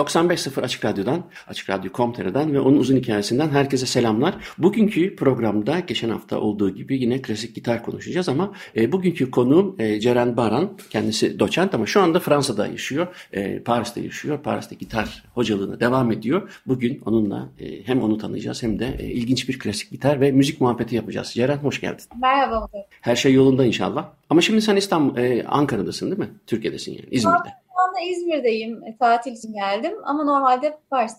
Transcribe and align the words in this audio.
...95.0 0.00 0.60
Açık 0.60 0.84
Radyo'dan, 0.84 1.24
Açık 1.48 1.70
Radyo 1.70 1.92
Komtera'dan 1.92 2.52
ve 2.52 2.60
onun 2.60 2.78
uzun 2.78 2.96
hikayesinden 2.96 3.48
herkese 3.48 3.86
selamlar. 3.86 4.34
Bugünkü 4.58 5.16
programda 5.16 5.80
geçen 5.80 6.10
hafta 6.10 6.38
olduğu 6.38 6.70
gibi 6.70 7.02
yine 7.02 7.22
klasik 7.22 7.54
gitar 7.54 7.82
konuşacağız 7.82 8.28
ama 8.28 8.52
e, 8.76 8.92
bugünkü 8.92 9.30
konuğum 9.30 9.76
e, 9.78 10.00
Ceren 10.00 10.36
Baran. 10.36 10.70
Kendisi 10.90 11.38
doçent 11.38 11.74
ama 11.74 11.86
şu 11.86 12.00
anda 12.00 12.20
Fransa'da 12.20 12.66
yaşıyor, 12.66 13.06
e, 13.32 13.62
Paris'te 13.62 14.00
yaşıyor. 14.00 14.42
Paris'te 14.42 14.74
gitar 14.74 15.24
hocalığına 15.34 15.80
devam 15.80 16.12
ediyor. 16.12 16.50
Bugün 16.66 17.00
onunla 17.04 17.48
e, 17.60 17.86
hem 17.86 18.02
onu 18.02 18.18
tanıyacağız 18.18 18.62
hem 18.62 18.78
de 18.78 18.96
e, 18.98 19.06
ilginç 19.06 19.48
bir 19.48 19.58
klasik 19.58 19.90
gitar 19.90 20.20
ve 20.20 20.32
müzik 20.32 20.60
muhabbeti 20.60 20.96
yapacağız. 20.96 21.32
Ceren 21.34 21.56
hoş 21.56 21.80
geldin. 21.80 22.04
Merhaba. 22.20 22.68
Her 23.00 23.16
şey 23.16 23.32
yolunda 23.32 23.64
inşallah. 23.64 24.08
Ama 24.30 24.40
şimdi 24.40 24.62
sen 24.62 24.76
İstanbul, 24.76 25.16
e, 25.16 25.44
Ankara'dasın 25.44 26.06
değil 26.06 26.18
mi? 26.18 26.30
Türkiye'desin 26.46 26.92
yani, 26.92 27.06
İzmir'de. 27.10 27.59
İzmir'deyim. 28.08 28.84
E, 28.84 28.96
tatil 28.96 29.32
için 29.32 29.52
geldim 29.52 29.92
ama 30.04 30.24
normalde 30.24 30.78
Paris. 30.90 31.12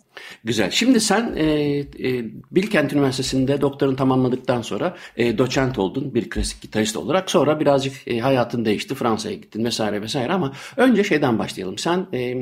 Güzel. 0.44 0.72
Şimdi 0.72 1.00
sen 1.00 1.36
e, 1.36 1.44
e, 1.80 1.86
Bilkent 2.52 2.94
Üniversitesi'nde 2.94 3.62
doktorunu 3.62 3.96
tamamladıktan 3.96 4.62
sonra 4.62 4.96
e, 5.18 5.38
doçent 5.38 5.80
oldun 5.80 6.14
bir 6.14 6.30
klasik 6.30 6.62
gitarist 6.62 6.98
olarak. 6.98 7.32
Sonra 7.32 7.60
birazcık 7.60 8.08
e, 8.08 8.20
hayatın 8.20 8.66
değişti. 8.66 8.96
Fransa'ya 8.96 9.36
gittin 9.36 9.66
vesaire 9.66 10.02
vesaire 10.02 10.34
ama 10.34 10.54
önce 10.78 11.04
şeyden 11.04 11.40
başlayalım. 11.40 11.78
Sen 11.78 12.08
e, 12.14 12.36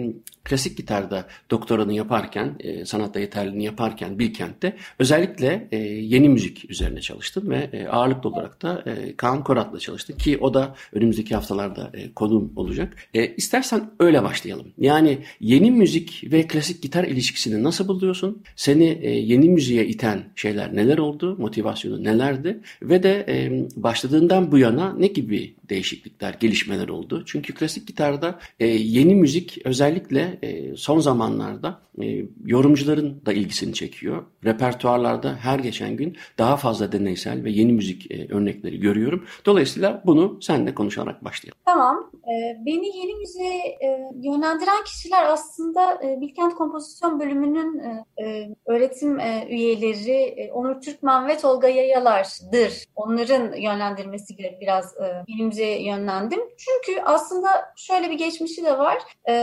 klasik 0.43 0.77
gitarda 0.77 1.25
doktoranı 1.51 1.93
yaparken, 1.93 2.55
e, 2.59 2.85
sanatta 2.85 3.19
yeterliliğini 3.19 3.65
yaparken 3.65 4.19
Bilkent'te 4.19 4.75
özellikle 4.99 5.67
e, 5.71 5.77
yeni 5.77 6.29
müzik 6.29 6.69
üzerine 6.69 7.01
çalıştın 7.01 7.49
ve 7.49 7.69
e, 7.73 7.87
ağırlıklı 7.87 8.29
olarak 8.29 8.61
da 8.61 8.83
e, 8.85 9.15
Kaan 9.15 9.43
Korat'la 9.43 9.79
çalıştın 9.79 10.17
ki 10.17 10.37
o 10.41 10.53
da 10.53 10.75
önümüzdeki 10.93 11.35
haftalarda 11.35 11.89
e, 11.93 12.13
konuğum 12.13 12.53
olacak. 12.55 12.93
E, 13.13 13.35
istersen 13.35 13.91
öyle 13.99 14.23
başlayalım. 14.29 14.67
Yani 14.77 15.17
yeni 15.39 15.71
müzik 15.71 16.23
ve 16.31 16.47
klasik 16.47 16.81
gitar 16.81 17.03
ilişkisini 17.03 17.63
nasıl 17.63 17.87
buluyorsun? 17.87 18.43
Seni 18.55 18.99
e, 19.01 19.09
yeni 19.09 19.49
müziğe 19.49 19.85
iten 19.85 20.23
şeyler 20.35 20.75
neler 20.75 20.97
oldu? 20.97 21.35
Motivasyonu 21.39 22.03
nelerdi? 22.03 22.59
Ve 22.81 23.03
de 23.03 23.25
e, 23.29 23.67
başladığından 23.75 24.51
bu 24.51 24.57
yana 24.57 24.93
ne 24.93 25.07
gibi 25.07 25.55
değişiklikler, 25.69 26.33
gelişmeler 26.39 26.87
oldu? 26.87 27.23
Çünkü 27.25 27.53
klasik 27.53 27.87
gitarda 27.87 28.39
e, 28.59 28.67
yeni 28.67 29.15
müzik 29.15 29.57
özellikle 29.65 30.39
e, 30.41 30.75
son 30.75 30.99
zamanlarda 30.99 31.81
e, 32.01 32.25
yorumcuların 32.45 33.21
da 33.25 33.33
ilgisini 33.33 33.73
çekiyor. 33.73 34.23
Repertuarlarda 34.45 35.35
her 35.35 35.59
geçen 35.59 35.95
gün 35.95 36.17
daha 36.37 36.57
fazla 36.57 36.91
deneysel 36.91 37.43
ve 37.43 37.51
yeni 37.51 37.73
müzik 37.73 38.11
e, 38.11 38.27
örnekleri 38.29 38.79
görüyorum. 38.79 39.25
Dolayısıyla 39.45 40.03
bunu 40.05 40.37
seninle 40.41 40.75
konuşarak 40.75 41.23
başlayalım. 41.23 41.59
Tamam. 41.65 42.11
E, 42.23 42.65
beni 42.65 42.97
yeni 42.97 43.15
müziğe 43.15 43.57
e, 43.57 44.11
yönlendiren 44.23 44.83
kişiler 44.83 45.25
aslında 45.25 45.99
e, 46.03 46.21
Bilkent 46.21 46.55
Kompozisyon 46.55 47.19
Bölümünün 47.19 47.79
e, 47.79 48.05
e, 48.23 48.49
öğretim 48.65 49.19
e, 49.19 49.47
üyeleri 49.49 50.11
e, 50.11 50.51
Onur 50.51 50.81
Türkmen 50.81 51.27
ve 51.27 51.37
Tolga 51.37 51.67
Yayalar'dır. 51.67 52.83
Onların 52.95 53.53
yönlendirmesiyle 53.53 54.57
biraz 54.61 54.97
e, 54.97 55.23
müziğe 55.43 55.83
yönlendim. 55.83 56.39
Çünkü 56.57 57.01
aslında 57.01 57.49
şöyle 57.75 58.09
bir 58.09 58.17
geçmişi 58.17 58.65
de 58.65 58.77
var. 58.77 58.97
E, 59.29 59.33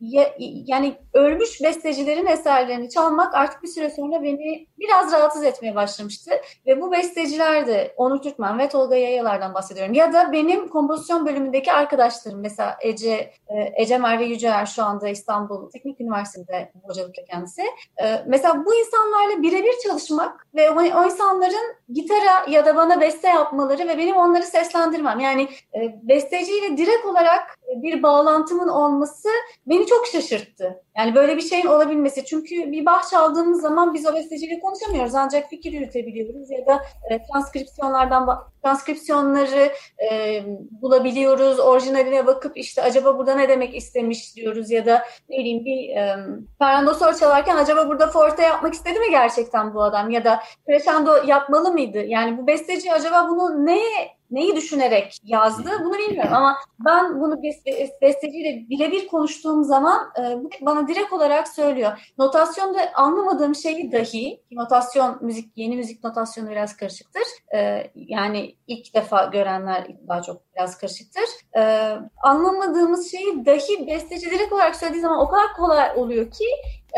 ya, 0.00 0.34
yani 0.66 0.94
ölmüş 1.14 1.62
bestecilerin 1.62 2.26
eserlerini 2.26 2.90
çalmak 2.90 3.34
artık 3.34 3.62
bir 3.62 3.68
süre 3.68 3.90
sonra 3.90 4.22
beni 4.22 4.66
biraz 4.78 5.12
rahatsız 5.12 5.44
etmeye 5.44 5.74
başlamıştı. 5.74 6.30
Ve 6.66 6.80
bu 6.80 6.92
besteciler 6.92 7.66
de 7.66 7.94
Onur 7.96 8.22
Türkmen 8.22 8.58
ve 8.58 8.68
Tolga 8.68 8.96
Yayalar'dan 8.96 9.54
bahsediyorum. 9.54 9.94
Ya 9.94 10.12
da 10.12 10.32
benim 10.32 10.68
kompozisyon 10.68 11.26
bölümündeki 11.26 11.72
arkadaşlarım 11.72 12.40
mesela 12.40 12.76
Ece, 12.82 13.30
e, 13.48 13.72
Ece 13.76 13.98
Merve 13.98 14.17
Yüceer 14.20 14.66
şu 14.66 14.84
anda 14.84 15.08
İstanbul 15.08 15.70
Teknik 15.70 16.00
Üniversitesi'nde 16.00 16.72
hocalık 16.82 17.14
kendisi. 17.30 17.62
E, 18.02 18.24
mesela 18.26 18.64
bu 18.66 18.74
insanlarla 18.74 19.42
birebir 19.42 19.74
çalışmak 19.82 20.46
ve 20.54 20.70
o 20.70 21.04
insanların 21.04 21.76
gitara 21.92 22.50
ya 22.50 22.66
da 22.66 22.76
bana 22.76 23.00
beste 23.00 23.28
yapmaları 23.28 23.88
ve 23.88 23.98
benim 23.98 24.16
onları 24.16 24.42
seslendirmem. 24.42 25.20
Yani 25.20 25.48
e, 25.74 25.78
besteciyle 26.02 26.76
direkt 26.76 27.06
olarak 27.06 27.58
bir 27.76 28.02
bağlantımın 28.02 28.68
olması 28.68 29.28
beni 29.66 29.86
çok 29.86 30.06
şaşırttı. 30.06 30.82
Yani 30.98 31.14
böyle 31.14 31.36
bir 31.36 31.42
şeyin 31.42 31.66
olabilmesi. 31.66 32.24
Çünkü 32.24 32.72
bir 32.72 32.86
bah 32.86 33.10
çaldığımız 33.10 33.60
zaman 33.60 33.94
biz 33.94 34.06
o 34.06 34.14
besteciyle 34.14 34.60
konuşamıyoruz. 34.60 35.14
Ancak 35.14 35.48
fikir 35.48 35.72
yürütebiliyoruz 35.72 36.50
ya 36.50 36.66
da 36.66 36.82
e, 37.10 37.22
transkripsiyonlardan 37.22 38.28
transkripsiyonları 38.62 39.72
e, 40.10 40.42
bulabiliyoruz. 40.70 41.58
Orijinaline 41.58 42.26
bakıp 42.26 42.56
işte 42.56 42.82
acaba 42.82 43.18
burada 43.18 43.34
ne 43.34 43.48
demek 43.48 43.76
istemiş 43.76 44.36
diyoruz 44.36 44.70
ya 44.70 44.86
da 44.86 45.04
ne 45.28 45.38
bileyim 45.38 45.64
bir 45.64 45.96
e, 45.96 46.16
Fernando 46.58 46.94
Sor 46.94 47.14
çalarken 47.14 47.56
acaba 47.56 47.88
burada 47.88 48.06
forte 48.06 48.42
yapmak 48.42 48.74
istedi 48.74 48.98
mi 48.98 49.10
gerçekten 49.10 49.74
bu 49.74 49.82
adam 49.82 50.10
ya 50.10 50.24
da 50.24 50.42
crescendo 50.66 51.16
yapmalı 51.26 51.72
mıydı? 51.72 51.98
Yani 51.98 52.38
bu 52.38 52.46
besteci 52.46 52.92
acaba 52.92 53.28
bunu 53.28 53.66
neye 53.66 54.17
neyi 54.30 54.56
düşünerek 54.56 55.18
yazdı 55.24 55.70
bunu 55.84 55.98
bilmiyorum 55.98 56.32
ama 56.34 56.56
ben 56.86 57.20
bunu 57.20 57.42
besteciyle 58.02 58.68
birebir 58.70 59.08
konuştuğum 59.08 59.64
zaman 59.64 60.12
e, 60.18 60.22
bana 60.60 60.88
direkt 60.88 61.12
olarak 61.12 61.48
söylüyor. 61.48 62.12
Notasyonda 62.18 62.78
anlamadığım 62.94 63.54
şeyi 63.54 63.92
dahi, 63.92 64.40
notasyon 64.50 65.18
müzik, 65.20 65.52
yeni 65.56 65.76
müzik 65.76 66.04
notasyonu 66.04 66.50
biraz 66.50 66.76
karışıktır. 66.76 67.22
E, 67.54 67.90
yani 67.94 68.54
ilk 68.66 68.94
defa 68.94 69.24
görenler 69.24 69.86
daha 70.08 70.22
çok 70.22 70.36
biraz 70.56 70.78
karışıktır. 70.78 71.24
E, 71.56 71.92
anlamadığımız 72.22 73.10
şeyi 73.10 73.46
dahi 73.46 73.86
besteci 73.86 74.30
direkt 74.30 74.52
olarak 74.52 74.76
söylediği 74.76 75.02
zaman 75.02 75.20
o 75.20 75.28
kadar 75.28 75.52
kolay 75.56 75.90
oluyor 75.96 76.30
ki 76.30 76.44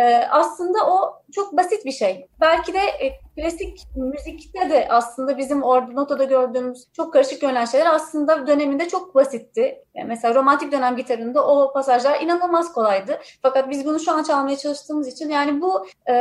e, 0.01 0.27
aslında 0.31 0.79
o 0.87 1.23
çok 1.35 1.57
basit 1.57 1.85
bir 1.85 1.93
şey. 1.93 2.29
Belki 2.41 2.75
de 2.75 2.79
e, 2.79 3.21
klasik 3.37 3.83
müzikte 3.97 4.71
de 4.71 4.89
aslında 4.91 5.39
bizim 5.39 5.63
orada 5.63 5.93
notada 5.93 6.25
gördüğümüz 6.25 6.87
çok 6.93 7.13
karışık 7.13 7.41
görünen 7.41 7.65
şeyler 7.65 7.95
aslında 7.95 8.47
döneminde 8.47 8.89
çok 8.89 9.15
basitti. 9.15 9.85
Yani 9.95 10.09
mesela 10.09 10.35
romantik 10.35 10.73
dönem 10.73 10.97
gitarında 10.97 11.47
o 11.47 11.73
pasajlar 11.73 12.21
inanılmaz 12.21 12.73
kolaydı. 12.73 13.19
Fakat 13.43 13.71
biz 13.71 13.87
bunu 13.87 14.01
şu 14.01 14.13
an 14.13 14.23
çalmaya 14.23 14.57
çalıştığımız 14.57 15.09
için 15.09 15.29
yani 15.29 15.61
bu 15.61 15.87
e, 16.09 16.15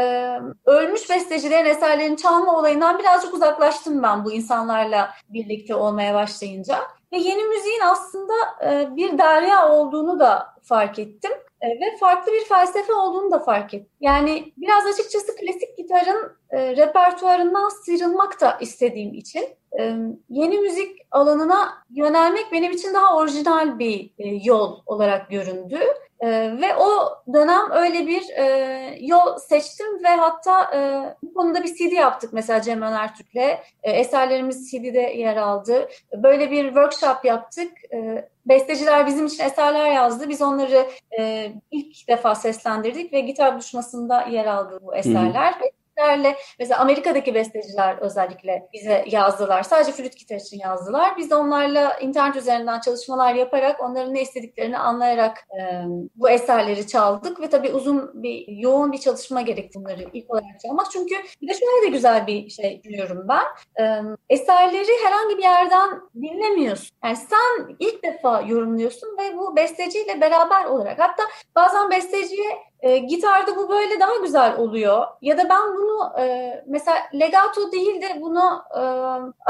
ölmüş 0.66 1.10
bestecilerin 1.10 1.70
eserlerini 1.70 2.18
çalma 2.18 2.58
olayından 2.58 3.00
birazcık 3.00 3.34
uzaklaştım 3.34 4.04
ben 4.04 4.26
bu 4.26 4.32
insanlarla 4.32 5.10
birlikte 5.30 5.76
olmaya 5.76 6.14
başlayınca. 6.14 6.76
Ve 7.12 7.18
yeni 7.18 7.44
müziğin 7.44 7.82
aslında 7.82 8.34
e, 8.66 8.96
bir 8.96 9.18
derya 9.18 9.72
olduğunu 9.72 10.20
da 10.20 10.59
fark 10.70 11.00
ettim. 11.00 11.32
E, 11.62 11.68
ve 11.68 11.98
farklı 12.00 12.32
bir 12.32 12.46
felsefe 12.46 12.94
olduğunu 12.94 13.32
da 13.32 13.40
fark 13.40 13.74
ettim. 13.74 13.90
Yani 14.02 14.54
biraz 14.58 14.86
açıkçası 14.86 15.36
klasik 15.36 15.78
gitarın 15.78 16.38
e, 16.50 16.76
repertuarından 16.76 17.70
sıyrılmak 17.70 18.42
da 18.42 18.58
istediğim 18.62 19.14
için 19.14 19.44
e, 19.80 19.96
yeni 20.30 20.58
müzik 20.58 20.98
alanına 21.12 21.70
yönelmek 21.90 22.52
benim 22.52 22.72
için 22.72 22.94
daha 22.94 23.18
orijinal 23.18 23.80
bir 23.80 24.14
e, 24.18 24.28
yol 24.44 24.80
olarak 24.86 25.30
göründü. 25.30 25.80
E, 26.20 26.28
ve 26.62 26.76
o 26.76 27.18
dönem 27.34 27.72
öyle 27.72 28.08
bir 28.08 28.30
e, 28.30 28.98
yol 29.02 29.38
seçtim 29.38 30.04
ve 30.04 30.08
hatta 30.08 30.76
e, 30.76 30.80
bu 31.24 31.34
konuda 31.34 31.64
bir 31.64 31.76
CD 31.76 31.92
yaptık 31.92 32.34
mesela 32.34 32.62
Cem 32.62 32.82
Önertürk'le. 32.82 33.60
E, 33.84 33.92
eserlerimiz 33.92 34.72
CD'de 34.72 35.00
yer 35.00 35.38
aldı. 35.38 35.90
Böyle 36.14 36.52
bir 36.52 36.66
workshop 36.66 37.26
yaptık. 37.26 37.72
E, 37.94 38.30
besteciler 38.46 39.08
bizim 39.08 39.26
için 39.26 39.44
eserler 39.44 39.92
yazdı. 39.92 40.30
Biz 40.30 40.42
onları 40.42 40.88
e, 41.20 41.52
ilk 41.72 42.08
defa 42.08 42.36
seslendirdik 42.36 43.14
ve 43.14 43.20
gitar 43.20 43.54
buluşmasında 43.54 44.22
yer 44.22 44.46
aldı 44.46 44.80
bu 44.82 44.96
eserler. 44.96 45.54
Hı 45.54 45.60
hı. 45.60 45.79
Tekniklerle 46.00 46.38
mesela 46.60 46.80
Amerika'daki 46.80 47.36
besteciler 47.36 47.98
özellikle 47.98 48.70
bize 48.74 49.06
yazdılar. 49.08 49.64
Sadece 49.64 49.92
flüt 49.92 50.18
gitar 50.18 50.36
için 50.36 50.60
yazdılar. 50.60 51.18
Biz 51.18 51.30
de 51.30 51.36
onlarla 51.36 51.98
internet 52.00 52.36
üzerinden 52.36 52.80
çalışmalar 52.80 53.34
yaparak 53.34 53.82
onların 53.84 54.14
ne 54.14 54.22
istediklerini 54.22 54.78
anlayarak 54.78 55.38
e, 55.38 55.84
bu 56.16 56.30
eserleri 56.30 56.88
çaldık 56.88 57.42
ve 57.42 57.50
tabii 57.50 57.72
uzun 57.72 58.24
bir 58.24 58.48
yoğun 58.48 58.92
bir 58.92 58.98
çalışma 58.98 59.42
gerekti 59.42 59.80
bunları 59.80 60.06
ilk 60.14 60.32
olarak 60.32 60.60
çalmak. 60.60 60.92
Çünkü 60.92 61.16
bir 61.42 61.48
de 61.48 61.54
şöyle 61.54 61.88
de 61.88 61.90
güzel 61.90 62.28
bir 62.28 62.50
şey 62.50 62.84
düşünüyorum 62.84 63.26
ben. 63.30 63.46
E, 63.84 64.02
eserleri 64.30 64.92
herhangi 65.04 65.38
bir 65.38 65.44
yerden 65.44 65.90
dinlemiyorsun. 66.16 66.90
Yani 67.04 67.16
sen 67.16 67.76
ilk 67.80 68.04
defa 68.04 68.42
yorumluyorsun 68.42 69.18
ve 69.18 69.38
bu 69.38 69.56
besteciyle 69.56 70.22
beraber 70.22 70.66
olarak 70.66 71.00
hatta 71.00 71.24
bazen 71.56 71.92
besteciye 71.92 72.69
e, 72.82 72.98
gitarda 72.98 73.56
bu 73.56 73.70
böyle 73.70 74.00
daha 74.00 74.16
güzel 74.16 74.58
oluyor. 74.58 75.08
Ya 75.22 75.38
da 75.38 75.50
ben 75.50 75.78
bunu 75.78 76.20
e, 76.20 76.54
mesela 76.68 76.98
legato 77.14 77.72
değil 77.72 78.02
de 78.02 78.22
bunu 78.22 78.64
e, 78.76 78.82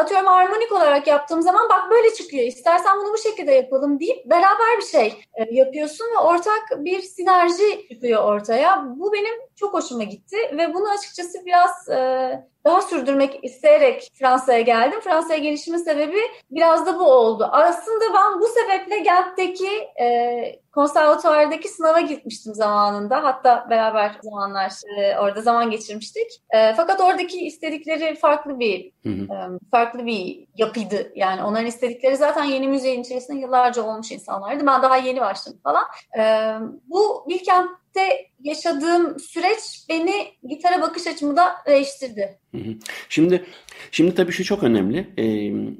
atıyorum 0.01 0.27
harmonik 0.27 0.71
olarak 0.71 1.07
yaptığım 1.07 1.41
zaman 1.41 1.69
bak 1.69 1.91
böyle 1.91 2.13
çıkıyor. 2.13 2.43
İstersen 2.43 2.97
bunu 2.99 3.13
bu 3.13 3.17
şekilde 3.17 3.51
yapalım 3.51 3.99
deyip 3.99 4.25
beraber 4.25 4.77
bir 4.77 4.85
şey 4.85 5.13
e, 5.33 5.55
yapıyorsun 5.55 6.05
ve 6.15 6.19
ortak 6.19 6.63
bir 6.77 7.01
sinerji 7.01 7.87
çıkıyor 7.89 8.23
ortaya. 8.23 8.85
Bu 8.95 9.13
benim 9.13 9.33
çok 9.55 9.73
hoşuma 9.73 10.03
gitti 10.03 10.37
ve 10.57 10.73
bunu 10.73 10.89
açıkçası 10.89 11.45
biraz 11.45 11.89
e, 11.89 12.49
daha 12.65 12.81
sürdürmek 12.81 13.39
isteyerek 13.43 14.11
Fransa'ya 14.19 14.61
geldim. 14.61 14.99
Fransa'ya 14.99 15.39
gelişimin 15.39 15.77
sebebi 15.77 16.19
biraz 16.51 16.85
da 16.85 16.99
bu 16.99 17.03
oldu. 17.03 17.49
Aslında 17.51 18.05
ben 18.13 18.41
bu 18.41 18.47
sebeple 18.47 18.99
Gent'teki 18.99 19.69
e, 20.01 20.59
konservatuardaki 20.71 21.67
sınava 21.67 21.99
gitmiştim 21.99 22.53
zamanında. 22.55 23.23
Hatta 23.23 23.67
beraber 23.69 24.17
zamanlar 24.23 24.71
e, 24.97 25.17
orada 25.17 25.41
zaman 25.41 25.71
geçirmiştik. 25.71 26.27
E, 26.49 26.73
fakat 26.73 27.01
oradaki 27.01 27.45
istedikleri 27.45 28.15
farklı 28.15 28.59
bir 28.59 28.91
hı 29.03 29.09
hı. 29.09 29.23
E, 29.23 29.37
farklı 29.71 30.05
bir 30.05 30.47
yapıydı. 30.57 31.11
Yani 31.15 31.43
onların 31.43 31.65
istedikleri 31.65 32.17
zaten 32.17 32.43
yeni 32.43 32.67
müziğin 32.67 33.01
içerisinde 33.01 33.39
yıllarca 33.39 33.83
olmuş 33.83 34.11
insanlardı. 34.11 34.67
Ben 34.67 34.81
daha 34.81 34.97
yeni 34.97 35.21
başladım 35.21 35.59
falan. 35.63 35.83
E, 36.19 36.53
bu 36.87 37.25
Bilkent'te 37.99 38.29
yaşadığım 38.43 39.19
süreç 39.19 39.85
beni 39.89 40.13
gitara 40.49 40.81
bakış 40.81 41.07
açımı 41.07 41.37
da 41.37 41.43
değiştirdi. 41.67 42.37
Şimdi 43.09 43.45
şimdi 43.91 44.15
tabii 44.15 44.31
şu 44.31 44.43
çok 44.43 44.63
önemli. 44.63 45.07
E, 45.17 45.25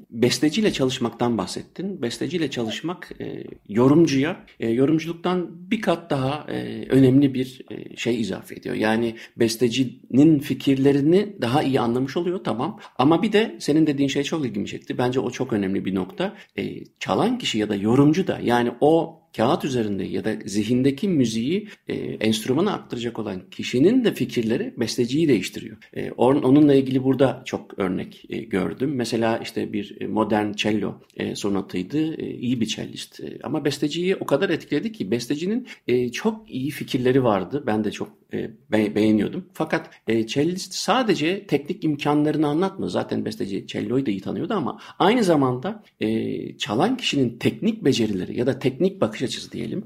besteciyle 0.09 0.73
çalışmaktan 0.73 1.37
bahsettin. 1.37 2.01
Besteciyle 2.01 2.51
çalışmak 2.51 3.11
e, 3.21 3.43
yorumcuya 3.69 4.45
e, 4.59 4.69
yorumculuktan 4.69 5.47
bir 5.71 5.81
kat 5.81 6.09
daha 6.09 6.45
e, 6.49 6.85
önemli 6.89 7.33
bir 7.33 7.61
e, 7.71 7.95
şey 7.95 8.21
izafe 8.21 8.55
ediyor. 8.55 8.75
Yani 8.75 9.15
bestecinin 9.37 10.39
fikirlerini 10.39 11.41
daha 11.41 11.63
iyi 11.63 11.79
anlamış 11.79 12.17
oluyor 12.17 12.43
tamam. 12.43 12.79
Ama 12.97 13.23
bir 13.23 13.33
de 13.33 13.55
senin 13.59 13.87
dediğin 13.87 14.09
şey 14.09 14.23
çok 14.23 14.45
ilgimi 14.45 14.67
çekti. 14.67 14.97
Bence 14.97 15.19
o 15.19 15.31
çok 15.31 15.53
önemli 15.53 15.85
bir 15.85 15.95
nokta. 15.95 16.35
E, 16.57 16.83
çalan 16.99 17.37
kişi 17.37 17.57
ya 17.57 17.69
da 17.69 17.75
yorumcu 17.75 18.27
da 18.27 18.39
yani 18.43 18.71
o 18.81 19.18
kağıt 19.39 19.65
üzerinde 19.65 20.03
ya 20.03 20.25
da 20.25 20.33
zihindeki 20.45 21.07
müziği 21.07 21.67
e, 21.87 21.93
enstrümana 21.95 22.73
aktaracak 22.73 23.19
olan 23.19 23.49
kişinin 23.51 24.05
de 24.05 24.13
fikirleri 24.13 24.73
besteciyi 24.77 25.27
değiştiriyor. 25.27 25.77
E, 25.93 26.11
on, 26.11 26.35
onunla 26.35 26.73
ilgili 26.73 27.03
burada 27.03 27.41
çok 27.45 27.79
örnek 27.79 28.25
e, 28.29 28.37
gördüm. 28.37 28.95
Mesela 28.95 29.37
işte 29.37 29.73
bir 29.73 30.05
modern 30.05 30.53
cello 30.53 31.01
e, 31.17 31.35
sonatıydı. 31.35 32.21
E, 32.21 32.33
iyi 32.33 32.61
bir 32.61 32.65
cellist. 32.65 33.19
E, 33.19 33.39
ama 33.43 33.65
besteciyi 33.65 34.15
o 34.15 34.25
kadar 34.25 34.49
etkiledi 34.49 34.91
ki 34.91 35.11
bestecinin 35.11 35.67
e, 35.87 36.11
çok 36.11 36.51
iyi 36.51 36.69
fikirleri 36.69 37.23
vardı. 37.23 37.63
Ben 37.67 37.83
de 37.83 37.91
çok 37.91 38.09
e, 38.33 38.51
be, 38.71 38.95
beğeniyordum. 38.95 39.45
Fakat 39.53 39.89
e, 40.07 40.27
cellist 40.27 40.73
sadece 40.73 41.47
teknik 41.47 41.83
imkanlarını 41.83 42.47
anlatmıyor. 42.47 42.89
Zaten 42.89 43.25
besteci 43.25 43.67
cello'yu 43.67 44.05
da 44.05 44.11
iyi 44.11 44.21
tanıyordu 44.21 44.53
ama 44.53 44.79
aynı 44.99 45.23
zamanda 45.23 45.83
e, 45.99 46.57
çalan 46.57 46.97
kişinin 46.97 47.37
teknik 47.37 47.85
becerileri 47.85 48.39
ya 48.39 48.47
da 48.47 48.59
teknik 48.59 49.01
bakış 49.01 49.28
açısı 49.29 49.51
diyelim 49.51 49.85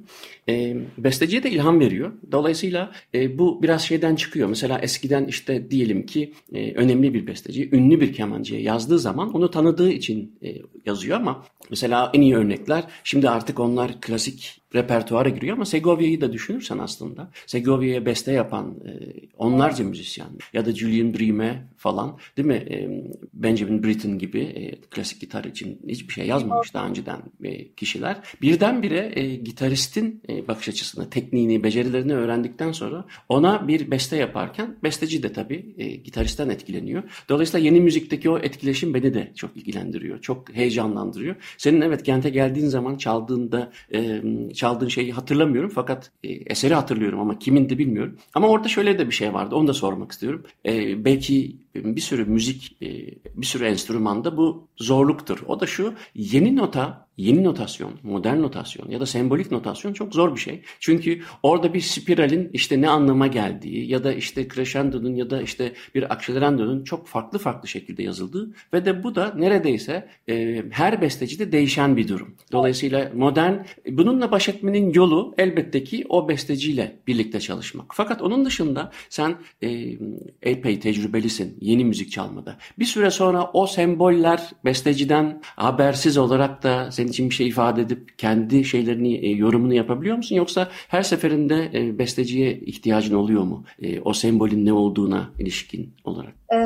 e, 0.49 0.77
besteciye 0.97 1.43
de 1.43 1.51
ilham 1.51 1.79
veriyor. 1.79 2.11
Dolayısıyla 2.31 2.91
e, 3.13 3.37
bu 3.37 3.63
biraz 3.63 3.81
şeyden 3.81 4.15
çıkıyor. 4.15 4.49
Mesela 4.49 4.79
eskiden 4.79 5.25
işte 5.25 5.71
diyelim 5.71 6.05
ki 6.05 6.33
e, 6.53 6.73
önemli 6.73 7.13
bir 7.13 7.27
besteci, 7.27 7.69
ünlü 7.75 8.01
bir 8.01 8.13
kemancıya 8.13 8.61
yazdığı 8.61 8.99
zaman 8.99 9.33
onu 9.33 9.51
tanıdığı 9.51 9.91
için 9.91 10.35
e, 10.43 10.55
yazıyor 10.85 11.17
ama 11.17 11.45
mesela 11.69 12.11
en 12.13 12.21
iyi 12.21 12.35
örnekler 12.35 12.83
şimdi 13.03 13.29
artık 13.29 13.59
onlar 13.59 14.01
klasik 14.01 14.61
repertuara 14.75 15.29
giriyor 15.29 15.55
ama 15.55 15.65
Segovia'yı 15.65 16.21
da 16.21 16.33
düşünürsen 16.33 16.77
aslında 16.77 17.31
Segovia'ya 17.45 18.05
beste 18.05 18.31
yapan 18.31 18.75
e, 18.85 18.91
onlarca 19.37 19.85
müzisyen 19.85 20.29
ya 20.53 20.65
da 20.65 20.71
Julian 20.71 21.13
Breame 21.13 21.67
falan 21.77 22.17
değil 22.37 22.47
mi? 22.47 22.53
E, 22.69 23.03
Benjamin 23.33 23.83
Britten 23.83 24.19
gibi 24.19 24.39
e, 24.39 24.75
klasik 24.75 25.21
gitar 25.21 25.43
için 25.43 25.79
hiçbir 25.87 26.13
şey 26.13 26.27
yazmamış 26.27 26.73
daha 26.73 26.87
önceden 26.87 27.19
e, 27.43 27.67
kişiler. 27.67 28.17
Birdenbire 28.41 29.11
e, 29.15 29.35
gitaristin 29.35 30.21
e, 30.29 30.47
bakış 30.47 30.69
açısını, 30.69 31.09
tekniğini, 31.09 31.63
becerilerini 31.63 32.13
öğrendikten 32.13 32.71
sonra 32.71 33.05
ona 33.29 33.67
bir 33.67 33.91
beste 33.91 34.17
yaparken 34.17 34.75
besteci 34.83 35.23
de 35.23 35.33
tabii 35.33 35.75
e, 35.77 35.87
gitaristten 35.87 36.49
etkileniyor. 36.49 37.03
Dolayısıyla 37.29 37.65
yeni 37.65 37.81
müzikteki 37.81 38.29
o 38.29 38.37
etkileşim 38.37 38.93
beni 38.93 39.13
de 39.13 39.31
çok 39.35 39.57
ilgilendiriyor. 39.57 40.21
Çok 40.21 40.53
heyecanlandırıyor. 40.53 41.35
Senin 41.57 41.81
evet 41.81 42.03
Kent'e 42.03 42.29
geldiğin 42.29 42.67
zaman 42.67 42.95
çaldığında 42.95 43.71
e, 43.93 44.21
çaldığın 44.63 44.87
şeyi 44.87 45.11
hatırlamıyorum 45.11 45.71
fakat 45.75 46.11
e, 46.23 46.29
eseri 46.29 46.73
hatırlıyorum 46.73 47.19
ama 47.19 47.39
kimindi 47.39 47.77
bilmiyorum. 47.77 48.17
Ama 48.33 48.47
orada 48.47 48.67
şöyle 48.67 48.99
de 48.99 49.07
bir 49.07 49.11
şey 49.11 49.33
vardı. 49.33 49.55
Onu 49.55 49.67
da 49.67 49.73
sormak 49.73 50.11
istiyorum. 50.11 50.45
E, 50.65 51.05
belki 51.05 51.57
bir 51.75 52.01
sürü 52.01 52.25
müzik, 52.25 52.77
e, 52.81 52.87
bir 53.35 53.45
sürü 53.45 53.65
enstrümanda 53.65 54.37
bu 54.37 54.67
zorluktur. 54.77 55.43
O 55.47 55.59
da 55.59 55.65
şu 55.65 55.93
yeni 56.15 56.55
nota 56.55 57.07
yeni 57.17 57.43
notasyon, 57.43 57.91
modern 58.03 58.41
notasyon 58.41 58.89
ya 58.89 58.99
da 58.99 59.05
sembolik 59.05 59.51
notasyon 59.51 59.93
çok 59.93 60.13
zor 60.13 60.35
bir 60.35 60.39
şey. 60.39 60.61
Çünkü 60.79 61.21
orada 61.43 61.73
bir 61.73 61.81
spiralin 61.81 62.49
işte 62.53 62.81
ne 62.81 62.89
anlama 62.89 63.27
geldiği 63.27 63.91
ya 63.91 64.03
da 64.03 64.13
işte 64.13 64.47
crescendo'nun 64.47 65.15
ya 65.15 65.29
da 65.29 65.41
işte 65.41 65.73
bir 65.95 66.13
accelerando'nun 66.13 66.83
çok 66.83 67.07
farklı 67.07 67.39
farklı 67.39 67.67
şekilde 67.67 68.03
yazıldığı 68.03 68.53
ve 68.73 68.85
de 68.85 69.03
bu 69.03 69.15
da 69.15 69.33
neredeyse 69.35 70.09
e, 70.29 70.63
her 70.71 71.01
bestecide 71.01 71.51
değişen 71.51 71.97
bir 71.97 72.07
durum. 72.07 72.35
Dolayısıyla 72.51 73.11
modern 73.15 73.53
bununla 73.89 74.31
baş 74.31 74.49
etmenin 74.49 74.93
yolu 74.93 75.33
elbette 75.37 75.83
ki 75.83 76.05
o 76.09 76.29
besteciyle 76.29 76.99
birlikte 77.07 77.39
çalışmak. 77.39 77.85
Fakat 77.95 78.21
onun 78.21 78.45
dışında 78.45 78.91
sen 79.09 79.35
e, 79.63 79.97
epey 80.41 80.79
tecrübelisin 80.79 81.57
yeni 81.61 81.85
müzik 81.85 82.11
çalmada. 82.11 82.57
Bir 82.79 82.85
süre 82.85 83.11
sonra 83.11 83.49
o 83.53 83.67
semboller 83.67 84.49
besteciden 84.65 85.41
habersiz 85.43 86.17
olarak 86.17 86.63
da 86.63 86.91
senin 87.03 87.11
için 87.11 87.29
bir 87.29 87.35
şey 87.35 87.47
ifade 87.47 87.81
edip 87.81 88.19
kendi 88.19 88.65
şeylerini, 88.65 89.15
e, 89.15 89.29
yorumunu 89.29 89.73
yapabiliyor 89.73 90.17
musun? 90.17 90.35
Yoksa 90.35 90.67
her 90.87 91.03
seferinde 91.03 91.69
e, 91.73 91.97
besteciye 91.99 92.53
ihtiyacın 92.53 93.15
oluyor 93.15 93.43
mu? 93.43 93.63
E, 93.81 94.01
o 94.01 94.13
sembolün 94.13 94.65
ne 94.65 94.73
olduğuna 94.73 95.29
ilişkin 95.39 95.93
olarak. 96.03 96.33
Ee, 96.53 96.57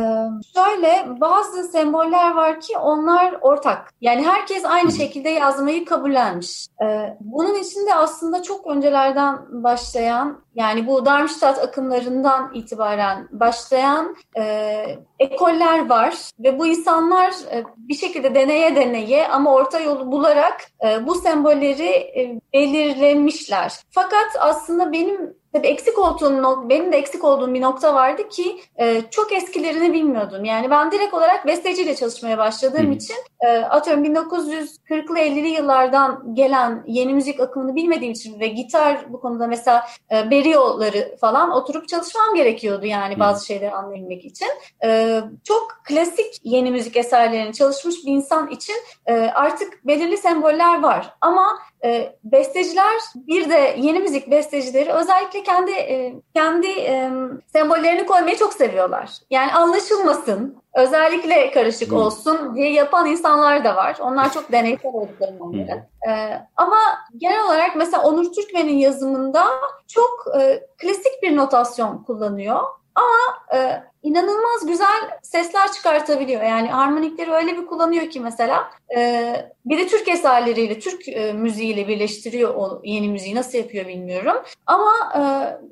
şöyle 0.56 1.20
bazı 1.22 1.64
semboller 1.64 2.36
var 2.36 2.60
ki 2.60 2.78
onlar 2.78 3.38
ortak. 3.42 3.94
Yani 4.02 4.26
herkes 4.26 4.66
aynı 4.66 4.92
şekilde 4.92 5.30
yazmayı 5.30 5.86
kabullenmiş. 5.86 6.68
Ee, 6.84 7.18
bunun 7.22 7.56
için 7.56 7.88
de 7.88 7.96
aslında 7.96 8.44
çok 8.44 8.68
öncelerden 8.68 9.38
başlayan 9.64 10.40
yani 10.58 10.88
bu 10.88 11.06
Darmstadt 11.06 11.60
akımlarından 11.60 12.52
itibaren 12.54 13.28
başlayan 13.32 14.16
e, 14.38 14.84
ekoller 15.20 15.90
var 15.90 16.16
ve 16.40 16.60
bu 16.60 16.68
insanlar 16.68 17.32
e, 17.52 17.64
bir 17.78 17.96
şekilde 17.96 18.36
deneye 18.36 18.76
deneye 18.76 19.28
ama 19.28 19.54
orta 19.54 19.80
yolu 19.80 20.12
bularak 20.12 20.72
e, 20.86 21.08
bu 21.08 21.16
sembolleri 21.16 21.90
e, 21.90 22.40
belirlemişler. 22.54 23.74
Fakat 23.90 24.36
aslında 24.40 24.92
benim 24.92 25.34
Tabii 25.58 25.68
eksik 25.68 25.98
olduğum, 26.00 26.70
benim 26.70 26.92
de 26.92 26.98
eksik 26.98 27.24
olduğum 27.24 27.54
bir 27.54 27.62
nokta 27.62 27.96
vardı 27.96 28.30
ki 28.30 28.62
e, 28.80 29.02
çok 29.12 29.34
eskilerini 29.34 29.94
bilmiyordum. 29.94 30.46
Yani 30.46 30.70
ben 30.70 30.92
direkt 30.92 31.14
olarak 31.14 31.48
besteciyle 31.48 31.96
çalışmaya 31.96 32.38
başladığım 32.38 32.88
Hı. 32.88 32.96
için 32.96 33.16
e, 33.42 33.58
atıyorum 33.58 34.04
1940'lı 34.04 35.20
50'li 35.20 35.48
yıllardan 35.48 36.36
gelen 36.36 36.84
yeni 36.88 37.14
müzik 37.14 37.40
akımını 37.40 37.76
bilmediğim 37.76 38.14
için 38.14 38.40
ve 38.40 38.48
gitar 38.48 39.06
bu 39.10 39.22
konuda 39.22 39.48
mesela 39.48 39.88
e, 40.12 40.32
Berio'ları 40.32 41.18
falan 41.22 41.52
oturup 41.52 41.88
çalışmam 41.88 42.36
gerekiyordu 42.36 42.86
yani 42.86 43.16
Hı. 43.16 43.20
bazı 43.20 43.46
şeyleri 43.46 43.72
anlayabilmek 43.72 44.26
için. 44.26 44.50
E, 44.84 45.22
çok 45.44 45.82
klasik 45.88 46.40
yeni 46.44 46.72
müzik 46.72 46.98
eserlerini 46.98 47.54
çalışmış 47.54 47.96
bir 48.06 48.12
insan 48.12 48.52
için 48.52 48.76
e, 49.06 49.14
artık 49.14 49.88
belirli 49.88 50.18
semboller 50.18 50.82
var. 50.82 51.14
Ama 51.22 51.60
e, 51.84 52.16
besteciler 52.24 52.94
bir 53.16 53.50
de 53.50 53.76
yeni 53.78 54.00
müzik 54.00 54.32
bestecileri 54.32 54.92
özellikle 54.92 55.44
kendi 55.44 55.72
e, 55.72 56.16
kendi 56.36 56.68
e, 56.68 57.12
sembollerini 57.48 58.06
koymayı 58.06 58.38
çok 58.38 58.54
seviyorlar. 58.54 59.10
Yani 59.30 59.54
anlaşılmasın, 59.54 60.58
özellikle 60.74 61.52
karışık 61.52 61.92
hmm. 61.92 61.98
olsun 61.98 62.56
diye 62.56 62.74
yapan 62.74 63.06
insanlar 63.06 63.64
da 63.64 63.76
var. 63.76 63.98
Onlar 64.02 64.34
çok 64.34 64.52
deneysel 64.52 64.92
olduklarını 64.94 65.44
onların. 65.44 65.82
Hmm. 66.04 66.12
E, 66.12 66.48
ama 66.56 66.78
genel 67.18 67.46
olarak 67.46 67.76
mesela 67.76 68.04
Onur 68.04 68.34
Türkmen'in 68.34 68.78
yazımında 68.78 69.46
çok 69.88 70.26
e, 70.40 70.68
klasik 70.78 71.24
bir 71.24 71.38
notasyon 71.38 72.04
kullanıyor. 72.04 72.62
Ama 72.96 73.60
e, 73.60 73.84
inanılmaz 74.08 74.68
güzel 74.68 75.20
sesler 75.22 75.72
çıkartabiliyor. 75.72 76.44
Yani 76.44 76.68
harmonikleri 76.68 77.32
öyle 77.32 77.58
bir 77.58 77.66
kullanıyor 77.66 78.10
ki 78.10 78.20
mesela 78.20 78.70
e, 78.98 79.34
bir 79.66 79.78
de 79.78 79.88
Türk 79.88 80.08
eserleriyle, 80.08 80.80
Türk 80.80 81.08
e, 81.08 81.34
müziğiyle 81.34 81.88
birleştiriyor 81.88 82.56
o 82.56 82.82
yeni 82.84 83.10
müziği. 83.10 83.36
Nasıl 83.36 83.58
yapıyor 83.58 83.88
bilmiyorum. 83.88 84.36
Ama 84.66 84.92
e, 85.16 85.22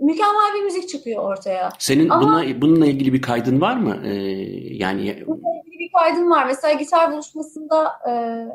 mükemmel 0.05 0.53
bir 0.55 0.63
müzik 0.63 0.89
çıkıyor 0.89 1.23
ortaya. 1.23 1.69
Senin 1.79 2.09
Ama, 2.09 2.21
buna, 2.21 2.61
bununla 2.61 2.85
ilgili 2.85 3.13
bir 3.13 3.21
kaydın 3.21 3.61
var 3.61 3.75
mı? 3.75 3.97
Ee, 4.05 4.13
yani 4.75 5.23
bununla 5.27 5.49
ilgili 5.65 5.79
bir 5.79 5.89
kaydım 5.99 6.31
var. 6.31 6.45
Mesela 6.45 6.73
gitar 6.73 7.11
buluşmasında 7.11 7.91
e, 8.09 8.11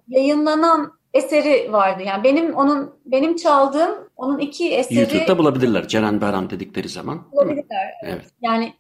yayınlanan 0.09 1.01
eseri 1.15 1.73
vardı. 1.73 2.03
Yani 2.07 2.25
benim 2.25 2.55
onun 2.55 2.95
benim 3.07 3.37
çaldığım 3.37 3.91
onun 4.17 4.39
iki 4.39 4.75
eseri 4.75 4.99
YouTube'da 4.99 5.39
bulabilirler. 5.39 5.89
Ceren 5.89 6.21
Baran 6.21 6.51
dedikleri 6.51 6.89
zaman. 6.89 7.33
Bulabilirler. 7.33 7.91
Evet. 8.05 8.25
Yani 8.43 8.75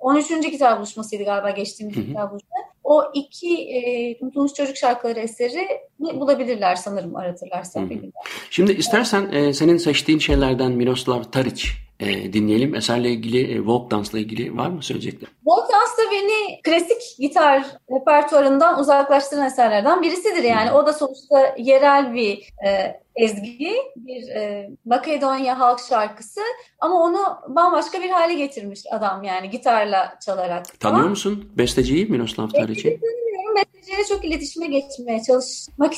13. 0.00 0.37
gitar 0.46 0.78
buluşmasıydı 0.78 1.24
galiba 1.24 1.50
geçtiğimiz 1.50 1.96
Hı 1.96 2.00
hı. 2.00 2.04
gitar 2.04 2.30
buluşması. 2.30 2.54
O 2.84 3.04
iki 3.14 3.70
e, 3.70 4.16
Unutulmuş 4.20 4.54
Çocuk 4.54 4.76
Şarkıları 4.76 5.20
eseri 5.20 5.68
bulabilirler 5.98 6.76
sanırım 6.76 7.16
aratırlarsa. 7.16 7.80
Hı 7.80 7.84
hı. 7.84 7.90
bilmiyorum. 7.90 8.12
Şimdi 8.50 8.72
istersen 8.72 9.32
e, 9.32 9.52
senin 9.52 9.76
seçtiğin 9.76 10.18
şeylerden 10.18 10.72
Miroslav 10.72 11.22
Taric 11.22 11.68
e, 12.00 12.32
dinleyelim. 12.32 12.74
Eserle 12.74 13.10
ilgili, 13.10 13.52
e, 13.52 13.56
Walk 13.56 13.90
Dance'la 13.90 14.18
ilgili 14.18 14.56
var 14.56 14.68
mı 14.68 14.82
söyleyecekler? 14.82 15.28
Walk 15.44 15.68
Dance 15.72 16.08
da 16.08 16.12
beni 16.12 16.62
klasik 16.62 17.18
gitar 17.18 17.66
repertuarından 17.90 18.80
uzaklaştıran 18.80 19.46
eserlerden 19.46 20.02
birisidir. 20.02 20.42
Yani 20.42 20.72
o 20.72 20.86
da 20.86 20.92
sonuçta 20.92 21.54
yerel 21.58 22.14
bir 22.14 22.52
e, 22.66 23.00
ezgi, 23.16 23.76
bir 23.96 24.28
e, 24.28 24.70
Makedonya 24.84 25.58
halk 25.58 25.80
şarkısı 25.88 26.40
ama 26.80 27.02
onu 27.02 27.18
bambaşka 27.48 28.02
bir 28.02 28.10
hale 28.10 28.34
getirmiş 28.34 28.80
adam 28.90 29.22
yani 29.22 29.50
gitarla 29.50 30.18
çalarak. 30.26 30.80
Tanıyor 30.80 31.08
musun 31.08 31.52
besteciyi 31.56 32.06
Miroslav 32.06 32.48
Taric'i? 32.48 33.00
Bilmiyorum, 33.48 33.72
besteciyle 33.74 34.04
çok 34.04 34.24
iletişime 34.24 34.66
geçmeye 34.66 35.22
çalışmak. 35.22 35.92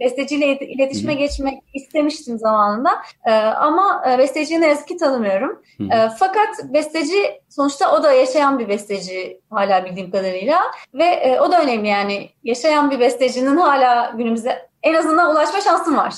Besteciyle 0.00 0.58
iletişime 0.58 1.14
Hı. 1.14 1.18
geçmek 1.18 1.62
istemiştim 1.74 2.38
zamanında. 2.38 2.90
Ee, 3.26 3.32
ama 3.32 4.02
e, 4.10 4.18
besteciyi 4.18 4.60
ne 4.60 4.68
yazık 4.68 4.88
ki 4.88 4.96
tanımıyorum. 4.96 5.62
Hı. 5.78 5.84
Ee, 5.84 6.10
fakat 6.18 6.48
besteci 6.74 7.40
sonuçta 7.48 7.96
o 7.96 8.02
da 8.02 8.12
yaşayan 8.12 8.58
bir 8.58 8.68
besteci 8.68 9.40
hala 9.50 9.84
bildiğim 9.84 10.10
kadarıyla 10.10 10.60
ve 10.94 11.04
e, 11.04 11.40
o 11.40 11.52
da 11.52 11.62
önemli 11.62 11.88
yani 11.88 12.28
yaşayan 12.44 12.90
bir 12.90 13.00
bestecinin 13.00 13.56
hala 13.56 14.10
günümüzde 14.16 14.69
en 14.82 14.94
azından 14.94 15.30
ulaşma 15.32 15.60
şansım 15.60 15.96
var. 15.96 16.14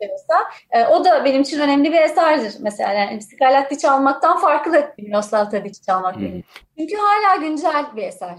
Mesela. 0.00 0.40
E, 0.70 0.84
o 0.86 1.04
da 1.04 1.24
benim 1.24 1.42
için 1.42 1.60
önemli 1.60 1.92
bir 1.92 2.00
eserdir 2.00 2.54
mesela. 2.60 2.92
Yani 2.92 3.22
Scarlatti 3.22 3.78
çalmaktan 3.78 4.38
farklı 4.38 4.94
Miroslav 4.98 5.50
Tadic 5.50 5.82
çalmak 5.86 6.16
benim. 6.20 6.44
Çünkü 6.78 6.96
hala 6.96 7.36
güncel 7.36 7.84
bir 7.96 8.02
eser. 8.02 8.38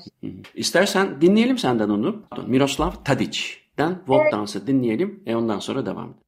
İstersen 0.55 1.21
dinleyelim 1.21 1.57
senden 1.57 1.89
onu. 1.89 2.23
Miroslav 2.47 2.91
Tadic'den 3.05 3.95
Walk 3.95 4.21
Evet. 4.21 4.33
Dance'ı 4.33 4.67
dinleyelim. 4.67 5.23
E 5.25 5.35
ondan 5.35 5.59
sonra 5.59 5.85
devam 5.85 6.03
edelim. 6.05 6.20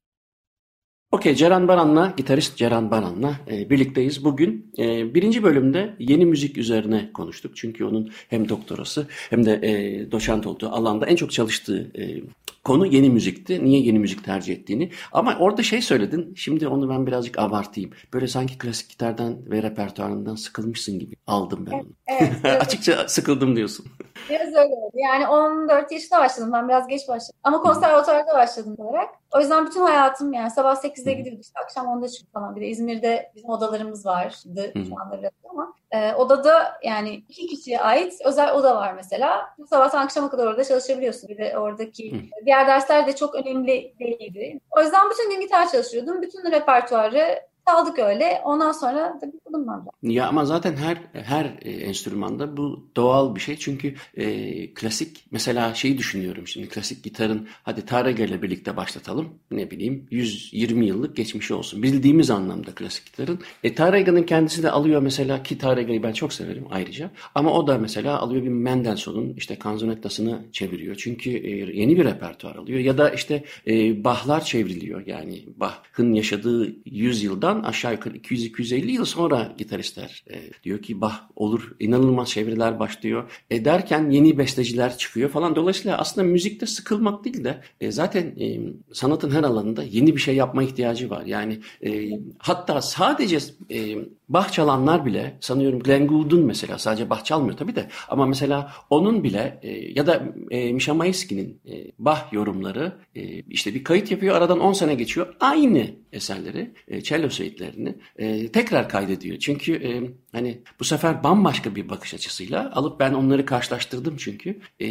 Okey, 1.14 1.34
Ceren 1.34 1.68
Baran'la, 1.68 2.14
gitarist 2.16 2.56
Ceren 2.56 2.90
Baran'la 2.90 3.40
e, 3.50 3.70
birlikteyiz. 3.70 4.24
Bugün 4.24 4.72
e, 4.78 5.14
birinci 5.14 5.42
bölümde 5.42 5.94
yeni 5.98 6.26
müzik 6.26 6.58
üzerine 6.58 7.10
konuştuk. 7.12 7.56
Çünkü 7.56 7.84
onun 7.84 8.10
hem 8.28 8.48
doktorası 8.48 9.06
hem 9.30 9.46
de 9.46 9.52
e, 9.62 10.10
doçent 10.12 10.46
olduğu 10.46 10.68
alanda 10.68 11.06
en 11.06 11.16
çok 11.16 11.32
çalıştığı 11.32 11.90
e, 11.98 12.22
konu 12.64 12.86
yeni 12.86 13.10
müzikti. 13.10 13.64
Niye 13.64 13.80
yeni 13.80 13.98
müzik 13.98 14.24
tercih 14.24 14.54
ettiğini. 14.54 14.90
Ama 15.12 15.36
orada 15.38 15.62
şey 15.62 15.82
söyledin, 15.82 16.32
şimdi 16.36 16.68
onu 16.68 16.88
ben 16.88 17.06
birazcık 17.06 17.38
abartayım. 17.38 17.90
Böyle 18.12 18.28
sanki 18.28 18.58
klasik 18.58 18.90
gitardan 18.90 19.50
ve 19.50 19.62
repertuarından 19.62 20.34
sıkılmışsın 20.34 20.98
gibi 20.98 21.16
aldım 21.26 21.66
ben 21.66 21.72
onu. 21.72 21.86
Evet, 22.06 22.32
evet. 22.44 22.62
Açıkça 22.62 23.08
sıkıldım 23.08 23.56
diyorsun. 23.56 23.86
Biraz 24.30 24.48
öyle 24.48 24.74
oldu. 24.74 24.92
Yani 24.94 25.28
14 25.28 25.92
yaşında 25.92 26.18
başladım. 26.20 26.50
Ben 26.52 26.68
biraz 26.68 26.86
geç 26.88 27.08
başladım. 27.08 27.40
Ama 27.44 27.60
konservatuarda 27.60 28.34
başladım 28.34 28.74
olarak. 28.78 29.08
O 29.34 29.40
yüzden 29.40 29.66
bütün 29.66 29.80
hayatım 29.80 30.32
yani 30.32 30.50
sabah 30.50 30.76
8'de 30.76 31.12
gidiyorduk. 31.12 31.44
işte 31.44 31.60
akşam 31.60 31.86
10'da 31.86 32.08
çıkıp 32.08 32.32
falan. 32.32 32.56
Bir 32.56 32.60
de 32.60 32.66
İzmir'de 32.66 33.32
bizim 33.34 33.50
odalarımız 33.50 34.06
vardı. 34.06 34.72
Şu 34.88 35.00
anda 35.00 35.18
biraz 35.18 35.32
ama. 35.50 35.74
E, 35.90 36.14
odada 36.14 36.72
yani 36.82 37.14
iki 37.14 37.46
kişiye 37.46 37.80
ait 37.80 38.14
özel 38.24 38.54
oda 38.54 38.76
var 38.76 38.92
mesela. 38.92 39.46
Sabahtan 39.70 40.04
akşama 40.04 40.30
kadar 40.30 40.46
orada 40.46 40.64
çalışabiliyorsun. 40.64 41.28
Bir 41.28 41.38
de 41.38 41.58
oradaki 41.58 42.12
Hı. 42.12 42.44
diğer 42.46 42.66
dersler 42.66 43.06
de 43.06 43.16
çok 43.16 43.34
önemli 43.34 43.94
değildi. 44.00 44.60
O 44.70 44.80
yüzden 44.80 45.10
bütün 45.10 45.30
gün 45.30 45.40
gitar 45.40 45.70
çalışıyordum. 45.70 46.22
Bütün 46.22 46.50
repertuarı 46.50 47.40
çaldık 47.68 47.98
öyle. 47.98 48.40
Ondan 48.44 48.72
sonra 48.72 49.18
tabii 49.20 49.32
bulunmam. 49.46 49.86
Ya 50.02 50.28
ama 50.28 50.44
zaten 50.44 50.76
her 50.76 50.96
her 51.12 51.44
e, 51.62 51.70
enstrümanda 51.70 52.56
bu 52.56 52.88
doğal 52.96 53.34
bir 53.34 53.40
şey. 53.40 53.56
Çünkü 53.56 53.94
e, 54.16 54.74
klasik 54.74 55.26
mesela 55.30 55.74
şeyi 55.74 55.98
düşünüyorum 55.98 56.46
şimdi 56.46 56.68
klasik 56.68 57.04
gitarın 57.04 57.48
hadi 57.62 57.86
Tarega 57.86 58.24
ile 58.24 58.42
birlikte 58.42 58.76
başlatalım. 58.76 59.28
Ne 59.50 59.70
bileyim 59.70 60.06
120 60.10 60.86
yıllık 60.86 61.16
geçmişi 61.16 61.54
olsun. 61.54 61.82
Bildiğimiz 61.82 62.30
anlamda 62.30 62.74
klasik 62.74 63.06
gitarın. 63.06 63.38
E, 63.64 63.74
Tarega'nın 63.74 64.22
kendisi 64.22 64.62
de 64.62 64.70
alıyor 64.70 65.02
mesela 65.02 65.42
ki 65.42 65.58
Tarega'yı 65.58 66.02
ben 66.02 66.12
çok 66.12 66.32
severim 66.32 66.66
ayrıca. 66.70 67.10
Ama 67.34 67.52
o 67.52 67.66
da 67.66 67.78
mesela 67.78 68.18
alıyor 68.18 68.42
bir 68.42 68.48
Mendelssohn'un 68.48 69.34
işte 69.36 69.56
kanzonettasını 69.58 70.42
çeviriyor. 70.52 70.96
Çünkü 70.96 71.30
e, 71.30 71.50
yeni 71.80 71.96
bir 71.96 72.04
repertuar 72.04 72.56
alıyor. 72.56 72.80
Ya 72.80 72.98
da 72.98 73.10
işte 73.10 73.44
e, 73.66 74.04
Bach'lar 74.04 74.44
çevriliyor. 74.44 75.06
Yani 75.06 75.44
Bach'ın 75.56 76.14
yaşadığı 76.14 76.76
100 76.84 77.22
yıldan 77.22 77.53
aşağı 77.62 77.92
yukarı 77.92 78.16
200-250 78.16 78.90
yıl 78.90 79.04
sonra 79.04 79.54
gitaristler 79.58 80.24
e, 80.30 80.62
diyor 80.64 80.82
ki 80.82 81.00
Bach 81.00 81.14
olur 81.36 81.76
inanılmaz 81.80 82.28
çeviriler 82.28 82.80
başlıyor. 82.80 83.30
E, 83.50 83.64
derken 83.64 84.10
yeni 84.10 84.38
besteciler 84.38 84.98
çıkıyor 84.98 85.30
falan. 85.30 85.56
Dolayısıyla 85.56 85.98
aslında 85.98 86.26
müzikte 86.26 86.66
sıkılmak 86.66 87.24
değil 87.24 87.44
de 87.44 87.60
e, 87.80 87.92
zaten 87.92 88.22
e, 88.22 88.60
sanatın 88.92 89.30
her 89.30 89.42
alanında 89.42 89.82
yeni 89.82 90.16
bir 90.16 90.20
şey 90.20 90.36
yapma 90.36 90.62
ihtiyacı 90.62 91.10
var. 91.10 91.24
Yani 91.26 91.58
e, 91.84 92.10
hatta 92.38 92.82
sadece 92.82 93.38
e, 93.70 93.96
Bach 94.28 94.52
çalanlar 94.52 95.06
bile 95.06 95.36
sanıyorum 95.40 95.80
Glenn 95.80 96.06
Gould'un 96.06 96.46
mesela 96.46 96.78
sadece 96.78 97.10
Bach 97.10 97.24
çalmıyor 97.24 97.56
tabii 97.56 97.76
de 97.76 97.88
ama 98.08 98.26
mesela 98.26 98.72
onun 98.90 99.24
bile 99.24 99.58
e, 99.62 99.70
ya 99.70 100.06
da 100.06 100.22
e, 100.50 100.72
Misha 100.72 100.94
Mayeski'nin 100.94 101.60
e, 101.68 101.92
Bach 101.98 102.32
yorumları 102.32 102.92
e, 103.14 103.22
işte 103.40 103.74
bir 103.74 103.84
kayıt 103.84 104.10
yapıyor 104.10 104.36
aradan 104.36 104.60
10 104.60 104.72
sene 104.72 104.94
geçiyor 104.94 105.34
aynı 105.40 105.90
eserleri 106.12 106.74
e, 106.88 107.00
cello 107.00 107.28
suite'lerini 107.44 107.94
e, 108.16 108.52
tekrar 108.52 108.88
kaydediyor. 108.88 109.38
Çünkü 109.38 109.72
e, 109.74 109.90
hani 110.34 110.58
bu 110.80 110.84
sefer 110.84 111.24
bambaşka 111.24 111.74
bir 111.74 111.88
bakış 111.88 112.14
açısıyla 112.14 112.72
alıp 112.74 113.00
ben 113.00 113.12
onları 113.12 113.46
karşılaştırdım 113.46 114.16
çünkü 114.16 114.58
e, 114.80 114.86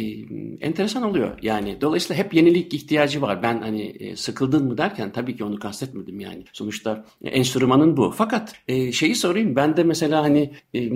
enteresan 0.60 1.02
oluyor. 1.02 1.38
Yani 1.42 1.80
dolayısıyla 1.80 2.24
hep 2.24 2.34
yenilik 2.34 2.74
ihtiyacı 2.74 3.22
var. 3.22 3.42
Ben 3.42 3.60
hani 3.60 3.82
e, 3.82 4.16
sıkıldın 4.16 4.66
mı 4.66 4.78
derken 4.78 5.12
tabii 5.12 5.36
ki 5.36 5.44
onu 5.44 5.58
kastetmedim 5.58 6.20
yani. 6.20 6.44
Sonuçta 6.52 7.04
enstrümanın 7.24 7.96
bu. 7.96 8.10
Fakat 8.16 8.54
e, 8.68 8.92
şeyi 8.92 9.14
sorayım 9.14 9.56
ben 9.56 9.76
de 9.76 9.84
mesela 9.84 10.22
hani 10.22 10.50
e, 10.74 10.90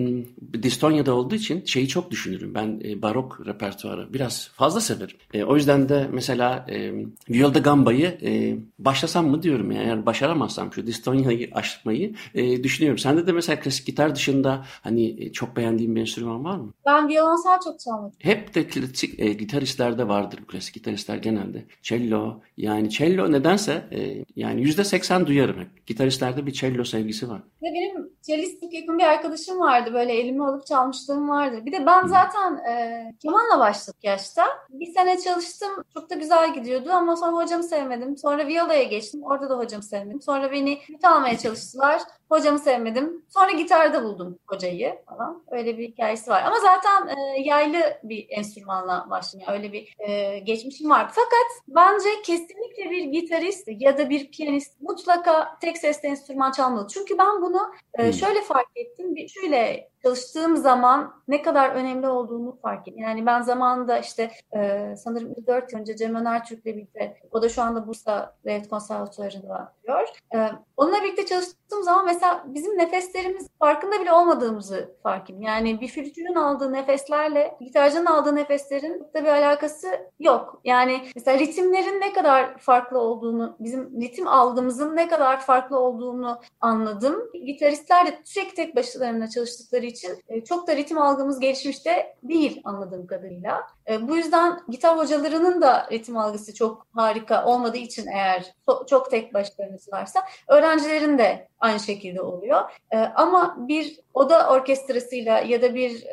Distonya'da 0.62 1.14
olduğu 1.14 1.35
için 1.35 1.64
şeyi 1.64 1.88
çok 1.88 2.11
düşünürüm. 2.11 2.55
Ben 2.55 2.81
e, 2.85 3.02
barok 3.02 3.47
repertuarı 3.47 4.12
biraz 4.12 4.50
fazla 4.55 4.81
severim. 4.81 5.17
E, 5.35 5.45
o 5.45 5.57
yüzden 5.57 5.88
de 5.88 6.09
mesela 6.12 6.67
e, 6.69 6.93
Viola 7.31 7.55
da 7.55 7.59
Gamba'yı 7.59 8.19
e, 8.23 8.57
başlasam 8.78 9.28
mı 9.28 9.43
diyorum 9.43 9.71
yani. 9.71 9.85
Eğer 9.85 10.07
başaramazsam 10.07 10.73
şu 10.73 10.87
Distonya'yı 10.87 11.50
aşmayı 11.52 12.14
e, 12.35 12.64
düşünüyorum. 12.64 12.99
Sende 12.99 13.26
de 13.26 13.33
mesela 13.33 13.61
klasik 13.61 13.87
gitar 13.87 14.14
dışında 14.14 14.38
hani 14.83 15.25
e, 15.25 15.33
çok 15.33 15.57
beğendiğin 15.57 15.97
bir 15.97 16.00
enstrüman 16.00 16.45
var 16.45 16.57
mı? 16.57 16.73
Ben 16.87 17.09
violonsel 17.09 17.61
çok 17.64 17.80
çalmak 17.80 18.12
Hep 18.18 18.54
de 18.54 18.66
klasik 18.66 19.21
e, 19.21 19.33
gitaristlerde 19.33 20.09
vardır. 20.09 20.40
Klasik 20.49 20.75
gitaristler 20.75 21.16
genelde. 21.16 21.64
Cello 21.83 22.40
yani 22.57 22.90
cello 22.90 23.33
nedense 23.33 23.73
e, 23.92 24.25
yani 24.37 24.62
yüzde 24.62 24.85
seksen 24.85 25.26
duyarım 25.26 25.61
hep. 25.61 25.87
Gitaristlerde 25.87 26.47
bir 26.47 26.52
cello 26.52 26.85
sevgisi 26.85 27.28
var. 27.28 27.42
Ve 27.62 27.66
benim 27.75 28.11
cellist 28.23 28.61
çok 28.61 28.75
yakın 28.75 28.99
bir 28.99 29.04
arkadaşım 29.04 29.61
vardı. 29.61 29.95
Böyle 29.95 30.12
elime 30.12 30.45
alıp 30.45 30.66
çalmışlığım 30.66 31.28
vardı. 31.28 31.62
Bir 31.66 31.73
de 31.73 31.87
ben 31.87 32.07
zaten 32.07 32.57
e, 32.57 33.04
kemanla 33.23 33.59
başladık 33.59 34.00
yaşta. 34.02 34.45
Bir 34.71 34.92
sene 34.92 35.21
çalıştım. 35.21 35.68
Çok 35.95 36.11
da 36.11 36.14
güzel 36.14 36.54
gidiyordu 36.54 36.90
ama 36.90 37.16
sonra 37.16 37.37
hocamı 37.37 37.62
sevmedim. 37.62 38.16
Sonra 38.16 38.47
violaya 38.47 38.83
geçtim. 38.83 39.23
Orada 39.23 39.50
da 39.50 39.59
hocamı 39.59 39.83
sevmedim. 39.83 40.23
Sonra 40.23 40.52
beni 40.52 40.78
almaya 41.02 41.38
çalıştılar. 41.38 42.02
Hocamı 42.28 42.58
sevmedim. 42.58 43.25
Sonra 43.28 43.50
gitarda 43.52 44.04
buldum 44.04 44.38
hocayı 44.47 44.99
falan. 45.08 45.44
Öyle 45.50 45.78
bir 45.78 45.88
hikayesi 45.88 46.30
var. 46.30 46.42
Ama 46.42 46.56
zaten 46.61 47.08
e, 47.08 47.40
yaylı 47.40 47.78
bir 48.02 48.26
enstrümanla 48.30 49.06
başladım. 49.11 49.44
Yani 49.49 49.58
öyle 49.58 49.73
bir 49.73 49.94
e, 49.99 50.38
geçmişim 50.38 50.90
var. 50.90 51.08
Fakat 51.14 51.47
bence 51.68 52.08
kesinlikle 52.25 52.90
bir 52.90 53.04
gitarist 53.04 53.68
ya 53.68 53.99
da 53.99 54.11
bir 54.11 54.30
piyanist 54.30 54.80
mutlaka 54.80 55.58
tek 55.61 55.78
sesli 55.78 56.08
enstrüman 56.08 56.52
çalmalı. 56.52 56.87
Çünkü 56.94 57.18
ben 57.18 57.42
bunu 57.42 57.73
e, 57.99 58.02
Hmm. 58.04 58.12
şöyle 58.12 58.42
fark 58.42 58.68
ettim. 58.75 59.14
Bir, 59.14 59.28
şöyle 59.28 59.88
çalıştığım 60.02 60.57
zaman 60.57 61.14
ne 61.28 61.43
kadar 61.43 61.71
önemli 61.71 62.09
olduğunu 62.09 62.59
fark 62.62 62.88
ettim. 62.88 63.02
Yani 63.02 63.26
ben 63.26 63.43
zamanında 63.43 63.99
işte 63.99 64.31
e, 64.57 64.95
sanırım 64.97 65.35
4 65.47 65.73
yıl 65.73 65.81
önce 65.81 65.97
Cem 65.97 66.14
Öner 66.14 66.45
Türk'le 66.45 66.64
birlikte, 66.64 67.17
o 67.31 67.43
da 67.43 67.49
şu 67.49 67.62
anda 67.62 67.87
Bursa 67.87 68.37
Devlet 68.45 68.69
Konservatuvarı'nda 68.69 69.75
diyor. 69.83 70.09
E, 70.35 70.50
onunla 70.76 71.02
birlikte 71.02 71.26
çalıştığım 71.26 71.83
zaman 71.83 72.05
mesela 72.05 72.45
bizim 72.47 72.78
nefeslerimiz 72.78 73.49
farkında 73.59 74.00
bile 74.00 74.12
olmadığımızı 74.12 74.97
fark 75.02 75.31
ettim. 75.31 75.43
Yani 75.43 75.81
bir 75.81 75.88
flütçünün 75.88 76.35
aldığı 76.35 76.73
nefeslerle 76.73 77.57
gitarcının 77.61 78.07
aldığı 78.07 78.37
nefeslerin 78.37 79.07
da 79.14 79.23
bir 79.23 79.28
alakası 79.28 79.88
yok. 80.19 80.61
Yani 80.64 81.00
mesela 81.17 81.38
ritimlerin 81.38 82.00
ne 82.00 82.12
kadar 82.12 82.59
farklı 82.59 82.99
olduğunu, 82.99 83.57
bizim 83.61 84.00
ritim 84.00 84.28
algımızın 84.28 84.97
ne 84.97 85.09
kadar 85.09 85.40
farklı 85.40 85.78
olduğunu 85.78 86.40
anladım. 86.61 87.31
Gitaristler 87.47 88.07
de 88.07 88.19
sürekli 88.25 88.55
tek 88.55 88.76
başlarına 88.76 89.28
çalıştıkları 89.28 89.88
için 89.88 90.25
e, 90.28 90.45
çok 90.45 90.66
da 90.66 90.76
ritim 90.76 90.99
algımız 90.99 91.40
gelişmiş 91.40 91.87
de 91.87 92.16
değil 92.23 92.61
anladığım 92.64 93.07
kadarıyla. 93.07 93.66
E, 93.90 94.09
bu 94.09 94.16
yüzden 94.16 94.61
gitar 94.68 94.99
hocalarının 94.99 95.62
da 95.62 95.88
ritim 95.92 96.16
algısı 96.16 96.54
çok 96.54 96.87
harika 96.95 97.45
olmadığı 97.45 97.76
için 97.76 98.07
eğer 98.07 98.54
çok 98.87 99.11
tek 99.11 99.35
başlarınız 99.35 99.92
varsa 99.92 100.23
öğrencilerin 100.49 101.18
de 101.18 101.49
aynı 101.61 101.80
şekilde 101.80 102.23
oluyor. 102.23 102.61
E, 102.90 102.99
ama 102.99 103.57
bir 103.59 104.00
oda 104.14 104.50
orkestrasıyla 104.50 105.38
ya 105.38 105.62
da 105.62 105.75
bir 105.75 106.04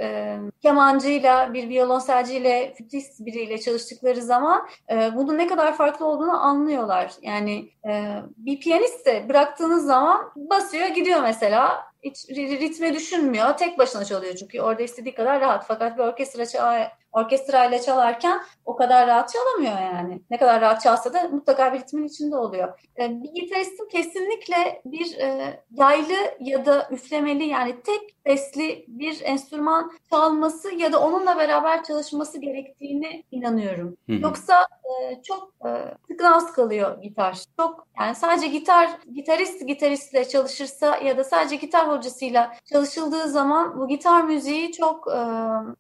kemancıyla, 0.62 1.54
bir 1.54 1.70
violonselciyle, 1.70 2.74
flütist 2.78 3.26
biriyle 3.26 3.58
çalıştıkları 3.58 4.22
zaman 4.22 4.68
bunun 5.14 5.38
ne 5.38 5.48
kadar 5.48 5.78
farklı 5.78 6.06
olduğunu 6.06 6.44
anlıyorlar. 6.44 7.12
Yani 7.22 7.70
bir 8.38 8.60
piyanist 8.60 9.06
de 9.06 9.30
bıraktığınız 9.30 9.86
zaman 9.86 10.32
basıyor 10.36 10.88
gidiyor 10.88 11.22
mesela 11.22 11.86
hiç 12.06 12.30
ritme 12.30 12.94
düşünmüyor. 12.94 13.58
Tek 13.58 13.78
başına 13.78 14.06
çalıyor 14.06 14.36
çünkü 14.36 14.62
orada 14.62 14.84
istediği 14.84 15.16
kadar 15.16 15.42
rahat. 15.42 15.66
Fakat 15.68 15.98
bir 15.98 16.04
orkestra 16.04 16.46
orkestra 17.16 17.66
ile 17.66 17.82
çalarken 17.82 18.42
o 18.66 18.76
kadar 18.76 19.08
rahat 19.08 19.34
çalamıyor 19.34 19.94
yani. 19.94 20.22
Ne 20.30 20.38
kadar 20.38 20.62
rahat 20.62 20.82
çalsa 20.82 21.14
da 21.14 21.24
mutlaka 21.24 21.74
bir 21.74 21.80
ritmin 21.80 22.08
içinde 22.08 22.38
oluyor. 22.38 22.80
Ee, 23.00 23.24
bir 23.24 23.42
gitaristin 23.42 23.90
kesinlikle 23.90 24.82
bir 24.86 25.18
e, 25.18 25.60
yaylı 25.72 26.14
ya 26.40 26.66
da 26.66 26.88
üflemeli 26.92 27.46
yani 27.46 27.76
tek 27.82 28.16
sesli 28.26 28.86
bir 28.88 29.22
enstrüman 29.24 29.92
çalması 30.10 30.76
ya 30.76 30.94
da 30.94 31.02
onunla 31.02 31.38
beraber 31.38 31.84
çalışması 31.84 32.42
gerektiğini 32.42 33.24
inanıyorum. 33.32 33.98
Hı 34.10 34.16
hı. 34.16 34.22
Yoksa 34.22 34.68
e, 34.84 35.22
çok 35.22 35.54
e, 35.66 35.70
tıknaz 36.08 36.54
kalıyor 36.54 37.02
gitar. 37.02 37.44
Çok 37.60 37.88
yani 38.00 38.16
sadece 38.16 38.48
gitar 38.48 38.90
gitarist 39.14 39.68
gitaristle 39.68 40.28
çalışırsa 40.28 40.98
ya 40.98 41.18
da 41.18 41.24
sadece 41.24 41.56
gitar 41.56 41.92
hocasıyla 41.92 42.56
çalışıldığı 42.66 43.30
zaman 43.30 43.80
bu 43.80 43.88
gitar 43.88 44.24
müziği 44.24 44.72
çok 44.72 45.08
e, 45.08 45.20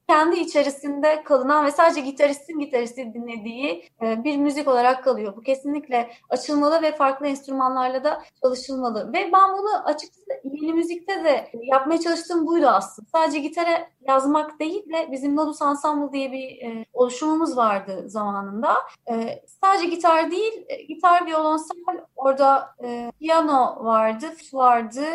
kendi 0.09 0.39
içerisinde 0.39 1.23
kalınan 1.25 1.65
ve 1.65 1.71
sadece 1.71 2.01
gitaristin 2.01 2.59
gitaristi 2.59 3.13
dinlediği 3.13 3.89
e, 4.01 4.23
bir 4.23 4.37
müzik 4.37 4.67
olarak 4.67 5.03
kalıyor. 5.03 5.35
Bu 5.37 5.41
kesinlikle 5.41 6.09
açılmalı 6.29 6.81
ve 6.81 6.91
farklı 6.95 7.27
enstrümanlarla 7.27 8.03
da 8.03 8.23
çalışılmalı. 8.43 9.13
Ve 9.13 9.31
ben 9.33 9.57
bunu 9.57 9.85
açıkçası 9.85 10.25
yeni 10.43 10.73
müzikte 10.73 11.23
de 11.23 11.51
yapmaya 11.53 11.99
çalıştığım 11.99 12.47
buydu 12.47 12.67
aslında. 12.67 13.07
Sadece 13.11 13.39
gitara 13.39 13.87
yazmak 14.07 14.59
değil 14.59 14.93
de 14.93 15.11
bizim 15.11 15.35
Nodus 15.35 15.61
Ensemble 15.61 16.13
diye 16.13 16.31
bir 16.31 16.61
e, 16.61 16.85
oluşumumuz 16.93 17.57
vardı 17.57 18.03
zamanında. 18.07 18.75
E, 19.09 19.43
sadece 19.63 19.85
gitar 19.85 20.31
değil, 20.31 20.65
e, 20.67 20.81
gitar, 20.83 21.27
violonsel, 21.27 21.77
orada 22.15 22.75
e, 22.83 23.11
piyano 23.19 23.85
vardı, 23.85 24.25
vardı, 24.53 25.05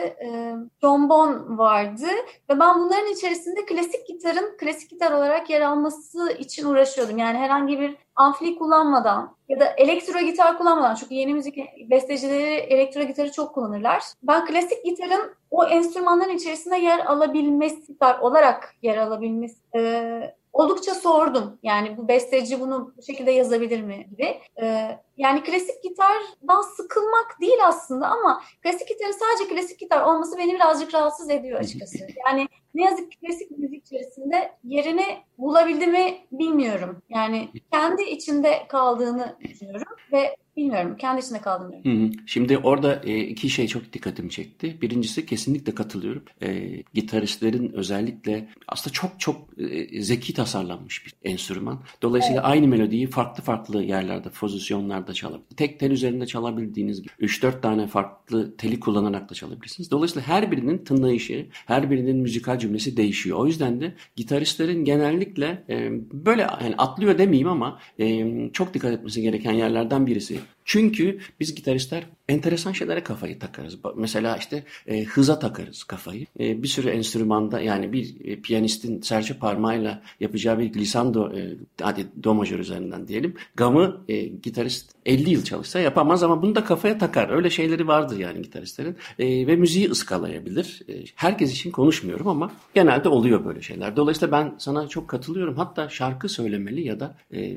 trombon 0.80 1.58
vardı 1.58 2.06
ve 2.50 2.60
ben 2.60 2.78
bunların 2.78 3.12
içerisinde 3.12 3.66
klasik 3.66 4.06
gitarın 4.06 4.56
klasik 4.56 4.90
gitar 4.90 5.12
olarak 5.12 5.50
yer 5.50 5.60
alması 5.60 5.99
için 6.38 6.66
uğraşıyordum. 6.66 7.18
Yani 7.18 7.38
herhangi 7.38 7.80
bir 7.80 7.96
amfli 8.16 8.58
kullanmadan 8.58 9.36
ya 9.48 9.60
da 9.60 9.66
elektro 9.66 10.18
gitar 10.18 10.58
kullanmadan 10.58 10.94
çünkü 10.94 11.14
yeni 11.14 11.34
müzik 11.34 11.56
bestecileri 11.90 12.54
elektro 12.54 13.02
gitarı 13.02 13.32
çok 13.32 13.54
kullanırlar. 13.54 14.02
Ben 14.22 14.46
klasik 14.46 14.84
gitarın 14.84 15.34
o 15.50 15.64
enstrümanların 15.64 16.36
içerisinde 16.36 16.76
yer 16.76 17.06
alabilmesi 17.06 17.96
olarak 18.20 18.74
yer 18.82 18.96
alabilmesi 18.96 19.56
e, 19.76 20.34
oldukça 20.52 20.94
sordum. 20.94 21.58
Yani 21.62 21.96
bu 21.96 22.08
besteci 22.08 22.60
bunu 22.60 22.92
bu 22.98 23.02
şekilde 23.02 23.30
yazabilir 23.30 23.82
mi 23.82 24.06
gibi. 24.10 24.40
Ee, 24.62 24.98
yani 25.16 25.42
klasik 25.42 25.82
gitardan 25.82 26.60
sıkılmak 26.76 27.36
değil 27.40 27.58
aslında 27.66 28.08
ama 28.08 28.42
klasik 28.62 28.88
gitarın 28.88 29.12
sadece 29.12 29.54
klasik 29.54 29.78
gitar 29.78 30.02
olması 30.02 30.38
beni 30.38 30.54
birazcık 30.54 30.94
rahatsız 30.94 31.30
ediyor 31.30 31.60
açıkçası. 31.60 31.98
Yani 32.26 32.48
ne 32.74 32.84
yazık 32.84 33.12
ki 33.12 33.18
klasik 33.18 33.50
müzik 33.58 33.86
içerisinde 33.86 34.52
yerini 34.64 35.18
bulabildi 35.38 35.86
mi 35.86 36.18
bilmiyorum. 36.32 37.02
Yani 37.08 37.48
kendi 37.72 38.02
içinde 38.02 38.66
kaldığını 38.68 39.36
düşünüyorum 39.40 39.96
ve 40.12 40.36
Bilmiyorum. 40.56 40.96
Kendi 40.98 41.20
içinde. 41.20 41.40
Hı 41.84 41.90
hı. 41.90 42.10
Şimdi 42.26 42.58
orada 42.58 43.02
e, 43.04 43.18
iki 43.18 43.50
şey 43.50 43.66
çok 43.66 43.92
dikkatimi 43.92 44.30
çekti. 44.30 44.80
Birincisi 44.82 45.26
kesinlikle 45.26 45.74
katılıyorum. 45.74 46.22
E, 46.42 46.76
gitaristlerin 46.94 47.72
özellikle 47.72 48.48
aslında 48.68 48.92
çok 48.92 49.20
çok 49.20 49.36
e, 49.58 50.02
zeki 50.02 50.34
tasarlanmış 50.34 51.06
bir 51.06 51.14
enstrüman. 51.30 51.82
Dolayısıyla 52.02 52.40
evet. 52.40 52.50
aynı 52.50 52.68
melodiyi 52.68 53.06
farklı 53.06 53.42
farklı 53.42 53.82
yerlerde, 53.82 54.30
pozisyonlarda 54.30 55.09
çalabilir. 55.14 55.56
Tek 55.56 55.80
tel 55.80 55.90
üzerinde 55.90 56.26
çalabildiğiniz 56.26 57.02
gibi 57.02 57.12
3-4 57.20 57.60
tane 57.60 57.86
farklı 57.86 58.56
teli 58.56 58.80
kullanarak 58.80 59.30
da 59.30 59.34
çalabilirsiniz. 59.34 59.90
Dolayısıyla 59.90 60.28
her 60.28 60.50
birinin 60.50 60.78
tınlayışı, 60.78 61.46
her 61.66 61.90
birinin 61.90 62.16
müzikal 62.16 62.58
cümlesi 62.58 62.96
değişiyor. 62.96 63.38
O 63.38 63.46
yüzden 63.46 63.80
de 63.80 63.94
gitaristlerin 64.16 64.84
genellikle 64.84 65.64
e, 65.68 65.90
böyle 66.12 66.42
yani 66.42 66.74
atlıyor 66.78 67.18
demeyeyim 67.18 67.48
ama 67.48 67.80
e, 67.98 68.26
çok 68.52 68.74
dikkat 68.74 68.92
etmesi 68.92 69.22
gereken 69.22 69.52
yerlerden 69.52 70.06
birisi 70.06 70.38
çünkü 70.70 71.18
biz 71.40 71.54
gitaristler 71.54 72.06
enteresan 72.28 72.72
şeylere 72.72 73.02
kafayı 73.02 73.38
takarız. 73.38 73.78
Mesela 73.96 74.36
işte 74.36 74.64
e, 74.86 75.04
hıza 75.04 75.38
takarız 75.38 75.84
kafayı. 75.84 76.26
E, 76.40 76.62
bir 76.62 76.68
sürü 76.68 76.88
enstrümanda 76.88 77.60
yani 77.60 77.92
bir 77.92 78.14
e, 78.24 78.40
piyanistin 78.40 79.00
serçe 79.00 79.34
parmağıyla 79.34 80.02
yapacağı 80.20 80.58
bir 80.58 80.72
glissando 80.72 81.32
e, 81.36 81.56
hadi 81.80 82.06
do 82.24 82.34
majör 82.34 82.58
üzerinden 82.58 83.08
diyelim. 83.08 83.34
Gamı 83.56 84.04
e, 84.08 84.22
gitarist 84.22 84.92
50 85.10 85.30
yıl 85.30 85.44
çalışsa 85.44 85.80
yapamaz 85.80 86.22
ama 86.22 86.42
bunu 86.42 86.54
da 86.54 86.64
kafaya 86.64 86.98
takar. 86.98 87.28
Öyle 87.28 87.50
şeyleri 87.50 87.88
vardır 87.88 88.18
yani 88.18 88.42
gitaristlerin. 88.42 88.96
E, 89.18 89.46
ve 89.46 89.56
müziği 89.56 89.90
ıskalayabilir. 89.90 90.82
E, 90.88 90.92
herkes 91.14 91.52
için 91.52 91.70
konuşmuyorum 91.70 92.28
ama 92.28 92.52
genelde 92.74 93.08
oluyor 93.08 93.44
böyle 93.44 93.62
şeyler. 93.62 93.96
Dolayısıyla 93.96 94.32
ben 94.32 94.54
sana 94.58 94.88
çok 94.88 95.08
katılıyorum. 95.08 95.56
Hatta 95.56 95.88
şarkı 95.88 96.28
söylemeli 96.28 96.86
ya 96.86 97.00
da 97.00 97.16
e, 97.34 97.56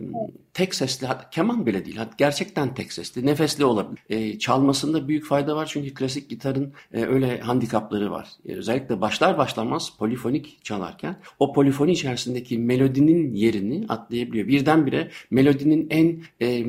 tek 0.54 0.76
sesli, 0.76 1.08
keman 1.32 1.66
bile 1.66 1.86
değil. 1.86 2.00
Gerçekten 2.18 2.74
tek 2.74 2.94
sesli, 2.94 3.26
nefesli 3.26 3.66
olabilir. 3.66 4.04
E, 4.10 4.40
çalmasında 4.40 5.08
büyük 5.08 5.26
fayda 5.26 5.56
var 5.56 5.66
çünkü 5.66 5.94
klasik 5.94 6.30
gitarın 6.30 6.74
e, 6.94 7.06
öyle 7.06 7.40
handikapları 7.40 8.12
var. 8.12 8.28
E, 8.46 8.54
özellikle 8.56 9.02
başlar 9.02 9.38
başlamaz 9.38 9.94
polifonik 10.00 10.66
çalarken 10.66 11.16
o 11.40 11.54
polifoni 11.54 11.92
içerisindeki 11.92 12.58
melodinin 12.58 13.34
yerini 13.34 13.86
atlayabiliyor. 13.90 14.48
Birdenbire 14.48 15.12
melodinin 15.32 15.88
en 15.90 16.24
e, 16.42 16.66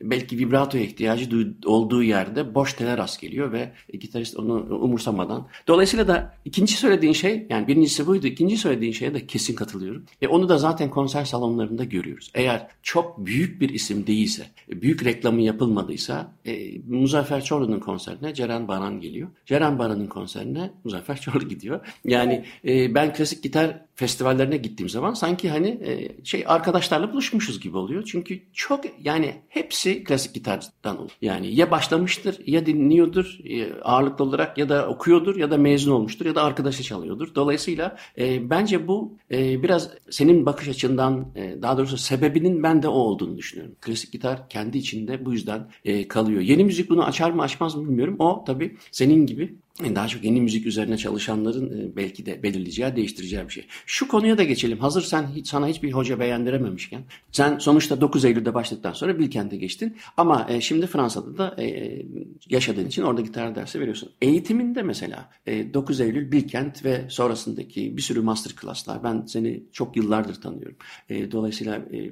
belki 0.00 0.23
vibratoya 0.32 0.84
ihtiyacı 0.84 1.54
olduğu 1.66 2.02
yerde 2.02 2.54
boş 2.54 2.72
tele 2.74 2.96
rast 2.96 3.20
geliyor 3.20 3.52
ve 3.52 3.72
e, 3.92 3.96
gitarist 3.96 4.36
onu 4.36 4.52
umursamadan. 4.54 5.48
Dolayısıyla 5.68 6.08
da 6.08 6.34
ikinci 6.44 6.72
söylediğin 6.72 7.12
şey 7.12 7.46
yani 7.50 7.68
birincisi 7.68 8.06
buydu. 8.06 8.26
ikinci 8.26 8.56
söylediğin 8.56 8.92
şeye 8.92 9.14
de 9.14 9.26
kesin 9.26 9.54
katılıyorum. 9.54 10.04
E, 10.22 10.28
onu 10.28 10.48
da 10.48 10.58
zaten 10.58 10.90
konser 10.90 11.24
salonlarında 11.24 11.84
görüyoruz. 11.84 12.30
Eğer 12.34 12.68
çok 12.82 13.26
büyük 13.26 13.60
bir 13.60 13.68
isim 13.68 14.06
değilse, 14.06 14.46
büyük 14.68 15.04
reklamı 15.04 15.42
yapılmadıysa 15.42 16.32
e, 16.44 16.78
Muzaffer 16.88 17.44
Çorlu'nun 17.44 17.80
konserine 17.80 18.34
Ceren 18.34 18.68
Baran 18.68 19.00
geliyor. 19.00 19.28
Ceren 19.46 19.78
Baran'ın 19.78 20.06
konserine 20.06 20.70
Muzaffer 20.84 21.20
Çorlu 21.20 21.48
gidiyor. 21.48 21.80
Yani 22.04 22.44
e, 22.64 22.94
ben 22.94 23.12
klasik 23.14 23.42
gitar 23.42 23.80
festivallerine 23.94 24.56
gittiğim 24.56 24.88
zaman 24.88 25.14
sanki 25.14 25.50
hani 25.50 25.68
e, 25.68 26.24
şey 26.24 26.44
arkadaşlarla 26.46 27.12
buluşmuşuz 27.12 27.60
gibi 27.60 27.76
oluyor. 27.76 28.02
Çünkü 28.06 28.40
çok 28.52 28.84
yani 29.02 29.34
hepsi 29.48 30.04
klasik 30.04 30.34
gitardan 30.34 30.98
olur. 31.00 31.10
Yani 31.22 31.54
ya 31.54 31.70
başlamıştır 31.70 32.46
ya 32.46 32.66
dinliyordur 32.66 33.38
e, 33.44 33.80
ağırlıklı 33.82 34.24
olarak 34.24 34.58
ya 34.58 34.68
da 34.68 34.88
okuyordur 34.88 35.36
ya 35.36 35.50
da 35.50 35.58
mezun 35.58 35.92
olmuştur 35.92 36.26
ya 36.26 36.34
da 36.34 36.42
arkadaşı 36.42 36.82
çalıyordur. 36.82 37.34
Dolayısıyla 37.34 37.96
e, 38.18 38.50
bence 38.50 38.88
bu 38.88 39.18
e, 39.30 39.62
biraz 39.62 39.90
senin 40.10 40.46
bakış 40.46 40.68
açından 40.68 41.32
e, 41.36 41.62
daha 41.62 41.78
doğrusu 41.78 41.96
sebebinin 41.96 42.62
ben 42.62 42.82
de 42.82 42.88
o 42.88 42.92
olduğunu 42.92 43.38
düşünüyorum. 43.38 43.76
Klasik 43.80 44.12
gitar 44.12 44.48
kendi 44.48 44.78
içinde 44.78 45.24
bu 45.24 45.32
yüzden 45.32 45.68
e, 45.84 46.08
kalıyor. 46.08 46.40
Yeni 46.40 46.64
müzik 46.64 46.90
bunu 46.90 47.04
açar 47.04 47.30
mı 47.30 47.42
açmaz 47.42 47.74
mı 47.74 47.88
bilmiyorum. 47.88 48.16
O 48.18 48.44
tabii 48.46 48.76
senin 48.90 49.26
gibi 49.26 49.54
daha 49.80 50.08
çok 50.08 50.24
yeni 50.24 50.40
müzik 50.40 50.66
üzerine 50.66 50.96
çalışanların 50.96 51.80
e, 51.80 51.96
belki 51.96 52.26
de 52.26 52.42
belirleyeceği, 52.42 52.96
değiştireceği 52.96 53.44
bir 53.44 53.52
şey. 53.52 53.66
Şu 53.86 54.08
konuya 54.08 54.38
da 54.38 54.44
geçelim. 54.44 54.78
Hazır 54.78 55.02
sen 55.02 55.26
hiç, 55.34 55.48
sana 55.48 55.66
hiçbir 55.66 55.92
hoca 55.92 56.20
beğendirememişken. 56.20 57.02
Sen 57.32 57.58
sonuçta 57.58 58.00
9 58.00 58.24
Eylül'de 58.24 58.54
başladıktan 58.54 58.92
sonra 58.92 59.18
Bilkent'e 59.18 59.56
geçtin. 59.56 59.96
Ama 60.16 60.46
e, 60.48 60.60
şimdi 60.60 60.86
Fransa'da 60.86 61.38
da 61.38 61.62
e, 61.62 62.02
yaşadığın 62.50 62.86
için 62.86 63.02
orada 63.02 63.20
gitar 63.20 63.54
dersi 63.54 63.80
veriyorsun. 63.80 64.10
Eğitiminde 64.22 64.82
mesela 64.82 65.30
e, 65.46 65.74
9 65.74 66.00
Eylül, 66.00 66.32
Bilkent 66.32 66.84
ve 66.84 67.04
sonrasındaki 67.08 67.96
bir 67.96 68.02
sürü 68.02 68.20
master 68.20 68.54
class'lar. 68.60 69.04
Ben 69.04 69.26
seni 69.26 69.62
çok 69.72 69.96
yıllardır 69.96 70.40
tanıyorum. 70.40 70.76
E, 71.08 71.32
dolayısıyla 71.32 71.76
e, 71.76 72.10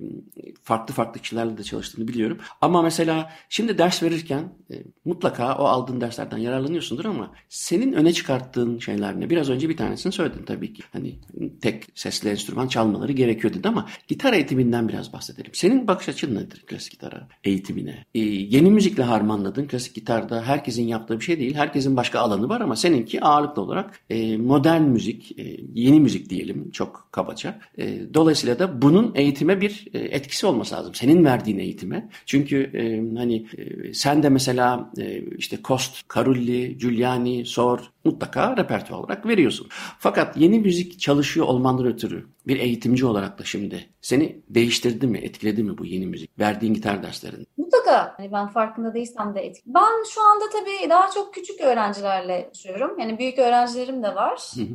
farklı 0.63 0.95
farklı 0.95 1.21
kişilerle 1.21 1.59
de 1.59 1.63
çalıştığını 1.63 2.09
biliyorum. 2.09 2.39
Ama 2.61 2.83
mesela 2.83 3.33
şimdi 3.49 3.79
ders 3.79 4.03
verirken 4.03 4.53
e, 4.71 4.75
mutlaka 5.05 5.59
o 5.59 5.65
aldığın 5.65 6.01
derslerden 6.01 6.39
yararlanıyorsundur 6.39 7.05
ama 7.05 7.33
senin 7.53 7.93
öne 7.93 8.13
çıkarttığın 8.13 8.79
şeyler 8.79 9.21
ne? 9.21 9.31
Biraz 9.31 9.51
önce 9.51 9.69
bir 9.69 9.77
tanesini 9.77 10.13
söyledin 10.13 10.43
tabii 10.47 10.73
ki. 10.73 10.83
Hani 10.93 11.15
tek 11.61 11.85
sesli 11.95 12.29
enstrüman 12.29 12.69
çalmaları 12.69 13.13
gerekiyor 13.13 13.55
dedi 13.55 13.69
ama 13.69 13.89
gitar 14.09 14.33
eğitiminden 14.33 14.89
biraz 14.89 15.13
bahsedelim. 15.13 15.51
Senin 15.55 15.89
bakış 15.89 16.09
açın 16.09 16.35
nedir 16.35 16.65
klasik 16.67 16.93
gitara 16.93 17.29
eğitimine? 17.45 18.05
Ee, 18.15 18.21
yeni 18.21 18.71
müzikle 18.71 19.03
harmanladın. 19.03 19.67
Klasik 19.67 19.95
gitarda 19.95 20.43
herkesin 20.43 20.87
yaptığı 20.87 21.21
bir 21.21 21.25
şey 21.25 21.39
değil. 21.39 21.55
Herkesin 21.55 21.97
başka 21.97 22.21
alanı 22.21 22.49
var 22.49 22.61
ama 22.61 22.77
seninki 22.77 23.21
ağırlıklı 23.21 23.63
olarak 23.63 24.01
e, 24.11 24.37
modern 24.37 24.83
müzik, 24.83 25.39
e, 25.39 25.57
yeni 25.75 26.01
müzik 26.01 26.31
diyelim 26.31 26.71
çok 26.71 27.09
kabaca. 27.11 27.61
E, 27.79 28.15
dolayısıyla 28.15 28.59
da 28.59 28.83
bunun 28.83 29.13
eğitime 29.15 29.61
bir 29.61 29.87
e, 29.95 29.99
etkisi 29.99 30.47
olması 30.47 30.75
lazım. 30.75 30.95
Senin 30.95 31.25
verdiğin 31.25 31.59
eğitime. 31.59 32.09
Çünkü 32.27 32.57
e, 32.75 33.17
hani 33.19 33.47
e, 33.59 33.95
sen 33.95 34.23
de 34.23 34.29
mesela 34.29 34.93
e, 34.99 35.23
işte 35.39 35.63
Kost, 35.63 36.15
Carulli, 36.15 36.79
Giuliani, 36.79 37.42
Sor 37.45 37.81
mutlaka 38.05 38.57
repertuar 38.57 38.99
olarak 38.99 39.27
veriyorsun. 39.27 39.69
Fakat 39.99 40.37
yeni 40.37 40.59
müzik 40.61 41.01
çalışıyor 41.01 41.47
olmandan 41.47 41.87
ötürü 41.87 42.27
bir 42.47 42.61
eğitimci 42.61 43.07
olarak 43.07 43.39
da 43.39 43.45
şimdi 43.45 43.89
seni 44.01 44.43
değiştirdi 44.49 45.07
mi, 45.07 45.19
etkiledi 45.19 45.63
mi 45.63 45.79
bu 45.79 45.85
yeni 45.85 46.07
müzik? 46.07 46.39
Verdiğin 46.39 46.75
gitar 46.75 47.03
derslerinde. 47.03 47.45
Mutlaka. 47.57 48.15
Hani 48.17 48.33
ben 48.33 48.49
farkında 48.49 48.95
değilsem 48.95 49.35
de 49.35 49.41
etkili. 49.41 49.75
Ben 49.75 50.05
şu 50.15 50.21
anda 50.23 50.45
tabii 50.53 50.91
daha 50.91 51.11
çok 51.11 51.35
küçük 51.35 51.61
öğrencilerle 51.61 52.51
çalışıyorum. 52.53 52.99
Yani 52.99 53.19
büyük 53.19 53.39
öğrencilerim 53.39 54.03
de 54.03 54.15
var. 54.15 54.41
Hı 54.55 54.61
hı. 54.61 54.67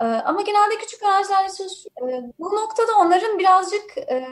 Ee, 0.00 0.04
ama 0.04 0.42
genelde 0.42 0.76
küçük 0.80 1.02
öğrencilerle 1.02 1.48
çalışıyorum. 1.48 2.08
Ee, 2.08 2.32
bu 2.38 2.44
noktada 2.44 2.92
onların 3.00 3.38
birazcık 3.38 3.98
e, 3.98 4.26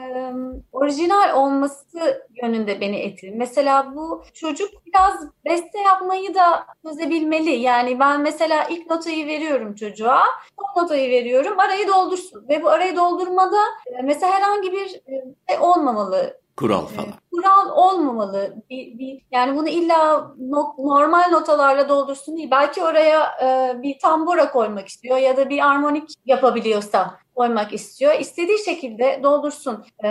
orijinal 0.71 1.35
olması 1.35 2.27
yönünde 2.43 2.81
beni 2.81 2.97
etkiledi. 2.97 3.35
Mesela 3.37 3.95
bu 3.95 4.23
çocuk 4.33 4.69
biraz 4.85 5.27
beste 5.45 5.79
yapmayı 5.79 6.35
da 6.35 6.65
çözebilmeli. 6.85 7.51
Yani 7.51 7.99
ben 7.99 8.21
mesela 8.29 8.63
ilk 8.69 8.89
notayı 8.89 9.27
veriyorum 9.27 9.75
çocuğa. 9.75 10.23
Son 10.59 10.83
notayı 10.83 11.09
veriyorum. 11.09 11.59
Arayı 11.59 11.87
doldursun. 11.87 12.45
Ve 12.49 12.63
bu 12.63 12.69
arayı 12.69 12.95
doldurmada 12.95 13.57
e, 13.85 14.01
mesela 14.01 14.33
herhangi 14.33 14.71
bir 14.71 14.95
e, 14.95 15.23
şey 15.49 15.59
olmamalı. 15.59 16.39
Kural 16.57 16.83
e, 16.83 16.87
falan. 16.87 17.13
Kural 17.31 17.69
olmamalı. 17.75 18.55
Bir, 18.69 18.99
bir, 18.99 19.21
yani 19.31 19.57
bunu 19.57 19.69
illa 19.69 20.31
no, 20.39 20.75
normal 20.77 21.29
notalarla 21.31 21.89
doldursun 21.89 22.37
değil. 22.37 22.51
Belki 22.51 22.83
oraya 22.83 23.23
e, 23.43 23.81
bir 23.81 23.99
tambura 23.99 24.51
koymak 24.51 24.87
istiyor 24.87 25.17
ya 25.17 25.37
da 25.37 25.49
bir 25.49 25.67
armonik 25.67 26.09
yapabiliyorsa 26.25 27.19
koymak 27.39 27.73
istiyor. 27.73 28.19
İstediği 28.19 28.65
şekilde 28.65 29.19
doldursun. 29.23 29.85
Ee, 30.03 30.09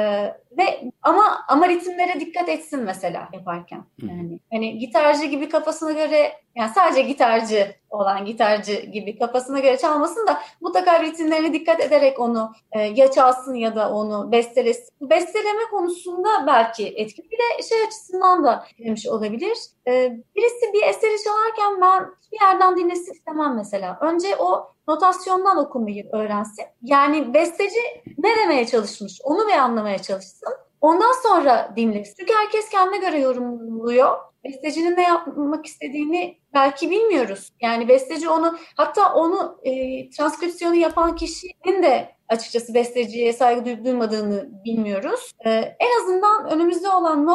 ve 0.58 0.90
ama 1.02 1.44
ama 1.48 1.68
ritimlere 1.68 2.20
dikkat 2.20 2.48
etsin 2.48 2.80
mesela 2.80 3.28
yaparken. 3.32 3.84
Yani 4.02 4.38
hani 4.52 4.78
gitarcı 4.78 5.24
gibi 5.24 5.48
kafasına 5.48 5.92
göre 5.92 6.32
yani 6.56 6.70
sadece 6.74 7.02
gitarcı 7.02 7.74
olan 7.90 8.24
gitarcı 8.24 8.72
gibi 8.72 9.18
kafasına 9.18 9.60
göre 9.60 9.78
çalmasın 9.78 10.26
da 10.26 10.40
mutlaka 10.60 11.02
ritimlerine 11.02 11.52
dikkat 11.52 11.80
ederek 11.80 12.20
onu 12.20 12.52
e, 12.72 12.80
ya 12.80 13.10
çalsın 13.10 13.54
ya 13.54 13.76
da 13.76 13.92
onu 13.92 14.32
bestelesin. 14.32 15.10
Besteleme 15.10 15.64
konusunda 15.70 16.28
belki 16.46 16.86
etkili. 16.86 17.30
Bir 17.30 17.38
de 17.38 17.62
şey 17.68 17.82
açısından 17.86 18.44
da 18.44 18.64
demiş 18.78 19.06
olabilir. 19.06 19.58
E, 19.88 20.16
birisi 20.36 20.72
bir 20.72 20.82
eseri 20.82 21.16
çalarken 21.24 21.80
ben 21.80 22.06
bir 22.32 22.40
yerden 22.40 22.76
dinlesin 22.76 23.12
istemem 23.12 23.56
mesela. 23.56 23.98
Önce 24.00 24.36
o 24.36 24.77
notasyondan 24.88 25.56
okumayı 25.56 26.08
öğrensin. 26.12 26.64
Yani 26.82 27.34
besteci 27.34 27.80
ne 28.18 28.36
demeye 28.36 28.66
çalışmış 28.66 29.20
onu 29.24 29.48
bir 29.48 29.52
anlamaya 29.52 29.98
çalışsın. 29.98 30.54
Ondan 30.80 31.12
sonra 31.22 31.72
dinlesin. 31.76 32.14
Çünkü 32.18 32.32
herkes 32.32 32.68
kendine 32.68 32.98
göre 32.98 33.18
yorumluyor. 33.18 34.16
Bestecinin 34.44 34.96
ne 34.96 35.02
yapmak 35.02 35.66
istediğini 35.66 36.38
belki 36.54 36.90
bilmiyoruz. 36.90 37.52
Yani 37.60 37.88
besteci 37.88 38.28
onu 38.28 38.58
hatta 38.76 39.14
onu 39.14 39.58
e, 39.62 39.72
transkripsiyonu 40.10 40.74
yapan 40.74 41.16
kişinin 41.16 41.82
de 41.82 42.18
açıkçası 42.28 42.74
besteciye 42.74 43.32
saygı 43.32 43.84
duymadığını 43.84 44.48
bilmiyoruz. 44.64 45.32
E, 45.44 45.50
en 45.80 46.02
azından 46.02 46.50
önümüzde 46.50 46.88
olan 46.88 47.26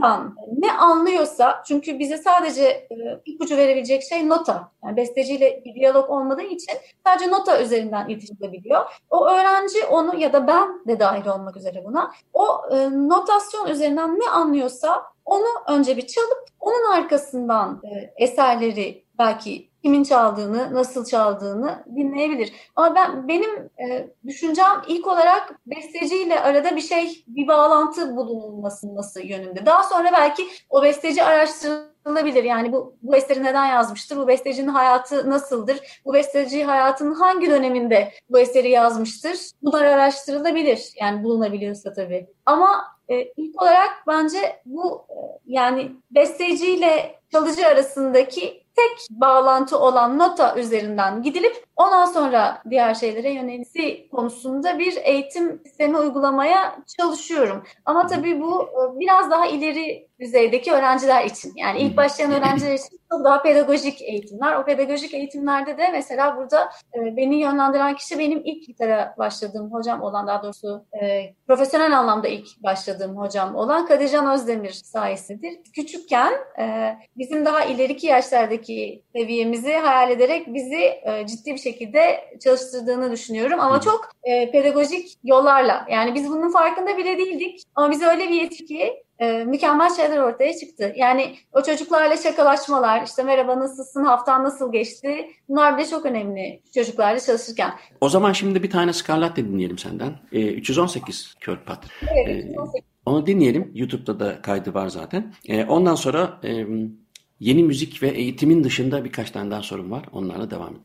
notadan 0.00 0.36
ne 0.58 0.72
anlıyorsa 0.72 1.62
çünkü 1.66 1.98
bize 1.98 2.16
sadece 2.16 2.62
e, 2.64 2.86
ipucu 3.24 3.56
verebilecek 3.56 4.02
şey 4.02 4.28
nota. 4.28 4.70
Yani 4.84 4.96
besteciyle 4.96 5.62
bir 5.64 5.74
diyalog 5.74 6.10
olmadığı 6.10 6.42
için 6.42 6.74
sadece 7.06 7.30
nota 7.30 7.62
üzerinden 7.62 8.08
iletişilebiliyor. 8.08 8.84
O 9.10 9.26
öğrenci 9.26 9.84
onu 9.90 10.16
ya 10.16 10.32
da 10.32 10.46
ben 10.46 10.68
de 10.88 11.00
dahil 11.00 11.26
olmak 11.26 11.56
üzere 11.56 11.84
buna 11.84 12.10
o 12.32 12.62
e, 12.70 12.90
notasyon 12.90 13.66
üzerinden 13.66 14.20
ne 14.20 14.30
anlıyorsa 14.30 15.02
onu 15.24 15.48
önce 15.68 15.96
bir 15.96 16.06
çalıp 16.06 16.44
onun 16.60 16.92
arkasından 16.92 17.82
e, 17.84 18.24
eserleri 18.24 19.04
belki 19.20 19.70
kimin 19.82 20.04
çaldığını, 20.04 20.74
nasıl 20.74 21.04
çaldığını 21.04 21.84
dinleyebilir. 21.96 22.52
Ama 22.76 22.94
ben 22.94 23.28
benim 23.28 23.50
e, 23.56 24.08
düşüncem 24.26 24.82
ilk 24.88 25.06
olarak 25.06 25.60
besteciyle 25.66 26.40
arada 26.40 26.76
bir 26.76 26.80
şey, 26.80 27.24
bir 27.26 27.48
bağlantı 27.48 28.16
bulunması 28.16 29.22
yönünde. 29.22 29.66
Daha 29.66 29.82
sonra 29.82 30.12
belki 30.12 30.42
o 30.70 30.82
besteci 30.82 31.24
araştırılabilir. 31.24 32.44
Yani 32.44 32.72
bu, 32.72 32.96
bu 33.02 33.16
eseri 33.16 33.44
neden 33.44 33.66
yazmıştır? 33.66 34.16
Bu 34.16 34.28
bestecinin 34.28 34.68
hayatı 34.68 35.30
nasıldır? 35.30 36.00
Bu 36.04 36.14
besteci 36.14 36.64
hayatının 36.64 37.14
hangi 37.14 37.50
döneminde 37.50 38.12
bu 38.30 38.38
eseri 38.38 38.70
yazmıştır? 38.70 39.38
Bunlar 39.62 39.84
araştırılabilir. 39.84 40.92
Yani 41.00 41.24
bulunabiliyorsa 41.24 41.92
tabii. 41.92 42.26
Ama 42.46 42.84
e, 43.08 43.24
ilk 43.36 43.62
olarak 43.62 43.90
bence 44.06 44.62
bu 44.66 45.06
e, 45.08 45.16
yani 45.46 45.92
besteciyle 46.10 47.20
çalıcı 47.32 47.66
arasındaki 47.66 48.59
tek 48.76 49.06
bağlantı 49.10 49.78
olan 49.78 50.18
nota 50.18 50.56
üzerinden 50.56 51.22
gidilip 51.22 51.64
ondan 51.76 52.06
sonra 52.06 52.62
diğer 52.70 52.94
şeylere 52.94 53.30
yönelisi 53.30 54.08
konusunda 54.10 54.78
bir 54.78 54.96
eğitim 55.02 55.60
sistemi 55.64 55.98
uygulamaya 55.98 56.78
çalışıyorum. 56.98 57.64
Ama 57.84 58.06
tabii 58.06 58.40
bu 58.40 58.62
e, 58.62 59.00
biraz 59.00 59.30
daha 59.30 59.46
ileri 59.46 60.08
düzeydeki 60.20 60.72
öğrenciler 60.72 61.24
için. 61.24 61.52
Yani 61.56 61.80
ilk 61.80 61.96
başlayan 61.96 62.32
öğrenciler 62.32 62.74
için 62.74 62.99
çok 63.12 63.24
daha 63.24 63.42
pedagojik 63.42 64.02
eğitimler. 64.02 64.56
O 64.56 64.64
pedagojik 64.64 65.14
eğitimlerde 65.14 65.78
de 65.78 65.88
mesela 65.92 66.36
burada 66.36 66.70
e, 66.94 67.16
beni 67.16 67.40
yönlendiren 67.40 67.94
kişi 67.94 68.18
benim 68.18 68.42
ilk 68.44 68.66
gitara 68.66 69.14
başladığım 69.18 69.72
hocam 69.72 70.02
olan 70.02 70.26
daha 70.26 70.42
doğrusu 70.42 70.84
e, 71.02 71.34
profesyonel 71.46 71.98
anlamda 71.98 72.28
ilk 72.28 72.62
başladığım 72.62 73.16
hocam 73.16 73.56
olan 73.56 73.86
Kadircan 73.86 74.30
Özdemir 74.30 74.70
sayesidir. 74.72 75.58
Küçükken 75.74 76.32
e, 76.60 76.96
bizim 77.16 77.44
daha 77.44 77.64
ileriki 77.64 78.06
yaşlardaki 78.06 79.02
seviyemizi 79.16 79.72
hayal 79.72 80.10
ederek 80.10 80.54
bizi 80.54 80.84
e, 81.04 81.26
ciddi 81.26 81.52
bir 81.52 81.58
şekilde 81.58 82.20
çalıştırdığını 82.44 83.12
düşünüyorum. 83.12 83.60
Ama 83.60 83.80
çok 83.80 84.08
e, 84.22 84.50
pedagojik 84.50 85.18
yollarla. 85.24 85.86
Yani 85.90 86.14
biz 86.14 86.30
bunun 86.30 86.52
farkında 86.52 86.96
bile 86.96 87.18
değildik. 87.18 87.62
Ama 87.74 87.90
biz 87.90 88.02
öyle 88.02 88.28
bir 88.28 88.40
yetki 88.40 89.02
e, 89.20 89.44
mükemmel 89.44 89.94
şeyler 89.94 90.18
ortaya 90.18 90.56
çıktı. 90.56 90.92
Yani 90.96 91.34
o 91.52 91.62
çocuklarla 91.62 92.16
şakalaşmalar, 92.16 93.06
işte 93.06 93.22
merhaba 93.22 93.58
nasılsın, 93.58 94.04
haftan 94.04 94.44
nasıl 94.44 94.72
geçti? 94.72 95.26
Bunlar 95.48 95.78
bile 95.78 95.86
çok 95.86 96.06
önemli 96.06 96.62
çocuklarla 96.74 97.20
çalışırken. 97.20 97.72
O 98.00 98.08
zaman 98.08 98.32
şimdi 98.32 98.62
bir 98.62 98.70
tane 98.70 98.92
Scarlatte 98.92 99.44
dinleyelim 99.44 99.78
senden. 99.78 100.12
E, 100.32 100.46
318 100.46 101.34
Kölpat. 101.40 101.86
Evet, 102.02 102.44
318. 102.44 102.80
E, 102.80 102.84
onu 103.06 103.26
dinleyelim. 103.26 103.70
YouTube'da 103.74 104.20
da 104.20 104.42
kaydı 104.42 104.74
var 104.74 104.88
zaten. 104.88 105.34
E, 105.48 105.64
ondan 105.64 105.94
sonra 105.94 106.40
e, 106.44 106.66
yeni 107.40 107.64
müzik 107.64 108.02
ve 108.02 108.08
eğitimin 108.08 108.64
dışında 108.64 109.04
birkaç 109.04 109.30
tane 109.30 109.50
daha 109.50 109.62
sorun 109.62 109.90
var. 109.90 110.04
Onlarla 110.12 110.50
devam 110.50 110.68
edelim. 110.68 110.84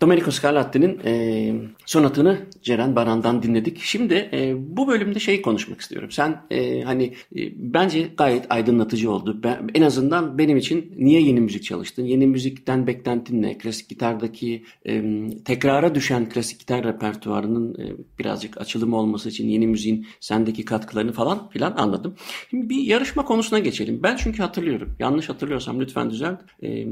Domenico 0.00 0.30
Scarlatti'nin 0.30 1.00
e, 1.04 1.52
sonatını 1.86 2.38
Ceren 2.62 2.96
Baran'dan 2.96 3.42
dinledik. 3.42 3.78
Şimdi 3.80 4.30
e, 4.32 4.54
bu 4.76 4.88
bölümde 4.88 5.18
şey 5.18 5.42
konuşmak 5.42 5.80
istiyorum. 5.80 6.10
Sen 6.10 6.42
e, 6.50 6.82
hani 6.82 7.04
e, 7.36 7.40
bence 7.56 8.08
gayet 8.16 8.46
aydınlatıcı 8.50 9.10
oldu. 9.10 9.40
Ben, 9.44 9.70
en 9.74 9.82
azından 9.82 10.38
benim 10.38 10.56
için 10.56 10.92
niye 10.98 11.20
yeni 11.20 11.40
müzik 11.40 11.64
çalıştın? 11.64 12.04
Yeni 12.04 12.26
müzikten 12.26 12.86
beklentin 12.86 13.42
ne? 13.42 13.58
Klasik 13.58 13.88
gitardaki 13.88 14.64
e, 14.86 15.02
tekrara 15.44 15.94
düşen 15.94 16.28
klasik 16.28 16.60
gitar 16.60 16.84
repertuarının 16.84 17.74
e, 17.74 17.92
birazcık 18.18 18.60
açılımı 18.60 18.96
olması 18.96 19.28
için 19.28 19.48
yeni 19.48 19.66
müziğin 19.66 20.06
sendeki 20.20 20.64
katkılarını 20.64 21.12
falan 21.12 21.48
filan 21.48 21.74
anladım. 21.76 22.14
Şimdi 22.50 22.68
bir 22.68 22.82
yarışma 22.82 23.24
konusuna 23.24 23.58
geçelim. 23.58 24.00
Ben 24.02 24.16
çünkü 24.16 24.42
hatırlıyorum. 24.42 24.96
Yanlış 24.98 25.28
hatırlıyorsam 25.28 25.80
lütfen 25.80 26.10
düzelt. 26.10 26.40
E, 26.62 26.86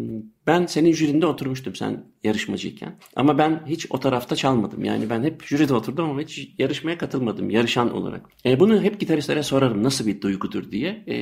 Ben 0.49 0.67
senin 0.67 0.93
jürinde 0.93 1.27
oturmuştum 1.27 1.75
sen 1.75 2.05
yarışmacıyken. 2.25 2.99
Ama 3.17 3.39
ben 3.39 3.63
hiç 3.67 3.87
o 3.91 4.01
tarafta 4.01 4.37
çalmadım. 4.37 4.85
Yani 4.85 5.11
ben 5.11 5.23
hep 5.23 5.45
jüride 5.45 5.75
oturdum 5.75 6.11
ama 6.11 6.21
hiç 6.21 6.55
yarışmaya 6.59 6.99
katılmadım 6.99 7.51
yarışan 7.51 7.95
olarak. 7.95 8.27
E, 8.45 8.61
bunu 8.61 8.83
hep 8.83 9.01
gitaristlere 9.01 9.43
sorarım 9.43 9.83
nasıl 9.83 10.07
bir 10.07 10.21
duygudur 10.21 10.71
diye. 10.71 11.05
E, 11.09 11.15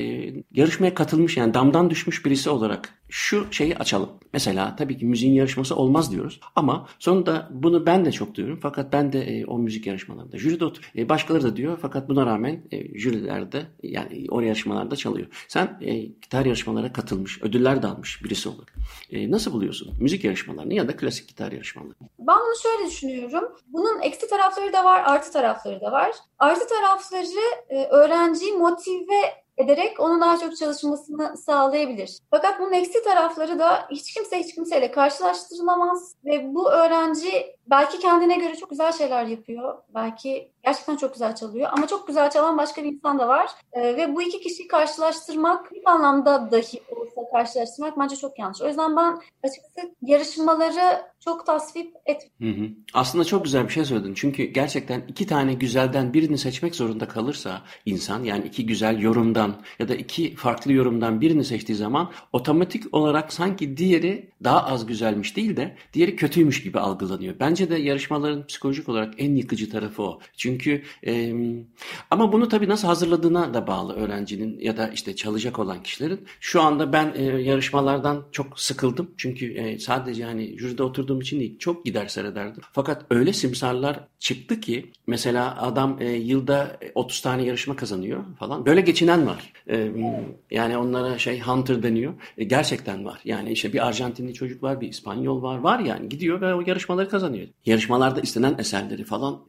yarışmaya 0.53 0.93
katılmış 0.93 1.37
yani 1.37 1.53
damdan 1.53 1.89
düşmüş 1.89 2.25
birisi 2.25 2.49
olarak 2.49 2.93
şu 3.09 3.53
şeyi 3.53 3.77
açalım. 3.77 4.09
Mesela 4.33 4.75
tabii 4.75 4.97
ki 4.97 5.05
müziğin 5.05 5.33
yarışması 5.33 5.75
olmaz 5.75 6.11
diyoruz. 6.11 6.39
Ama 6.55 6.87
sonunda 6.99 7.49
bunu 7.51 7.85
ben 7.85 8.05
de 8.05 8.11
çok 8.11 8.35
diyorum. 8.35 8.59
Fakat 8.61 8.93
ben 8.93 9.13
de 9.13 9.21
e, 9.21 9.45
o 9.45 9.57
müzik 9.57 9.87
yarışmalarında 9.87 10.37
jüride 10.37 10.65
otur. 10.65 10.91
E, 10.97 11.09
başkaları 11.09 11.43
da 11.43 11.55
diyor 11.55 11.79
fakat 11.81 12.09
buna 12.09 12.25
rağmen 12.25 12.63
e, 12.71 12.99
jürilerde 12.99 13.65
yani 13.83 14.25
o 14.29 14.41
yarışmalarda 14.41 14.95
çalıyor. 14.95 15.27
Sen 15.47 15.77
e, 15.81 15.95
gitar 15.95 16.45
yarışmalara 16.45 16.93
katılmış, 16.93 17.41
ödüller 17.43 17.83
de 17.83 17.87
almış 17.87 18.23
birisi 18.23 18.49
olarak. 18.49 18.73
E, 19.11 19.31
nasıl 19.31 19.53
buluyorsun 19.53 19.93
müzik 19.99 20.23
yarışmalarını 20.23 20.73
ya 20.73 20.87
da 20.87 20.97
klasik 20.97 21.27
gitar 21.27 21.51
yarışmalarını? 21.51 21.95
Ben 22.19 22.37
bunu 22.37 22.55
şöyle 22.63 22.89
düşünüyorum. 22.89 23.43
Bunun 23.67 24.01
eksi 24.01 24.29
tarafları 24.29 24.73
da 24.73 24.83
var, 24.83 25.03
artı 25.05 25.31
tarafları 25.31 25.81
da 25.81 25.91
var. 25.91 26.11
Artı 26.39 26.67
tarafları 26.67 27.65
e, 27.69 27.85
öğrenciyi 27.85 28.53
motive 28.53 29.46
ederek 29.57 29.99
onun 29.99 30.21
daha 30.21 30.39
çok 30.39 30.57
çalışmasını 30.57 31.37
sağlayabilir. 31.37 32.19
Fakat 32.31 32.59
bunun 32.59 32.73
eksi 32.73 33.03
tarafları 33.03 33.59
da 33.59 33.87
hiç 33.91 34.13
kimse 34.13 34.39
hiç 34.39 34.55
kimseyle 34.55 34.91
karşılaştırılamaz 34.91 36.15
ve 36.25 36.55
bu 36.55 36.71
öğrenci 36.71 37.56
belki 37.69 37.99
kendine 37.99 38.37
göre 38.37 38.55
çok 38.55 38.69
güzel 38.69 38.91
şeyler 38.91 39.25
yapıyor. 39.25 39.77
Belki 39.95 40.51
gerçekten 40.63 40.95
çok 40.95 41.13
güzel 41.13 41.35
çalıyor 41.35 41.69
ama 41.71 41.87
çok 41.87 42.07
güzel 42.07 42.29
çalan 42.29 42.57
başka 42.57 42.83
bir 42.83 42.93
insan 42.93 43.19
da 43.19 43.27
var. 43.27 43.49
Ee, 43.73 43.81
ve 43.81 44.15
bu 44.15 44.21
iki 44.21 44.39
kişiyi 44.39 44.67
karşılaştırmak 44.67 45.71
bir 45.71 45.89
anlamda 45.89 46.51
dahi 46.51 46.81
olsa 46.91 47.31
karşılaştırmak 47.31 47.99
bence 47.99 48.15
çok 48.15 48.39
yanlış. 48.39 48.61
O 48.61 48.67
yüzden 48.67 48.95
ben 48.95 49.19
açıkçası 49.43 49.95
yarışmaları 50.01 51.01
çok 51.19 51.45
tasvip 51.45 51.95
etmiyorum. 52.05 52.75
Aslında 52.93 53.23
çok 53.23 53.43
güzel 53.43 53.63
bir 53.63 53.73
şey 53.73 53.85
söyledin. 53.85 54.13
Çünkü 54.13 54.43
gerçekten 54.43 55.01
iki 55.07 55.27
tane 55.27 55.53
güzelden 55.53 56.13
birini 56.13 56.37
seçmek 56.37 56.75
zorunda 56.75 57.07
kalırsa 57.07 57.61
insan 57.85 58.23
yani 58.23 58.45
iki 58.45 58.65
güzel 58.65 58.99
yorumdan 58.99 59.55
ya 59.79 59.87
da 59.87 59.95
iki 59.95 60.35
farklı 60.35 60.73
yorumdan 60.73 61.21
birini 61.21 61.43
seçtiği 61.43 61.77
zaman 61.77 62.11
otomatik 62.33 62.93
olarak 62.93 63.33
sanki 63.33 63.77
diğeri 63.77 64.31
daha 64.43 64.65
az 64.65 64.85
güzelmiş 64.85 65.35
değil 65.35 65.57
de 65.57 65.77
diğeri 65.93 66.15
kötüymüş 66.15 66.63
gibi 66.63 66.79
algılanıyor. 66.79 67.35
Bence 67.39 67.56
de 67.69 67.75
yarışmaların 67.75 68.47
psikolojik 68.47 68.89
olarak 68.89 69.13
en 69.17 69.35
yıkıcı 69.35 69.69
tarafı 69.69 70.03
o. 70.03 70.19
Çünkü 70.37 70.83
e, 71.05 71.33
ama 72.11 72.31
bunu 72.31 72.49
tabii 72.49 72.69
nasıl 72.69 72.87
hazırladığına 72.87 73.53
da 73.53 73.67
bağlı 73.67 73.93
öğrencinin 73.93 74.59
ya 74.59 74.77
da 74.77 74.87
işte 74.87 75.15
çalacak 75.15 75.59
olan 75.59 75.83
kişilerin. 75.83 76.25
Şu 76.39 76.61
anda 76.61 76.93
ben 76.93 77.13
e, 77.15 77.23
yarışmalardan 77.23 78.25
çok 78.31 78.59
sıkıldım. 78.59 79.11
Çünkü 79.17 79.53
e, 79.53 79.79
sadece 79.79 80.23
hani 80.23 80.59
jüride 80.59 80.83
oturduğum 80.83 81.21
için 81.21 81.39
değil 81.39 81.59
çok 81.59 81.85
gider 81.85 82.07
seyrederdim. 82.07 82.61
Fakat 82.71 83.05
öyle 83.09 83.33
simsarlar 83.33 83.99
çıktı 84.19 84.59
ki 84.59 84.91
mesela 85.07 85.61
adam 85.61 85.97
e, 85.99 86.11
yılda 86.11 86.77
30 86.95 87.21
tane 87.21 87.43
yarışma 87.43 87.75
kazanıyor 87.75 88.23
falan. 88.39 88.65
Böyle 88.65 88.81
geçinen 88.81 89.27
var. 89.27 89.53
E, 89.69 89.91
yani 90.51 90.77
onlara 90.77 91.17
şey 91.17 91.39
hunter 91.39 91.83
deniyor. 91.83 92.13
E, 92.37 92.43
gerçekten 92.43 93.05
var. 93.05 93.19
Yani 93.25 93.51
işte 93.51 93.73
bir 93.73 93.87
Arjantinli 93.87 94.33
çocuk 94.33 94.63
var, 94.63 94.81
bir 94.81 94.89
İspanyol 94.89 95.41
var. 95.41 95.57
Var 95.57 95.79
yani 95.79 96.09
gidiyor 96.09 96.41
ve 96.41 96.53
o 96.53 96.61
yarışmaları 96.65 97.09
kazanıyor. 97.09 97.46
Yarışmalarda 97.65 98.21
istenen 98.21 98.55
eserleri 98.59 99.03
falan. 99.03 99.39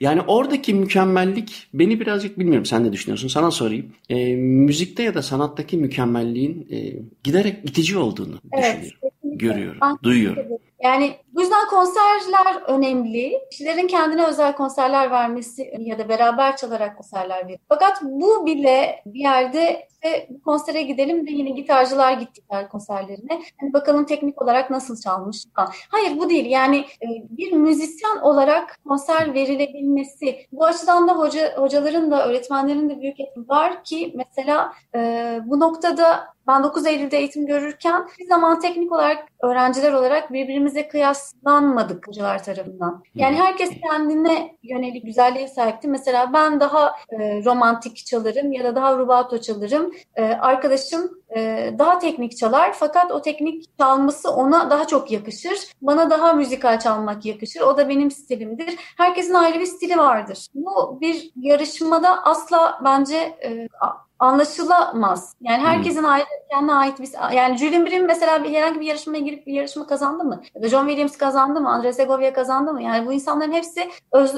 Yani 0.00 0.20
oradaki 0.20 0.74
mükemmellik 0.74 1.68
beni 1.74 2.00
birazcık 2.00 2.38
bilmiyorum 2.38 2.66
sen 2.66 2.84
ne 2.84 2.92
düşünüyorsun? 2.92 3.28
Sana 3.28 3.50
sorayım. 3.50 3.92
E, 4.08 4.36
müzikte 4.36 5.02
ya 5.02 5.14
da 5.14 5.22
sanattaki 5.22 5.76
mükemmelliğin 5.76 6.66
e, 6.70 6.92
giderek 7.24 7.58
itici 7.64 7.98
olduğunu 7.98 8.34
evet, 8.52 8.76
düşünüyorum. 8.76 9.38
Görüyorum, 9.38 9.78
ben, 9.82 9.98
duyuyorum. 10.02 10.46
Yani 10.82 11.14
bu 11.34 11.40
yüzden 11.40 11.66
konserler 11.66 12.62
önemli. 12.66 13.40
Kişilerin 13.50 13.86
kendine 13.86 14.26
özel 14.26 14.52
konserler 14.52 15.10
vermesi 15.10 15.72
ya 15.78 15.98
da 15.98 16.08
beraber 16.08 16.56
çalarak 16.56 16.96
konserler 16.96 17.44
veriyor. 17.44 17.58
Fakat 17.68 18.02
bu 18.02 18.46
bile 18.46 19.02
bir 19.06 19.20
yerde 19.20 19.88
işte 20.04 20.28
konsere 20.44 20.82
gidelim 20.82 21.26
de 21.26 21.30
yine 21.30 21.50
gitarcılar 21.50 22.12
gittiler 22.12 22.68
konserlerine. 22.68 23.42
Hani 23.60 23.72
bakalım 23.72 24.04
teknik 24.04 24.42
olarak 24.42 24.70
nasıl 24.70 25.00
çalmış 25.00 25.44
falan. 25.56 25.70
Hayır 25.90 26.18
bu 26.18 26.30
değil. 26.30 26.46
Yani 26.46 26.78
e, 26.78 27.06
bir 27.30 27.52
müzisyen 27.52 28.16
olarak 28.16 28.78
konser 28.88 29.34
verilebilmesi. 29.34 30.46
Bu 30.52 30.64
açıdan 30.64 31.08
da 31.08 31.18
hoca 31.18 31.56
hocaların 31.56 32.10
da 32.10 32.28
öğretmenlerin 32.28 32.90
de 32.90 33.00
büyük 33.00 33.20
etkisi 33.20 33.48
var 33.48 33.84
ki 33.84 34.12
mesela 34.16 34.72
e, 34.94 35.40
bu 35.44 35.60
noktada 35.60 36.32
ben 36.46 36.62
9 36.62 36.86
Eylül'de 36.86 37.18
eğitim 37.18 37.46
görürken 37.46 38.08
bir 38.18 38.26
zaman 38.26 38.60
teknik 38.60 38.92
olarak 38.92 39.28
öğrenciler 39.42 39.92
olarak 39.92 40.32
birbirimize 40.32 40.88
kıyaslanmadık 41.22 42.08
hocalar 42.08 42.44
tarafından. 42.44 43.02
Yani 43.14 43.36
herkes 43.36 43.70
kendine 43.80 44.56
yönelik 44.62 45.04
güzelliğe 45.04 45.48
sahipti. 45.48 45.88
Mesela 45.88 46.32
ben 46.32 46.60
daha 46.60 46.94
e, 47.10 47.44
romantik 47.44 47.96
çalarım 47.96 48.52
ya 48.52 48.64
da 48.64 48.74
daha 48.74 48.98
rubato 48.98 49.40
çalarım. 49.40 49.92
E, 50.16 50.22
arkadaşım 50.24 51.10
e, 51.36 51.70
daha 51.78 51.98
teknik 51.98 52.36
çalar 52.36 52.72
fakat 52.72 53.12
o 53.12 53.22
teknik 53.22 53.78
çalması 53.78 54.30
ona 54.30 54.70
daha 54.70 54.86
çok 54.86 55.10
yakışır. 55.10 55.58
Bana 55.82 56.10
daha 56.10 56.32
müzikal 56.32 56.78
çalmak 56.78 57.26
yakışır. 57.26 57.60
O 57.60 57.76
da 57.76 57.88
benim 57.88 58.10
stilimdir. 58.10 58.76
Herkesin 58.96 59.34
ayrı 59.34 59.60
bir 59.60 59.66
stili 59.66 59.98
vardır. 59.98 60.46
Bu 60.54 61.00
bir 61.00 61.30
yarışmada 61.36 62.24
asla 62.24 62.80
bence 62.84 63.16
e, 63.16 63.68
anlaşılamaz. 64.22 65.34
Yani 65.40 65.62
herkesin 65.62 65.98
hmm. 65.98 66.08
ayrı 66.08 66.24
kendine 66.50 66.74
ait 66.74 67.00
bir 67.00 67.34
yani 67.36 67.56
Julian 67.56 67.86
Brim 67.86 68.06
mesela 68.06 68.44
bir 68.44 68.54
herhangi 68.54 68.80
bir 68.80 68.86
yarışmaya 68.86 69.18
girip 69.18 69.46
bir 69.46 69.52
yarışma 69.52 69.86
kazandı 69.86 70.24
mı? 70.24 70.42
Ya 70.54 70.62
da 70.62 70.68
John 70.68 70.86
Williams 70.86 71.16
kazandı 71.16 71.60
mı? 71.60 71.68
Andres 71.70 71.96
Segovia 71.96 72.32
kazandı 72.32 72.72
mı? 72.72 72.82
Yani 72.82 73.06
bu 73.06 73.12
insanların 73.12 73.52
hepsi 73.52 73.90
öz, 74.12 74.34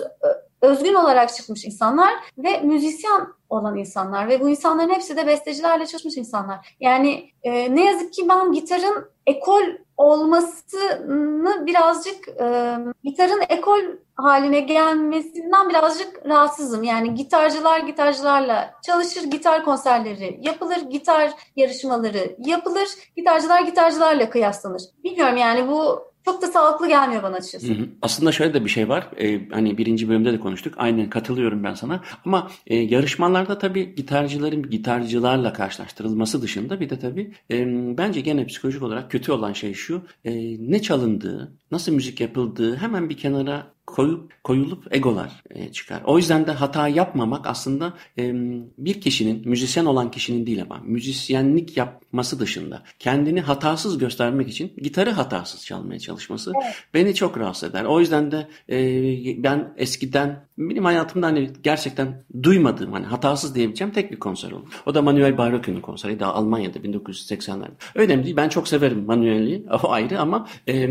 özgün 0.62 0.94
olarak 0.94 1.34
çıkmış 1.34 1.64
insanlar 1.64 2.14
ve 2.38 2.60
müzisyen 2.60 3.26
olan 3.48 3.76
insanlar 3.76 4.28
ve 4.28 4.40
bu 4.40 4.48
insanların 4.48 4.90
hepsi 4.90 5.16
de 5.16 5.26
bestecilerle 5.26 5.86
çalışmış 5.86 6.16
insanlar. 6.16 6.76
Yani 6.80 7.30
e, 7.42 7.74
ne 7.74 7.84
yazık 7.84 8.12
ki 8.12 8.28
ben 8.28 8.52
gitarın 8.52 9.13
ekol 9.26 9.62
olmasını 9.96 11.66
birazcık 11.66 12.28
e, 12.28 12.76
gitarın 13.04 13.42
ekol 13.48 13.80
haline 14.14 14.60
gelmesinden 14.60 15.68
birazcık 15.68 16.26
rahatsızım. 16.26 16.82
Yani 16.82 17.14
gitarcılar 17.14 17.80
gitarcılarla 17.80 18.74
çalışır, 18.87 19.24
gitar 19.24 19.64
konserleri 19.64 20.38
yapılır, 20.42 20.76
gitar 20.76 21.30
yarışmaları 21.56 22.37
yapılır, 22.38 22.88
gitarcılar 23.16 23.60
gitarcılarla 23.60 24.30
kıyaslanır. 24.30 24.82
Bilmiyorum 25.04 25.37
yani 25.37 25.68
bu 25.68 26.13
çok 26.24 26.42
da 26.42 26.46
sağlıklı 26.46 26.88
gelmiyor 26.88 27.22
bana 27.22 27.37
açıkçası. 27.37 27.74
Aslında 28.02 28.32
şöyle 28.32 28.54
de 28.54 28.64
bir 28.64 28.70
şey 28.70 28.88
var. 28.88 29.08
Ee, 29.20 29.48
hani 29.48 29.78
birinci 29.78 30.08
bölümde 30.08 30.32
de 30.32 30.40
konuştuk. 30.40 30.74
Aynen 30.76 31.10
katılıyorum 31.10 31.64
ben 31.64 31.74
sana. 31.74 32.00
Ama 32.24 32.50
e, 32.66 32.76
yarışmalarda 32.76 33.58
tabii 33.58 33.94
gitarcıların 33.94 34.70
gitarcılarla 34.70 35.52
karşılaştırılması 35.52 36.42
dışında 36.42 36.80
bir 36.80 36.90
de 36.90 36.98
tabii 36.98 37.32
e, 37.50 37.66
bence 37.98 38.20
gene 38.20 38.46
psikolojik 38.46 38.82
olarak 38.82 39.10
kötü 39.10 39.32
olan 39.32 39.52
şey 39.52 39.74
şu. 39.74 40.02
E, 40.24 40.32
ne 40.70 40.82
çalındığı, 40.82 41.52
nasıl 41.74 41.92
müzik 41.92 42.20
yapıldığı 42.20 42.76
hemen 42.76 43.10
bir 43.10 43.16
kenara 43.16 43.74
koyup 43.87 44.44
koyulup 44.44 44.96
egolar 44.96 45.42
e, 45.50 45.72
çıkar. 45.72 46.02
O 46.04 46.18
yüzden 46.18 46.46
de 46.46 46.52
hata 46.52 46.88
yapmamak 46.88 47.46
aslında 47.46 47.92
e, 48.18 48.32
bir 48.78 49.00
kişinin 49.00 49.48
müzisyen 49.48 49.84
olan 49.84 50.10
kişinin 50.10 50.46
değil 50.46 50.62
ama 50.62 50.80
müzisyenlik 50.84 51.76
yapması 51.76 52.40
dışında 52.40 52.82
kendini 52.98 53.40
hatasız 53.40 53.98
göstermek 53.98 54.48
için 54.48 54.72
gitarı 54.76 55.10
hatasız 55.10 55.66
çalmaya 55.66 55.98
çalışması 55.98 56.52
evet. 56.62 56.74
beni 56.94 57.14
çok 57.14 57.38
rahatsız 57.38 57.70
eder. 57.70 57.84
O 57.84 58.00
yüzden 58.00 58.32
de 58.32 58.48
e, 58.68 59.42
ben 59.42 59.74
eskiden 59.76 60.44
benim 60.58 60.84
hayatımda 60.84 61.26
hani 61.26 61.50
gerçekten 61.62 62.24
duymadığım 62.42 62.92
hani 62.92 63.06
hatasız 63.06 63.54
diyebileceğim 63.54 63.92
tek 63.92 64.12
bir 64.12 64.18
konser 64.18 64.50
oldu. 64.50 64.66
O 64.87 64.94
da 64.94 65.02
Manuel 65.02 65.38
Baroque'nin 65.38 65.80
konseri 65.80 66.20
daha 66.20 66.34
Almanya'da 66.34 66.78
1980'lerde. 66.78 67.70
Önemli 67.94 68.24
değil. 68.24 68.37
Ben 68.37 68.48
çok 68.48 68.68
severim 68.68 69.04
Manuel'i. 69.06 69.64
O 69.82 69.90
ayrı 69.90 70.20
ama 70.20 70.48
e, 70.68 70.88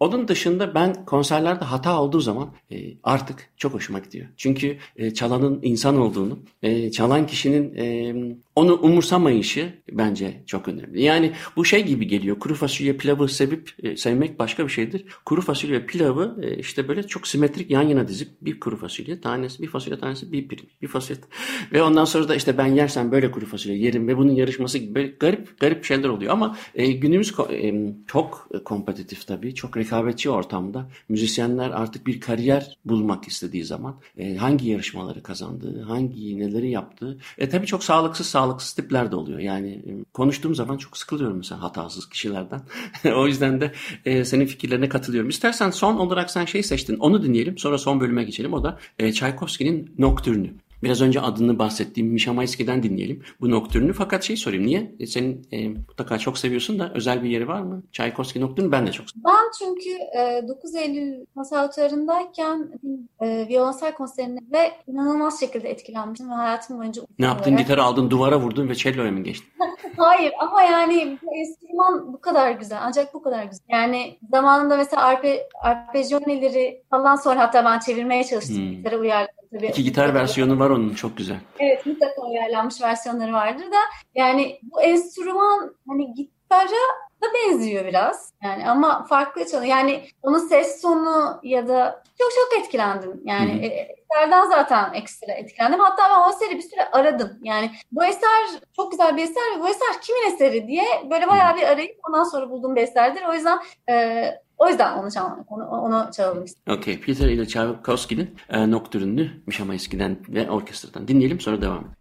onun 0.00 0.21
dışında 0.28 0.74
ben 0.74 1.04
konserlerde 1.04 1.64
hata 1.64 2.00
olduğu 2.02 2.20
zaman 2.20 2.48
e, 2.70 2.76
artık 3.02 3.50
çok 3.56 3.74
hoşuma 3.74 3.98
gidiyor. 3.98 4.26
Çünkü 4.36 4.78
e, 4.96 5.14
çalanın 5.14 5.60
insan 5.62 5.98
olduğunu, 5.98 6.38
e, 6.62 6.90
çalan 6.90 7.26
kişinin 7.26 7.74
e, 7.76 8.14
onu 8.56 8.74
umursamayışı 8.74 9.74
bence 9.92 10.42
çok 10.46 10.68
önemli. 10.68 11.02
Yani 11.02 11.32
bu 11.56 11.64
şey 11.64 11.84
gibi 11.84 12.06
geliyor. 12.06 12.38
Kuru 12.38 12.54
fasulye 12.54 12.96
pilavı 12.96 13.28
sevip 13.28 13.74
e, 13.82 13.96
sevmek 13.96 14.38
başka 14.38 14.64
bir 14.64 14.72
şeydir. 14.72 15.04
Kuru 15.24 15.40
fasulye 15.40 15.86
pilavı 15.86 16.38
e, 16.42 16.56
işte 16.56 16.88
böyle 16.88 17.02
çok 17.02 17.26
simetrik 17.26 17.70
yan 17.70 17.82
yana 17.82 18.08
dizip 18.08 18.28
bir 18.40 18.60
kuru 18.60 18.76
fasulye 18.76 19.20
tanesi, 19.20 19.62
bir 19.62 19.68
fasulye 19.68 19.98
tanesi, 19.98 20.32
bir 20.32 20.48
pirinç, 20.48 20.68
bir 20.82 20.88
fasulye. 20.88 21.20
Ve 21.72 21.82
ondan 21.82 22.04
sonra 22.04 22.28
da 22.28 22.34
işte 22.34 22.58
ben 22.58 22.66
yersem 22.66 23.12
böyle 23.12 23.30
kuru 23.30 23.46
fasulye 23.46 23.76
yerim 23.76 24.08
ve 24.08 24.16
bunun 24.16 24.32
yarışması 24.32 24.78
gibi 24.78 24.94
böyle 24.94 25.08
garip 25.08 25.60
garip 25.60 25.84
şeyler 25.84 26.08
oluyor. 26.08 26.32
Ama 26.32 26.56
e, 26.74 26.92
günümüz 26.92 27.34
çok 28.06 28.48
kompetitif 28.64 29.26
tabii. 29.26 29.54
Çok 29.54 29.76
rekabetçi 29.76 30.30
ortamda. 30.30 30.90
Müzisyenler 31.08 31.70
artık 31.70 32.06
bir 32.06 32.20
kariyer 32.20 32.78
bulmak 32.84 33.28
istediği 33.28 33.64
zaman 33.64 34.00
hangi 34.38 34.70
yarışmaları 34.70 35.22
kazandığı, 35.22 35.82
hangi 35.82 36.38
neleri 36.38 36.70
yaptığı. 36.70 37.18
E 37.38 37.48
tabii 37.48 37.66
çok 37.66 37.84
sağlıksız 37.84 38.02
sağlıksız 38.02 38.26
sağlıksız 38.42 38.72
tipler 38.72 39.12
de 39.12 39.16
oluyor. 39.16 39.38
Yani 39.38 39.68
e, 39.70 39.90
konuştuğum 40.12 40.54
zaman 40.54 40.76
çok 40.76 40.96
sıkılıyorum 40.96 41.36
mesela 41.36 41.62
hatasız 41.62 42.08
kişilerden. 42.08 42.60
o 43.16 43.26
yüzden 43.26 43.60
de 43.60 43.72
e, 44.04 44.24
senin 44.24 44.46
fikirlerine 44.46 44.88
katılıyorum. 44.88 45.30
İstersen 45.30 45.70
son 45.70 45.96
olarak 45.96 46.30
sen 46.30 46.44
şey 46.44 46.62
seçtin. 46.62 46.98
Onu 46.98 47.22
dinleyelim. 47.22 47.58
Sonra 47.58 47.78
son 47.78 48.00
bölüme 48.00 48.24
geçelim. 48.24 48.52
O 48.52 48.64
da 48.64 48.78
e, 48.98 49.12
Tchaikovsky'nin 49.12 49.94
Nocturne'ü. 49.98 50.54
Biraz 50.82 51.02
önce 51.02 51.20
adını 51.20 51.58
bahsettiğim 51.58 52.10
Misha 52.12 52.32
Mayski'den 52.32 52.82
dinleyelim 52.82 53.22
bu 53.40 53.50
noktürünü. 53.50 53.92
Fakat 53.92 54.24
şey 54.24 54.36
sorayım 54.36 54.66
niye? 54.66 54.92
E, 55.00 55.06
senin 55.06 55.46
e, 55.52 55.68
mutlaka 55.68 56.18
çok 56.18 56.38
seviyorsun 56.38 56.78
da 56.78 56.92
özel 56.94 57.22
bir 57.22 57.30
yeri 57.30 57.48
var 57.48 57.60
mı? 57.60 57.82
Tchaikovsky 57.92 58.44
noktürünü 58.44 58.72
ben 58.72 58.86
de 58.86 58.92
çok 58.92 59.10
seviyorum. 59.10 59.32
Ben 59.36 59.50
çünkü 59.58 59.90
e, 60.18 60.48
9 60.48 60.74
Eylül 60.74 61.26
konservatuarındayken 61.34 62.68
e, 63.20 63.48
violonsel 63.48 63.94
konserine 63.94 64.40
ve 64.52 64.72
inanılmaz 64.86 65.40
şekilde 65.40 65.70
etkilenmiştim 65.70 66.30
ve 66.30 66.34
hayatım 66.34 66.78
boyunca 66.78 67.02
Ne 67.18 67.26
yaptın? 67.26 67.56
Gitarı 67.56 67.82
aldın, 67.82 68.10
duvara 68.10 68.40
vurdun 68.40 68.68
ve 68.68 68.74
cello'ya 68.74 69.12
mı 69.12 69.20
geçtin? 69.20 69.48
Hayır 69.96 70.32
ama 70.38 70.62
yani 70.62 71.18
enstrüman 71.34 72.12
bu 72.12 72.20
kadar 72.20 72.50
güzel. 72.50 72.78
Ancak 72.82 73.14
bu 73.14 73.22
kadar 73.22 73.44
güzel. 73.44 73.64
Yani 73.68 74.18
zamanında 74.30 74.76
mesela 74.76 75.02
arpe, 75.02 75.48
arpejyoneleri 75.62 76.82
falan 76.90 77.16
sonra 77.16 77.40
hatta 77.40 77.64
ben 77.64 77.78
çevirmeye 77.78 78.24
çalıştım. 78.24 78.56
Hmm. 78.56 78.70
Gitarı 78.70 78.98
uyarladım 78.98 79.34
tabii. 79.52 79.66
İki 79.66 79.84
gitar 79.84 80.14
versiyonu 80.14 80.58
var 80.58 80.70
onun 80.72 80.94
çok 80.94 81.16
güzel. 81.16 81.36
Evet 81.58 81.86
mutlaka 81.86 82.22
uyarlanmış 82.22 82.82
versiyonları 82.82 83.32
vardır 83.32 83.64
da 83.64 83.78
yani 84.14 84.58
bu 84.62 84.82
enstrüman 84.82 85.76
hani 85.88 86.14
gitara 86.14 86.82
da 87.22 87.26
benziyor 87.34 87.84
biraz. 87.84 88.32
Yani 88.44 88.70
ama 88.70 89.04
farklı 89.04 89.46
çalıyor. 89.46 89.70
Yani 89.70 90.04
onun 90.22 90.38
ses 90.38 90.82
tonu 90.82 91.40
ya 91.42 91.68
da 91.68 92.02
çok 92.18 92.30
çok 92.30 92.60
etkilendim. 92.60 93.20
Yani 93.24 93.52
Hı-hı. 93.52 93.92
eserden 94.12 94.50
zaten 94.50 94.94
ekstra 94.94 95.32
etkilendim. 95.32 95.80
Hatta 95.80 96.02
ben 96.10 96.28
o 96.28 96.34
eseri 96.34 96.58
bir 96.58 96.62
süre 96.62 96.88
aradım. 96.92 97.30
Yani 97.42 97.70
bu 97.92 98.04
eser 98.04 98.60
çok 98.76 98.90
güzel 98.90 99.16
bir 99.16 99.22
eser 99.22 99.42
ve 99.56 99.60
bu 99.60 99.68
eser 99.68 100.02
kimin 100.02 100.34
eseri 100.34 100.68
diye 100.68 100.84
böyle 101.10 101.28
bayağı 101.28 101.56
bir 101.56 101.62
arayıp 101.62 101.96
ondan 102.08 102.24
sonra 102.24 102.50
bulduğum 102.50 102.76
bir 102.76 102.82
eserdir. 102.82 103.22
O 103.30 103.34
yüzden 103.34 103.58
e, 103.90 104.24
o 104.58 104.68
yüzden 104.68 104.98
onu 104.98 105.10
çalmak, 105.10 105.52
onu, 105.52 105.66
onu 105.66 106.10
çalalım 106.16 106.44
istedim. 106.44 106.78
Okey. 106.78 107.00
Peter 107.00 107.28
ile 107.28 107.46
Tchaikovsky'nin 107.46 108.36
e, 108.48 108.70
Nocturne'ünü 108.70 109.30
Mişa 109.46 109.64
Mayski'den 109.64 110.16
ve 110.28 110.50
orkestradan 110.50 111.08
dinleyelim 111.08 111.40
sonra 111.40 111.62
devam 111.62 111.78
edelim. 111.78 111.96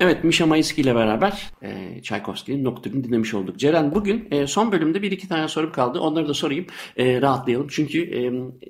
Evet, 0.00 0.24
Misha 0.24 0.46
Mayski 0.46 0.80
ile 0.80 0.94
beraber 0.94 1.50
e, 1.62 2.02
Tchaikovsky'nin 2.02 2.64
Nocturne'u 2.64 3.04
dinlemiş 3.04 3.34
olduk. 3.34 3.58
Ceren 3.58 3.94
bugün 3.94 4.28
e, 4.30 4.46
son 4.46 4.72
bölümde 4.72 5.02
bir 5.02 5.10
iki 5.10 5.28
tane 5.28 5.48
sorum 5.48 5.72
kaldı. 5.72 6.00
Onları 6.00 6.28
da 6.28 6.34
sorayım, 6.34 6.66
e, 6.96 7.20
rahatlayalım. 7.20 7.66
Çünkü 7.70 8.02
e, 8.02 8.20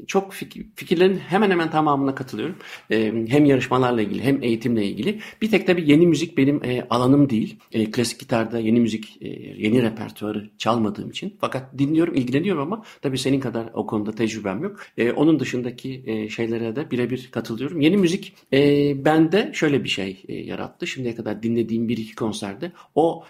çok 0.07 0.33
fikir, 0.33 0.67
fikirlerin 0.75 1.17
hemen 1.17 1.51
hemen 1.51 1.71
tamamına 1.71 2.15
katılıyorum. 2.15 2.57
E, 2.91 3.13
hem 3.29 3.45
yarışmalarla 3.45 4.03
ilgili 4.03 4.23
hem 4.23 4.43
eğitimle 4.43 4.85
ilgili. 4.85 5.21
Bir 5.43 5.51
tek 5.51 5.67
tabii 5.67 5.91
yeni 5.91 6.07
müzik 6.07 6.39
benim 6.39 6.65
e, 6.65 6.87
alanım 6.91 7.31
değil. 7.31 7.57
E, 7.73 7.91
klasik 7.91 8.21
gitarda 8.21 8.59
yeni 8.59 8.81
müzik, 8.81 9.23
e, 9.23 9.29
yeni 9.59 9.83
repertuarı 9.83 10.51
çalmadığım 10.59 11.11
için. 11.11 11.37
Fakat 11.41 11.79
dinliyorum, 11.79 12.15
ilgileniyorum 12.15 12.63
ama 12.63 12.85
tabii 13.03 13.19
senin 13.19 13.41
kadar 13.41 13.71
o 13.75 13.87
konuda 13.87 14.13
tecrübem 14.13 14.63
yok. 14.63 14.81
E, 14.99 15.13
onun 15.13 15.41
dışındaki 15.41 16.03
e, 16.07 16.29
şeylere 16.29 16.77
de 16.77 16.91
birebir 16.91 17.29
katılıyorum. 17.31 17.81
Yeni 17.81 17.97
müzik 17.97 18.35
e, 18.53 18.59
bende 19.05 19.51
şöyle 19.55 19.85
bir 19.85 19.89
şey 19.89 20.23
e, 20.29 20.35
yarattı. 20.35 20.87
Şimdiye 20.87 21.18
kadar 21.19 21.43
dinlediğim 21.43 21.89
bir 21.89 21.97
iki 21.97 22.15
konserde 22.15 22.73
o 22.95 23.25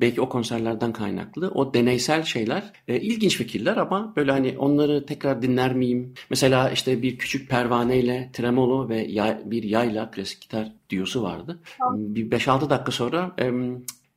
belki 0.00 0.20
o 0.20 0.28
konserlerden 0.28 0.92
kaynaklı 0.92 1.50
o 1.54 1.74
deneysel 1.74 2.22
şeyler 2.22 2.72
e, 2.88 3.00
ilginç 3.00 3.36
fikirler 3.36 3.76
ama 3.76 4.12
böyle 4.16 4.32
hani 4.32 4.54
onları 4.58 5.06
tekrar 5.06 5.42
dinler 5.42 5.74
miyim? 5.74 6.14
Mesela 6.30 6.70
işte 6.70 7.02
bir 7.02 7.18
küçük 7.18 7.50
pervaneyle 7.50 8.30
tremolo 8.32 8.88
ve 8.88 9.06
yay, 9.08 9.38
bir 9.44 9.62
yayla 9.62 10.10
klasik 10.10 10.40
gitar 10.40 10.72
diyosu 10.90 11.22
vardı. 11.22 11.58
Bir 11.90 12.30
5-6 12.30 12.70
dakika 12.70 12.92
sonra 12.92 13.32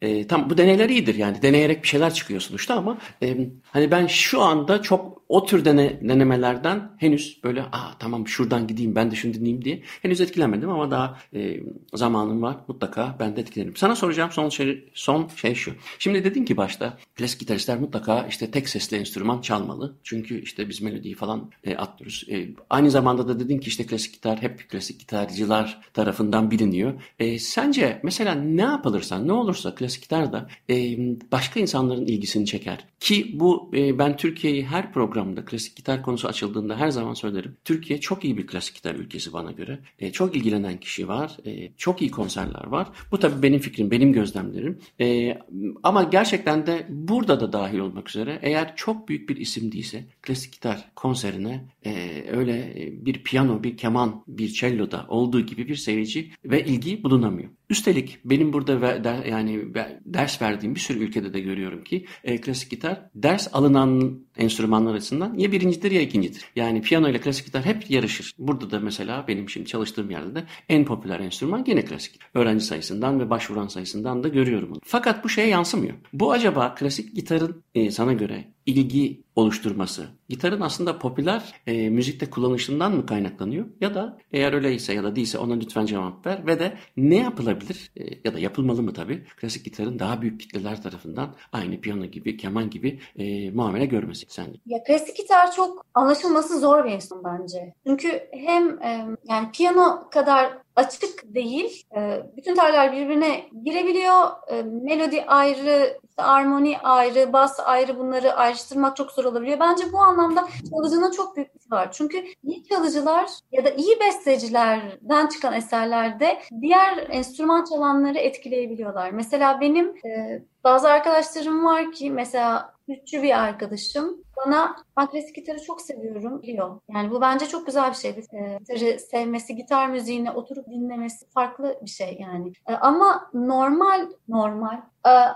e, 0.03 0.27
tam 0.27 0.49
bu 0.49 0.57
deneyler 0.57 0.89
iyidir 0.89 1.15
yani 1.15 1.41
deneyerek 1.41 1.83
bir 1.83 1.87
şeyler 1.87 2.13
çıkıyor 2.13 2.41
sonuçta 2.41 2.75
ama 2.75 2.97
e, 3.23 3.49
hani 3.71 3.91
ben 3.91 4.07
şu 4.07 4.41
anda 4.41 4.81
çok 4.81 5.23
o 5.29 5.45
tür 5.45 5.65
dene, 5.65 5.99
denemelerden 6.01 6.91
henüz 6.97 7.39
böyle 7.43 7.61
aa 7.61 7.97
tamam 7.99 8.27
şuradan 8.27 8.67
gideyim 8.67 8.95
ben 8.95 9.11
de 9.11 9.15
şunu 9.15 9.33
dinleyeyim 9.33 9.65
diye 9.65 9.81
henüz 10.01 10.21
etkilenmedim 10.21 10.69
ama 10.69 10.91
daha 10.91 11.17
e, 11.33 11.59
zamanım 11.93 12.41
var 12.41 12.57
mutlaka 12.67 13.15
ben 13.19 13.35
de 13.35 13.41
etkilenirim. 13.41 13.75
Sana 13.75 13.95
soracağım 13.95 14.31
son 14.31 14.49
şey, 14.49 14.89
son 14.93 15.29
şey 15.35 15.55
şu. 15.55 15.71
Şimdi 15.99 16.23
dedin 16.23 16.45
ki 16.45 16.57
başta 16.57 16.97
klasik 17.15 17.39
gitaristler 17.39 17.79
mutlaka 17.79 18.27
işte 18.29 18.51
tek 18.51 18.69
sesli 18.69 18.97
enstrüman 18.97 19.41
çalmalı. 19.41 19.95
Çünkü 20.03 20.41
işte 20.41 20.69
biz 20.69 20.81
melodiyi 20.81 21.15
falan 21.15 21.51
e, 21.63 21.75
atlıyoruz. 21.75 22.25
E, 22.31 22.47
aynı 22.69 22.91
zamanda 22.91 23.27
da 23.27 23.39
dedin 23.39 23.57
ki 23.57 23.67
işte 23.67 23.85
klasik 23.85 24.13
gitar 24.13 24.41
hep 24.41 24.69
klasik 24.69 24.99
gitarcılar 24.99 25.81
tarafından 25.93 26.51
biliniyor. 26.51 26.93
E, 27.19 27.39
sence 27.39 27.99
mesela 28.03 28.33
ne 28.35 28.61
yapılırsa 28.61 29.19
ne 29.19 29.33
olursa 29.33 29.75
klasik 29.75 29.92
gitar 30.01 30.33
da 30.33 30.49
e, 30.69 30.97
başka 31.31 31.59
insanların 31.59 32.05
ilgisini 32.05 32.45
çeker. 32.45 32.85
Ki 32.99 33.31
bu 33.33 33.71
e, 33.73 33.99
ben 33.99 34.17
Türkiye'yi 34.17 34.65
her 34.65 34.93
program 34.93 35.13
programda 35.13 35.45
klasik 35.45 35.75
gitar 35.75 36.03
konusu 36.03 36.27
açıldığında 36.27 36.77
her 36.77 36.89
zaman 36.89 37.13
söylerim. 37.13 37.57
Türkiye 37.63 37.99
çok 37.99 38.25
iyi 38.25 38.37
bir 38.37 38.47
klasik 38.47 38.75
gitar 38.75 38.95
ülkesi 38.95 39.33
bana 39.33 39.51
göre. 39.51 39.79
E, 39.99 40.11
çok 40.11 40.35
ilgilenen 40.35 40.79
kişi 40.79 41.07
var. 41.07 41.37
E, 41.45 41.71
çok 41.77 42.01
iyi 42.01 42.11
konserler 42.11 42.67
var. 42.67 42.87
Bu 43.11 43.19
tabii 43.19 43.43
benim 43.43 43.59
fikrim, 43.59 43.91
benim 43.91 44.13
gözlemlerim. 44.13 44.79
E, 44.99 45.37
ama 45.83 46.03
gerçekten 46.03 46.67
de 46.67 46.85
burada 46.89 47.39
da 47.39 47.53
dahil 47.53 47.79
olmak 47.79 48.09
üzere 48.09 48.39
eğer 48.41 48.75
çok 48.75 49.09
büyük 49.09 49.29
bir 49.29 49.35
isim 49.35 49.71
değilse 49.71 50.05
klasik 50.21 50.53
gitar 50.53 50.91
konserine 50.95 51.65
e, 51.85 52.23
öyle 52.31 52.73
bir 53.05 53.23
piyano, 53.23 53.63
bir 53.63 53.77
keman, 53.77 54.23
bir 54.27 54.47
cello'da 54.47 55.05
olduğu 55.07 55.41
gibi 55.41 55.67
bir 55.67 55.75
seyirci 55.75 56.31
ve 56.45 56.65
ilgi 56.65 57.03
bulunamıyor. 57.03 57.49
Üstelik 57.69 58.19
benim 58.25 58.53
burada 58.53 58.81
ve, 58.81 59.03
der, 59.03 59.25
yani 59.25 59.75
ders 60.05 60.41
verdiğim 60.41 60.75
bir 60.75 60.79
sürü 60.79 60.99
ülkede 60.99 61.33
de 61.33 61.39
görüyorum 61.39 61.83
ki 61.83 62.05
e, 62.23 62.41
klasik 62.41 62.71
gitar 62.71 63.09
ders 63.15 63.47
alınan 63.53 64.19
enstrümanlar 64.37 64.95
açısından 64.95 65.37
ya 65.37 65.51
birincidir 65.51 65.91
ya 65.91 66.01
ikincidir. 66.01 66.45
Yani 66.55 66.81
piyano 66.81 67.09
ile 67.09 67.19
klasik 67.19 67.45
gitar 67.45 67.65
hep 67.65 67.89
yarışır. 67.91 68.33
Burada 68.37 68.71
da 68.71 68.79
mesela 68.79 69.25
benim 69.27 69.49
şimdi 69.49 69.67
çalıştığım 69.67 70.11
yerde 70.11 70.35
de 70.35 70.43
en 70.69 70.85
popüler 70.85 71.19
enstrüman 71.19 71.63
gene 71.63 71.85
klasik. 71.85 72.19
Öğrenci 72.33 72.65
sayısından 72.65 73.19
ve 73.19 73.29
başvuran 73.29 73.67
sayısından 73.67 74.23
da 74.23 74.27
görüyorum 74.27 74.69
bunu. 74.71 74.79
Fakat 74.83 75.23
bu 75.23 75.29
şeye 75.29 75.47
yansımıyor. 75.47 75.93
Bu 76.13 76.31
acaba 76.31 76.75
klasik 76.75 77.15
gitarın 77.15 77.63
e, 77.75 77.91
sana 77.91 78.13
göre 78.13 78.53
ilgi 78.65 79.23
oluşturması. 79.35 80.07
Gitarın 80.29 80.61
aslında 80.61 80.99
popüler 80.99 81.53
e, 81.67 81.89
müzikte 81.89 82.29
kullanışından 82.29 82.95
mı 82.95 83.05
kaynaklanıyor? 83.05 83.65
Ya 83.81 83.95
da 83.95 84.17
eğer 84.31 84.53
öyleyse 84.53 84.93
ya 84.93 85.03
da 85.03 85.15
değilse 85.15 85.37
ona 85.37 85.53
lütfen 85.53 85.85
cevap 85.85 86.25
ver. 86.25 86.47
Ve 86.47 86.59
de 86.59 86.77
ne 86.97 87.17
yapılabilir 87.17 87.91
e, 87.95 88.03
ya 88.23 88.33
da 88.33 88.39
yapılmalı 88.39 88.83
mı 88.83 88.93
tabii? 88.93 89.23
Klasik 89.41 89.65
gitarın 89.65 89.99
daha 89.99 90.21
büyük 90.21 90.39
kitleler 90.39 90.81
tarafından 90.81 91.35
aynı 91.51 91.81
piyano 91.81 92.05
gibi, 92.05 92.37
keman 92.37 92.69
gibi 92.69 92.99
e, 93.15 93.51
muamele 93.51 93.85
görmesi 93.85 94.22
sence? 94.31 94.59
Ya 94.65 94.83
klasik 94.83 95.17
gitar 95.17 95.51
çok 95.51 95.85
anlaşılması 95.93 96.59
zor 96.59 96.85
bir 96.85 96.91
enstrüman 96.91 97.41
bence. 97.41 97.73
Çünkü 97.87 98.29
hem 98.31 98.79
yani 99.23 99.51
piyano 99.53 100.09
kadar 100.11 100.57
açık 100.75 101.35
değil. 101.35 101.85
E, 101.95 102.23
bütün 102.37 102.55
teller 102.55 102.91
birbirine 102.91 103.45
girebiliyor. 103.63 104.29
E, 104.47 104.63
melodi 104.63 105.23
ayrı, 105.23 105.99
armoni 106.17 106.77
ayrı, 106.79 107.33
bas 107.33 107.59
ayrı 107.59 107.99
bunları 107.99 108.33
ayrıştırmak 108.33 108.95
çok 108.95 109.11
zor 109.11 109.25
olabiliyor. 109.25 109.59
Bence 109.59 109.83
bu 109.93 109.97
anlamda 109.99 110.47
çalıcının 110.69 111.11
çok 111.11 111.35
büyük 111.35 111.55
bir 111.55 111.71
var. 111.71 111.91
Çünkü 111.91 112.25
iyi 112.43 112.63
çalıcılar 112.63 113.29
ya 113.51 113.65
da 113.65 113.69
iyi 113.69 113.99
bestecilerden 113.99 115.27
çıkan 115.27 115.53
eserlerde 115.53 116.39
diğer 116.61 117.07
enstrüman 117.09 117.65
çalanları 117.65 118.17
etkileyebiliyorlar. 118.17 119.11
Mesela 119.11 119.61
benim 119.61 119.87
e, 120.05 120.41
bazı 120.63 120.89
arkadaşlarım 120.89 121.65
var 121.65 121.91
ki 121.91 122.11
mesela 122.11 122.73
Türkçü 122.87 123.23
bir 123.23 123.43
arkadaşım 123.43 124.23
bana 124.37 124.75
ben 124.97 125.33
gitarı 125.33 125.61
çok 125.61 125.81
seviyorum 125.81 126.43
diyor. 126.43 126.79
Yani 126.89 127.11
bu 127.11 127.21
bence 127.21 127.45
çok 127.45 127.65
güzel 127.65 127.89
bir 127.89 127.95
şey. 127.95 128.11
E, 128.33 128.59
gitarı 128.67 128.99
sevmesi, 128.99 129.55
gitar 129.55 129.89
müziğini 129.89 130.31
oturup 130.31 130.67
dinlemesi 130.67 131.29
farklı 131.29 131.79
bir 131.81 131.89
şey 131.89 132.17
yani. 132.19 132.51
E, 132.67 132.73
ama 132.73 133.29
normal 133.33 134.09
normal 134.27 134.81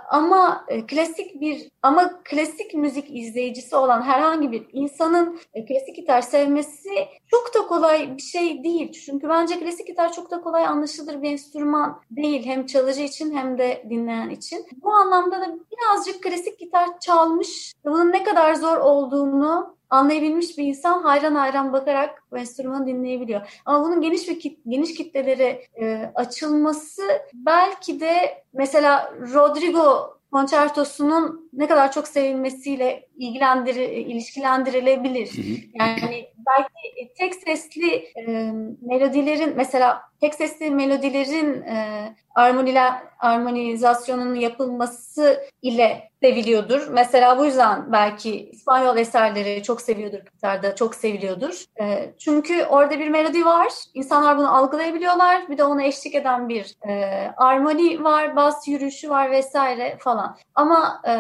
ama 0.10 0.66
e, 0.68 0.86
klasik 0.86 1.42
bir 1.42 1.72
ama 1.82 2.24
klasik 2.24 2.74
müzik 2.74 3.16
izleyicisi 3.16 3.76
olan 3.76 4.02
herhangi 4.02 4.52
bir 4.52 4.68
insanın 4.74 5.40
e, 5.54 5.66
klasik 5.66 5.96
gitar 5.96 6.22
sevmesi 6.22 6.90
çok 7.28 7.54
da 7.54 7.68
kolay 7.68 8.18
bir 8.18 8.22
şey 8.22 8.64
değil. 8.64 8.92
Çünkü 8.92 9.30
bence 9.30 9.60
klasik 9.60 9.88
gitar 9.88 10.14
çok 10.14 10.32
da 10.32 10.42
kolay 10.42 10.66
anlaşılır 10.66 11.22
bir 11.22 11.32
enstrüman 11.32 12.02
değil. 12.12 12.46
Hem 12.46 12.66
çalıcı 12.66 13.04
için 13.04 13.36
hem 13.36 13.58
de 13.58 13.84
dinleyen 13.90 14.30
için. 14.30 14.66
Bu 14.84 14.92
anlamda 14.92 15.42
da 15.42 15.56
birazcık 15.72 16.24
klasik 16.24 16.60
gitar 16.60 17.00
çalmış, 17.00 17.74
bunun 17.86 18.12
ne 18.12 18.24
kadar 18.24 18.56
zor 18.56 18.78
olduğunu 18.78 19.77
anlayabilmiş 19.90 20.58
bir 20.58 20.64
insan 20.64 21.02
hayran 21.02 21.36
hayran 21.36 21.74
bakarak 21.74 22.24
enstrümanı 22.36 22.88
dinleyebiliyor. 22.88 23.62
Ama 23.66 23.84
bunun 23.84 24.02
geniş 24.02 24.30
bir 24.30 24.40
kit, 24.40 24.60
geniş 24.68 24.94
kitlelere 24.94 25.62
e, 25.82 26.12
açılması 26.16 27.02
belki 27.34 28.00
de 28.00 28.44
mesela 28.54 29.14
Rodrigo 29.34 30.18
konçertosunun 30.32 31.47
ne 31.58 31.68
kadar 31.68 31.92
çok 31.92 32.08
sevilmesiyle 32.08 33.08
ilgilendir 33.18 33.76
ilişkilendirilebilir. 33.76 35.32
Yani 35.74 36.28
belki 36.48 37.14
tek 37.18 37.36
sesli 37.36 37.94
e, 37.96 38.52
melodilerin 38.82 39.54
mesela 39.56 40.02
tek 40.22 40.36
sesli 40.36 40.72
melodilerin 40.72 41.62
e, 41.62 42.16
armonile, 42.36 42.82
armonizasyonun 43.20 44.36
yapılması 44.36 45.44
ile 45.62 46.10
seviliyordur. 46.24 46.88
Mesela 46.92 47.40
bu 47.40 47.46
yüzden 47.46 47.92
belki 47.92 48.50
İspanyol 48.50 48.98
eserleri 48.98 49.64
çok 49.64 49.82
seviyordur 49.82 50.20
gitarda, 50.20 50.76
çok 50.76 50.96
seviliyordur. 50.96 51.64
E, 51.82 52.14
çünkü 52.20 52.66
orada 52.66 53.00
bir 53.00 53.10
melodi 53.10 53.46
var, 53.46 53.68
insanlar 53.94 54.38
bunu 54.38 54.58
algılayabiliyorlar. 54.58 55.50
Bir 55.50 55.58
de 55.58 55.64
ona 55.64 55.84
eşlik 55.84 56.16
eden 56.16 56.50
bir 56.50 56.76
e, 56.90 57.06
armoni 57.38 58.04
var, 58.04 58.36
bas 58.36 58.68
yürüyüşü 58.68 59.10
var 59.10 59.32
vesaire 59.32 59.98
falan. 60.00 60.38
Ama 60.56 61.02
e, 61.08 61.14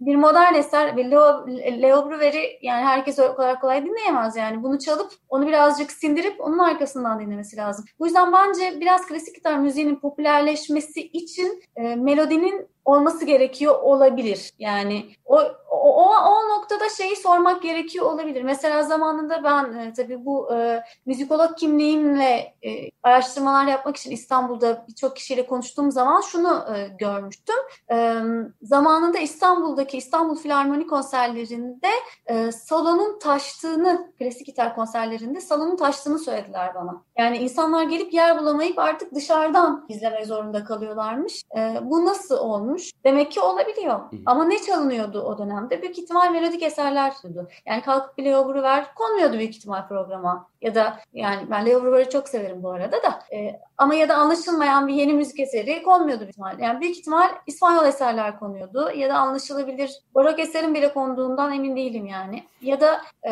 bir 0.00 0.16
modern 0.16 0.54
eser, 0.54 0.96
bir 0.96 1.10
Leo, 1.10 1.46
Leo 1.82 2.10
Bruveri 2.10 2.58
yani 2.62 2.84
herkes 2.84 3.18
o 3.18 3.34
kadar 3.34 3.60
kolay 3.60 3.84
dinleyemez 3.84 4.36
yani. 4.36 4.62
Bunu 4.62 4.78
çalıp 4.78 5.12
onu 5.28 5.46
birazcık 5.46 5.92
sindirip 5.92 6.40
onun 6.40 6.58
arkasından 6.58 7.20
dinlemesi 7.20 7.56
lazım. 7.56 7.84
Bu 7.98 8.06
yüzden 8.06 8.32
bence 8.32 8.80
biraz 8.80 9.06
klasik 9.06 9.34
gitar 9.34 9.58
müziğinin 9.58 9.96
popülerleşmesi 9.96 11.00
için 11.00 11.62
e, 11.76 11.96
melodinin 11.96 12.73
olması 12.84 13.24
gerekiyor 13.24 13.80
olabilir. 13.82 14.52
Yani 14.58 15.06
o, 15.24 15.38
o, 15.70 16.16
o 16.16 16.48
noktada 16.48 16.88
şeyi 16.88 17.16
sormak 17.16 17.62
gerekiyor 17.62 18.06
olabilir. 18.06 18.42
Mesela 18.42 18.82
zamanında 18.82 19.44
ben 19.44 19.78
e, 19.78 19.92
tabii 19.92 20.24
bu 20.24 20.54
e, 20.54 20.84
müzikolog 21.06 21.56
kimliğimle 21.58 22.54
e, 22.62 22.90
araştırmalar 23.02 23.66
yapmak 23.66 23.96
için 23.96 24.10
İstanbul'da 24.10 24.84
birçok 24.88 25.16
kişiyle 25.16 25.46
konuştuğum 25.46 25.90
zaman 25.92 26.20
şunu 26.20 26.64
e, 26.76 26.88
görmüştüm. 26.98 27.56
E, 27.90 28.22
zamanında 28.62 29.18
İstanbul'daki 29.18 29.96
İstanbul 29.96 30.36
Filarmoni 30.36 30.86
konserlerinde 30.86 31.88
e, 32.26 32.52
salonun 32.52 33.18
taştığını, 33.18 34.12
klasik 34.18 34.46
gitar 34.46 34.74
konserlerinde 34.74 35.40
salonun 35.40 35.76
taştığını 35.76 36.18
söylediler 36.18 36.74
bana. 36.74 37.02
Yani 37.18 37.36
insanlar 37.36 37.84
gelip 37.84 38.14
yer 38.14 38.38
bulamayıp 38.38 38.78
artık 38.78 39.14
dışarıdan 39.14 39.86
izlemek 39.88 40.26
zorunda 40.26 40.64
kalıyorlarmış. 40.64 41.42
E, 41.56 41.78
bu 41.82 42.04
nasıl 42.04 42.38
olmuş? 42.38 42.73
Demek 43.04 43.32
ki 43.32 43.40
olabiliyor. 43.40 43.98
Hı. 43.98 44.16
Ama 44.26 44.44
ne 44.44 44.58
çalınıyordu 44.58 45.22
o 45.22 45.38
dönemde? 45.38 45.82
Büyük 45.82 45.98
ihtimal 45.98 46.30
melodik 46.30 46.62
eserler 46.62 47.10
sundu. 47.10 47.48
Yani 47.66 47.82
kalkıp 47.82 48.18
bir 48.18 48.24
Leo 48.24 48.48
Bruver 48.48 48.94
konmuyordu 48.94 49.38
büyük 49.38 49.56
ihtimal 49.56 49.88
programa. 49.88 50.48
Ya 50.62 50.74
da 50.74 50.98
yani 51.12 51.50
ben 51.50 51.66
Leo 51.66 51.82
Bruver'i 51.82 52.10
çok 52.10 52.28
severim 52.28 52.62
bu 52.62 52.70
arada 52.70 53.02
da. 53.02 53.36
E, 53.36 53.60
ama 53.78 53.94
ya 53.94 54.08
da 54.08 54.14
anlaşılmayan 54.14 54.88
bir 54.88 54.94
yeni 54.94 55.12
müzik 55.12 55.40
eseri 55.40 55.82
konmuyordu 55.82 56.20
büyük 56.20 56.30
ihtimal. 56.30 56.58
Yani 56.58 56.80
büyük 56.80 56.96
ihtimal 56.96 57.28
İspanyol 57.46 57.86
eserler 57.86 58.38
konuyordu. 58.38 58.90
Ya 58.96 59.08
da 59.08 59.14
anlaşılabilir 59.14 60.00
barok 60.14 60.38
eserin 60.38 60.74
bile 60.74 60.92
konduğundan 60.92 61.52
emin 61.52 61.76
değilim 61.76 62.06
yani. 62.06 62.44
Ya 62.62 62.80
da 62.80 63.00
e, 63.22 63.30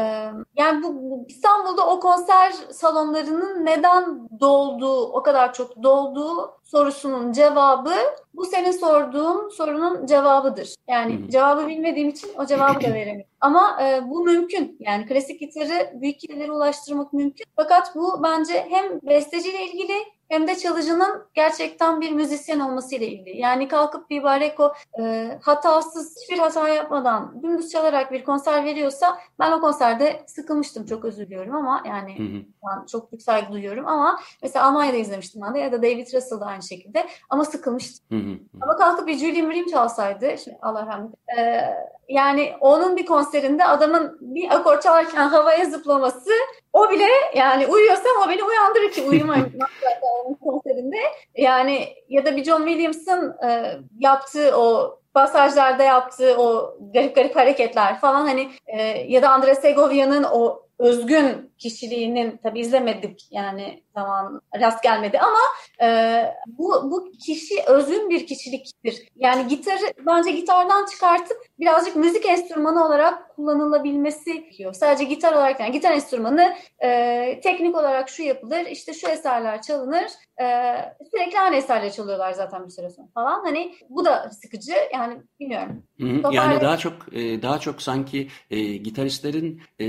yani 0.57 0.83
bu, 0.83 0.95
bu 0.95 1.25
İstanbul'da 1.29 1.87
o 1.87 2.01
konser 2.01 2.53
salonlarının 2.53 3.67
neden 3.67 4.29
dolduğu, 4.41 5.13
o 5.13 5.23
kadar 5.23 5.53
çok 5.53 5.83
dolduğu 5.83 6.53
sorusunun 6.65 7.33
cevabı 7.33 7.95
bu 8.35 8.45
senin 8.45 8.71
sorduğun 8.71 9.49
sorunun 9.49 10.07
cevabıdır. 10.07 10.75
Yani 10.89 11.19
hmm. 11.19 11.29
cevabı 11.29 11.69
bilmediğim 11.69 12.09
için 12.09 12.29
o 12.39 12.47
cevabı 12.47 12.81
da 12.81 12.95
veremiyorum. 12.95 13.33
Ama 13.41 13.83
e, 13.83 14.11
bu 14.11 14.25
mümkün. 14.25 14.77
Yani 14.81 15.07
klasik 15.07 15.41
gitarı 15.41 16.01
büyük 16.01 16.21
kitlelere 16.21 16.53
ulaştırmak 16.53 17.13
mümkün. 17.13 17.47
Fakat 17.57 17.95
bu 17.95 18.23
bence 18.23 18.67
hem 18.71 19.01
besteciyle 19.03 19.67
ilgili 19.67 19.95
hem 20.29 20.47
de 20.47 20.59
çalıcının 20.59 21.27
gerçekten 21.35 22.01
bir 22.01 22.13
müzisyen 22.13 22.61
olması 22.61 22.95
ile 22.95 23.07
ilgili. 23.07 23.39
Yani 23.39 23.69
kalkıp 23.69 24.11
bir 24.11 24.23
Bareko 24.23 24.73
e, 25.01 25.39
hatasız, 25.43 26.17
hiçbir 26.23 26.39
hata 26.39 26.69
yapmadan 26.69 27.43
dümdüz 27.43 27.71
çalarak 27.71 28.13
bir 28.13 28.25
konser 28.25 28.65
veriyorsa 28.65 29.19
ben 29.39 29.53
o 29.53 29.61
konserde 29.61 30.23
sıkılmıştım. 30.27 30.87
Çok 30.87 31.05
özür 31.05 31.27
diliyorum 31.27 31.55
ama 31.55 31.83
yani 31.87 32.19
hı 32.19 32.23
hı. 32.23 32.43
ben 32.67 32.87
çok 32.87 33.13
büyük 33.13 33.23
saygı 33.23 33.53
duyuyorum 33.53 33.87
ama 33.87 34.21
mesela 34.43 34.67
Almanya'da 34.67 34.97
izlemiştim 34.97 35.43
ben 35.47 35.55
de 35.55 35.59
ya 35.59 35.73
da 35.73 35.83
David 35.83 36.15
Russell 36.15 36.41
da 36.41 36.47
aynı 36.47 36.63
şekilde 36.63 37.07
ama 37.31 37.45
sıkılmıştım. 37.45 38.19
Hı 38.19 38.31
hı. 38.31 38.39
Ama 38.61 38.77
kalkıp 38.77 39.07
bir 39.07 39.15
Julian 39.15 39.51
Bream 39.51 39.67
çalsaydı, 39.67 40.39
şimdi 40.45 40.59
Allah 40.63 40.87
rahmet 40.87 41.11
e, 41.39 41.63
yani 42.09 42.53
onun 42.61 42.97
bir 42.97 43.07
konserinde 43.07 43.65
adamın 43.65 44.19
bir 44.21 44.55
akor 44.55 44.81
çalarken 44.81 45.29
havaya 45.29 45.65
zıplaması 45.65 46.31
o 46.73 46.91
bile 46.91 47.09
yani 47.37 47.67
uyuyorsam 47.67 48.13
o 48.27 48.29
beni 48.29 48.45
uyandırır 48.45 48.93
ki 48.93 49.03
uyumayın 49.03 49.53
onun 50.03 50.35
konserinde. 50.35 50.97
Yani 51.37 51.89
ya 52.09 52.25
da 52.25 52.37
bir 52.37 52.45
John 52.45 52.67
Williams'ın 52.67 53.37
e, 53.49 53.79
yaptığı 53.99 54.57
o 54.57 54.99
pasajlarda 55.15 55.83
yaptığı 55.83 56.37
o 56.39 56.79
garip 56.95 57.15
garip 57.15 57.37
hareketler 57.37 58.01
falan 58.01 58.27
hani 58.27 58.49
e, 58.67 58.83
ya 59.09 59.23
da 59.23 59.31
Andres 59.31 59.61
Segovia'nın 59.61 60.23
o 60.23 60.63
özgün 60.79 61.53
kişiliğinin 61.59 62.37
tabi 62.37 62.61
izlemedik 62.61 63.29
yani 63.31 63.83
zaman 63.95 64.41
rast 64.61 64.83
gelmedi 64.83 65.19
ama 65.19 65.39
e, 65.83 66.25
bu, 66.47 66.91
bu 66.91 67.13
kişi 67.13 67.55
özün 67.67 68.11
bir 68.11 68.27
kişiliktir. 68.27 69.09
Yani 69.17 69.49
gitarı 69.49 69.93
bence 70.07 70.31
gitardan 70.31 70.87
çıkartıp 70.87 71.37
birazcık 71.61 71.97
müzik 71.97 72.27
enstrümanı 72.27 72.87
olarak 72.87 73.37
kullanılabilmesi 73.37 74.53
gerekiyor. 74.53 74.73
Sadece 74.73 75.05
gitar 75.05 75.33
olarak 75.33 75.61
yani 75.61 75.73
gitar 75.73 75.93
enstrümanı 75.93 76.55
e, 76.85 77.41
teknik 77.43 77.77
olarak 77.77 78.09
şu 78.09 78.23
yapılır 78.23 78.67
işte 78.67 78.95
şu 78.95 79.09
eserler 79.09 79.63
çalınır 79.63 80.07
e, 80.41 80.77
sürekli 81.11 81.41
aynı 81.41 81.57
eserler 81.57 81.93
çalıyorlar 81.93 82.33
zaten 82.33 82.65
bir 82.65 82.71
süre 82.71 82.91
sonra 82.91 83.09
falan. 83.15 83.45
Hani 83.45 83.75
bu 83.89 84.05
da 84.05 84.31
sıkıcı 84.31 84.75
yani 84.95 85.17
bilmiyorum. 85.41 85.83
Hı 86.01 86.07
hı. 86.07 86.35
Yani 86.35 86.61
daha 86.61 86.77
çok 86.77 86.93
e, 87.13 87.43
daha 87.43 87.59
çok 87.59 87.83
sanki 87.83 88.29
e, 88.51 88.61
gitaristlerin 88.61 89.63
e, 89.81 89.87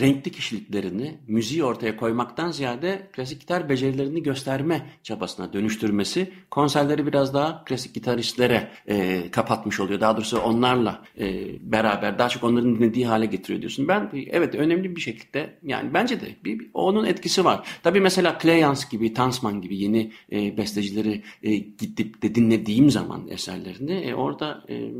renkli 0.00 0.32
kişiliklerini 0.32 1.18
müziği 1.28 1.64
ortaya 1.64 1.96
koymaktan 1.96 2.50
ziyade 2.50 3.01
klasik 3.12 3.40
gitar 3.40 3.68
becerilerini 3.68 4.22
gösterme 4.22 4.86
çabasına 5.02 5.52
dönüştürmesi 5.52 6.32
konserleri 6.50 7.06
biraz 7.06 7.34
daha 7.34 7.64
klasik 7.64 7.94
gitaristlere 7.94 8.70
e, 8.86 9.30
kapatmış 9.30 9.80
oluyor. 9.80 10.00
Daha 10.00 10.16
doğrusu 10.16 10.40
onlarla 10.40 11.02
e, 11.18 11.44
beraber 11.72 12.18
daha 12.18 12.28
çok 12.28 12.44
onların 12.44 12.76
dinlediği 12.76 13.06
hale 13.06 13.26
getiriyor 13.26 13.60
diyorsun. 13.60 13.88
Ben 13.88 14.10
evet 14.30 14.54
önemli 14.54 14.96
bir 14.96 15.00
şekilde 15.00 15.58
yani 15.62 15.94
bence 15.94 16.20
de 16.20 16.26
bir, 16.44 16.58
bir 16.58 16.70
onun 16.74 17.04
etkisi 17.04 17.44
var. 17.44 17.68
Tabii 17.82 18.00
mesela 18.00 18.38
Clayans 18.42 18.88
gibi, 18.90 19.14
Tansman 19.14 19.60
gibi 19.60 19.76
yeni 19.76 20.12
e, 20.32 20.56
bestecileri 20.56 21.22
e, 21.42 21.56
gidip 21.56 22.22
de 22.22 22.34
dinlediğim 22.34 22.90
zaman 22.90 23.28
eserlerini 23.28 23.92
e, 23.92 24.14
orada 24.14 24.64
e, 24.68 24.90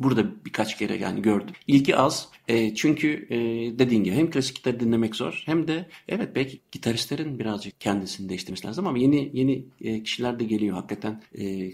burada 0.00 0.44
birkaç 0.44 0.78
kere 0.78 0.96
yani 0.96 1.22
gördüm. 1.22 1.54
İlgi 1.66 1.96
az 1.96 2.28
e, 2.50 2.74
çünkü 2.74 3.26
e, 3.30 3.38
dediğin 3.78 4.04
gibi 4.04 4.14
hem 4.14 4.30
klasik 4.30 4.56
gitar 4.56 4.80
dinlemek 4.80 5.16
zor 5.16 5.42
hem 5.46 5.68
de 5.68 5.88
evet 6.08 6.28
belki 6.34 6.60
gitaristlerin 6.72 7.38
birazcık 7.38 7.80
kendisini 7.80 8.28
değiştirmesi 8.28 8.66
lazım 8.66 8.86
ama 8.86 8.98
yeni 8.98 9.30
yeni 9.32 9.64
e, 9.80 10.02
kişiler 10.02 10.40
de 10.40 10.44
geliyor 10.44 10.76
hakikaten. 10.76 11.22
E, 11.38 11.72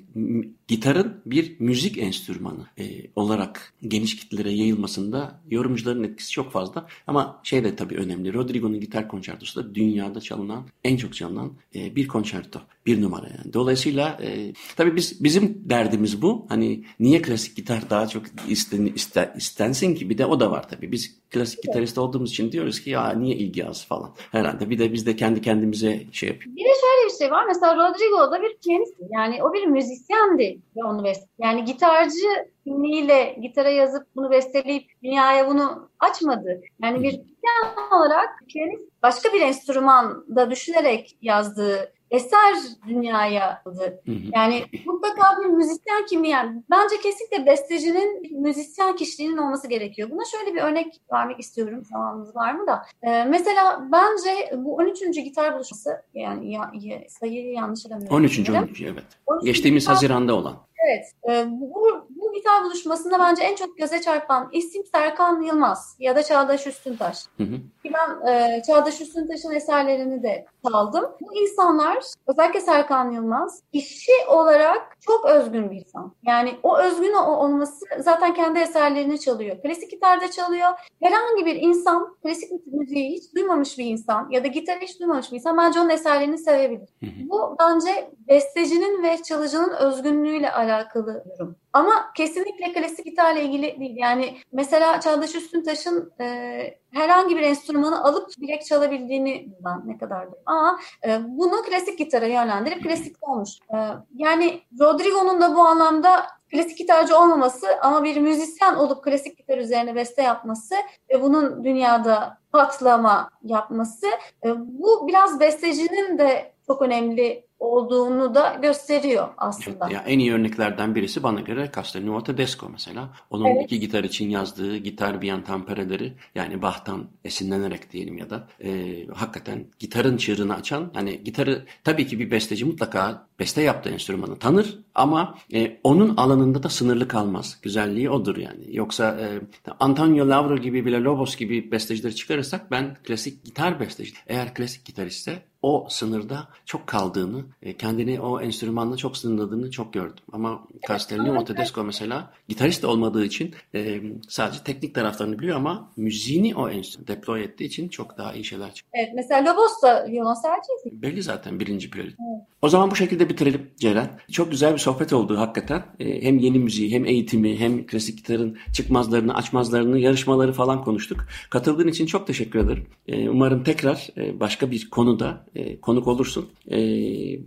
gitarın 0.68 1.20
bir 1.26 1.60
müzik 1.60 1.98
enstrümanı 1.98 2.66
e, 2.78 2.84
olarak 3.16 3.74
geniş 3.82 4.16
kitlelere 4.16 4.50
yayılmasında 4.50 5.40
yorumcuların 5.50 6.04
etkisi 6.04 6.30
çok 6.30 6.52
fazla 6.52 6.86
ama 7.06 7.40
şey 7.42 7.64
de 7.64 7.76
tabii 7.76 7.94
önemli. 7.96 8.34
Rodrigo'nun 8.34 8.80
gitar 8.80 9.08
konçertosu 9.08 9.64
da 9.64 9.74
dünyada 9.74 10.20
çalınan 10.20 10.66
en 10.84 10.96
çok 10.96 11.14
çalınan 11.14 11.52
e, 11.74 11.96
bir 11.96 12.08
konçerto. 12.08 12.60
Bir 12.86 13.02
numara 13.02 13.26
yani. 13.26 13.52
Dolayısıyla 13.52 14.18
e, 14.22 14.52
tabii 14.76 14.96
biz 14.96 15.24
bizim 15.24 15.62
derdimiz 15.70 16.22
bu. 16.22 16.46
Hani 16.48 16.84
niye 17.00 17.22
klasik 17.22 17.56
gitar 17.56 17.90
daha 17.90 18.06
çok 18.06 18.22
isten, 18.48 18.86
isten, 18.86 19.32
istensin 19.36 19.94
ki 19.94 20.10
bir 20.10 20.18
de 20.18 20.26
o 20.26 20.40
da 20.40 20.50
var 20.50 20.65
tabii. 20.68 20.92
Biz 20.92 21.20
klasik 21.30 21.62
gitarist 21.62 21.98
olduğumuz 21.98 22.30
için 22.30 22.52
diyoruz 22.52 22.80
ki 22.80 22.90
ya 22.90 23.10
niye 23.10 23.36
ilgi 23.36 23.66
az 23.66 23.86
falan. 23.86 24.10
Herhalde 24.32 24.70
bir 24.70 24.78
de 24.78 24.92
biz 24.92 25.06
de 25.06 25.16
kendi 25.16 25.42
kendimize 25.42 26.00
şey 26.12 26.28
yapıyoruz. 26.28 26.56
Bir 26.56 26.64
de 26.64 26.68
şöyle 26.68 27.08
bir 27.08 27.18
şey 27.18 27.30
var. 27.30 27.44
Mesela 27.46 27.76
Rodrigo 27.76 28.32
da 28.32 28.42
bir 28.42 28.56
piyanist. 28.64 28.94
Yani 29.10 29.42
o 29.42 29.52
bir 29.52 29.66
müzisyendi 29.66 30.58
ve 30.76 30.84
onu 30.84 31.04
best. 31.04 31.28
Yani 31.38 31.64
gitarcı 31.64 32.48
kimliğiyle 32.64 33.36
gitara 33.42 33.70
yazıp 33.70 34.06
bunu 34.16 34.30
besteleyip 34.30 34.84
dünyaya 35.02 35.48
bunu 35.48 35.88
açmadı. 36.00 36.60
Yani 36.82 37.02
bir 37.02 37.10
piyan 37.10 37.92
olarak 37.92 38.28
piyanist 38.48 38.82
başka 39.02 39.32
bir 39.32 39.40
enstrümanda 39.40 40.50
düşünerek 40.50 41.18
yazdığı 41.22 41.92
eser 42.10 42.54
dünyaya 42.88 43.62
aldı. 43.66 44.02
Yani 44.34 44.64
mutlaka 44.86 45.42
bir 45.42 45.46
müzisyen 45.46 46.06
kimliği 46.08 46.30
yani 46.30 46.62
bence 46.70 46.96
kesinlikle 47.02 47.46
bestecinin 47.46 48.42
müzisyen 48.42 48.96
kişiliğinin 48.96 49.36
olması 49.36 49.68
gerekiyor. 49.68 50.10
Buna 50.10 50.24
şöyle 50.24 50.54
bir 50.54 50.60
örnek 50.60 51.00
vermek 51.12 51.40
istiyorum. 51.40 51.84
Zamanımız 51.84 52.36
var 52.36 52.54
mı 52.54 52.66
da. 52.66 52.82
Ee, 53.02 53.24
mesela 53.24 53.88
bence 53.92 54.50
bu 54.56 54.76
13. 54.76 55.00
gitar 55.00 55.54
buluşması 55.54 56.02
yani 56.14 56.52
ya, 56.52 56.70
ya, 56.80 57.00
sayıyı 57.08 57.52
yanlış 57.52 57.84
hatırlamıyorum. 57.84 58.16
13. 58.16 58.50
13. 58.50 58.82
evet. 58.82 59.04
13. 59.26 59.44
Geçtiğimiz. 59.44 59.88
Haziran'da 59.88 60.34
olan. 60.34 60.56
Evet. 60.86 61.12
E, 61.28 61.46
bu, 61.50 62.06
bu 62.10 62.32
gitar 62.32 62.64
buluşmasında 62.64 63.18
bence 63.18 63.42
en 63.42 63.54
çok 63.54 63.78
göze 63.78 64.00
çarpan 64.00 64.48
isim 64.52 64.82
Serkan 64.94 65.42
Yılmaz 65.42 65.96
ya 65.98 66.16
da 66.16 66.22
Çağdaş 66.22 66.66
Üstüntaş. 66.66 67.24
Hı 67.36 67.42
hı. 67.42 67.56
Ben 67.84 68.32
e, 68.32 68.62
Çağdaş 68.66 69.00
Üstüntaş'ın 69.00 69.52
eserlerini 69.52 70.22
de 70.22 70.46
çaldım. 70.68 71.04
Bu 71.20 71.36
insanlar 71.36 71.98
özellikle 72.26 72.60
Serkan 72.60 73.10
Yılmaz 73.10 73.62
kişi 73.72 74.12
olarak 74.28 74.96
çok 75.00 75.26
özgün 75.26 75.70
bir 75.70 75.76
insan. 75.76 76.14
Yani 76.26 76.54
o 76.62 76.78
özgün 76.78 77.12
olması 77.12 77.84
zaten 77.98 78.34
kendi 78.34 78.58
eserlerini 78.58 79.20
çalıyor. 79.20 79.62
Klasik 79.62 79.90
gitarda 79.90 80.30
çalıyor. 80.30 80.68
Herhangi 81.02 81.46
bir 81.46 81.54
insan 81.54 82.16
klasik 82.22 82.50
müziği 82.66 83.10
hiç 83.10 83.34
duymamış 83.34 83.78
bir 83.78 83.84
insan 83.84 84.28
ya 84.30 84.44
da 84.44 84.48
gitar 84.48 84.78
hiç 84.80 85.00
duymamış 85.00 85.32
bir 85.32 85.36
insan 85.36 85.58
bence 85.58 85.80
onun 85.80 85.90
eserlerini 85.90 86.38
sevebilir. 86.38 86.88
Hı 87.00 87.06
hı. 87.06 87.30
Bu 87.30 87.56
bence 87.60 88.10
bestecinin 88.28 89.02
ve 89.02 89.22
çalıcının 89.22 89.70
özgünlüğüyle 89.70 90.52
alakalı 90.52 90.75
durum. 90.94 91.56
Ama 91.72 92.12
kesinlikle 92.16 92.72
klasik 92.72 93.04
gitarla 93.04 93.40
ilgili 93.40 93.80
değil. 93.80 93.96
Yani 93.96 94.36
mesela 94.52 95.00
Çağdaş 95.00 95.34
Üstüntaş'ın 95.34 96.12
e, 96.20 96.78
herhangi 96.92 97.36
bir 97.36 97.42
enstrümanı 97.42 98.04
alıp 98.04 98.30
bilek 98.38 98.66
çalabildiğini 98.66 99.48
ben 99.64 99.82
ne 99.84 99.98
kadar 99.98 100.32
da. 100.32 100.36
Ama 100.46 100.78
e, 101.06 101.18
bunu 101.28 101.62
klasik 101.62 101.98
gitara 101.98 102.26
yönlendirip 102.26 102.82
klasik 102.82 103.28
olmuş. 103.28 103.50
E, 103.74 103.76
yani 104.14 104.60
Rodrigo'nun 104.80 105.40
da 105.40 105.56
bu 105.56 105.60
anlamda 105.60 106.26
klasik 106.50 106.78
gitarcı 106.78 107.18
olmaması 107.18 107.66
ama 107.82 108.04
bir 108.04 108.16
müzisyen 108.16 108.74
olup 108.74 109.04
klasik 109.04 109.38
gitar 109.38 109.58
üzerine 109.58 109.94
beste 109.94 110.22
yapması 110.22 110.74
ve 111.10 111.22
bunun 111.22 111.64
dünyada 111.64 112.38
patlama 112.52 113.30
yapması 113.42 114.06
e, 114.44 114.48
bu 114.56 115.08
biraz 115.08 115.40
bestecinin 115.40 116.18
de 116.18 116.52
çok 116.66 116.82
önemli 116.82 117.46
olduğunu 117.58 118.34
da 118.34 118.58
gösteriyor 118.62 119.28
aslında. 119.36 119.78
Evet, 119.86 119.92
ya 119.92 120.00
en 120.00 120.18
iyi 120.18 120.32
örneklerden 120.32 120.94
birisi 120.94 121.22
bana 121.22 121.40
göre 121.40 121.70
Castelnuovo 121.74 122.22
Tedesco 122.22 122.68
mesela. 122.68 123.08
Onun 123.30 123.46
evet. 123.46 123.64
iki 123.64 123.80
gitar 123.80 124.04
için 124.04 124.30
yazdığı 124.30 124.76
gitar 124.76 125.22
bir 125.22 125.26
yan 125.26 125.44
tampereleri 125.44 126.12
yani 126.34 126.62
Bach'tan 126.62 127.06
esinlenerek 127.24 127.92
diyelim 127.92 128.18
ya 128.18 128.30
da 128.30 128.48
e, 128.64 128.70
hakikaten 129.14 129.64
gitarın 129.78 130.16
çığırını 130.16 130.54
açan 130.54 130.90
hani 130.94 131.24
gitarı 131.24 131.64
tabii 131.84 132.06
ki 132.06 132.18
bir 132.18 132.30
besteci 132.30 132.64
mutlaka 132.64 133.26
beste 133.38 133.62
yaptığı 133.62 133.90
enstrümanı 133.90 134.38
tanır 134.38 134.78
ama 134.94 135.38
e, 135.54 135.80
onun 135.84 136.16
alanında 136.16 136.62
da 136.62 136.68
sınırlı 136.68 137.08
kalmaz. 137.08 137.58
Güzelliği 137.62 138.10
odur 138.10 138.36
yani. 138.36 138.64
Yoksa 138.76 139.18
e, 139.20 139.40
Antonio 139.80 140.28
Lauro 140.28 140.56
gibi 140.56 140.86
bile 140.86 141.02
Lobos 141.02 141.36
gibi 141.36 141.70
bestecileri 141.72 142.14
çıkarırsak 142.14 142.70
ben 142.70 142.96
klasik 143.04 143.44
gitar 143.44 143.80
besteci. 143.80 144.12
Eğer 144.26 144.54
klasik 144.54 144.84
gitaristse 144.84 145.42
o 145.62 145.86
sınırda 145.90 146.48
çok 146.64 146.86
kaldığını, 146.86 147.44
e, 147.62 147.76
kendini 147.76 148.20
o 148.20 148.40
enstrümanla 148.40 148.96
çok 148.96 149.16
sınırladığını 149.16 149.70
çok 149.70 149.92
gördüm. 149.92 150.24
Ama 150.32 150.68
Castellino 150.88 151.44
Tedesco 151.44 151.84
mesela 151.84 152.32
gitarist 152.48 152.84
olmadığı 152.84 153.24
için 153.24 153.54
e, 153.74 154.00
sadece 154.28 154.64
teknik 154.64 154.94
taraflarını 154.94 155.38
biliyor 155.38 155.56
ama 155.56 155.92
müziğini 155.96 156.54
o 156.54 156.68
enstrüman 156.68 157.06
deploy 157.08 157.44
ettiği 157.44 157.64
için 157.64 157.88
çok 157.88 158.18
daha 158.18 158.34
iyi 158.34 158.44
şeyler 158.44 158.74
çıkıyor. 158.74 159.04
Evet 159.04 159.12
mesela 159.14 159.52
Lobos 159.52 159.82
da 159.82 160.06
violonselciydi. 160.10 161.02
Belli 161.02 161.22
zaten 161.22 161.60
birinci 161.60 161.90
piyano. 161.90 162.08
Evet. 162.08 162.46
O 162.62 162.68
zaman 162.68 162.90
bu 162.90 162.96
şekilde 162.96 163.28
bitirelim 163.28 163.70
Ceren. 163.76 164.10
Çok 164.32 164.50
güzel 164.50 164.72
bir 164.72 164.78
sohbet 164.78 165.12
oldu 165.12 165.38
hakikaten. 165.38 165.82
E, 166.00 166.22
hem 166.22 166.38
yeni 166.38 166.58
müziği 166.58 166.92
hem 166.92 167.04
eğitimi 167.04 167.56
hem 167.58 167.86
klasik 167.86 168.18
gitarın 168.18 168.58
çıkmazlarını 168.72 169.34
açmazlarını 169.34 169.98
yarışmaları 169.98 170.52
falan 170.52 170.84
konuştuk. 170.84 171.26
Katıldığın 171.50 171.88
için 171.88 172.06
çok 172.06 172.26
teşekkür 172.26 172.58
ederim. 172.58 172.86
Umarım 173.30 173.64
tekrar 173.64 174.08
başka 174.16 174.70
bir 174.70 174.90
konuda 174.90 175.44
konuk 175.82 176.06
olursun. 176.06 176.48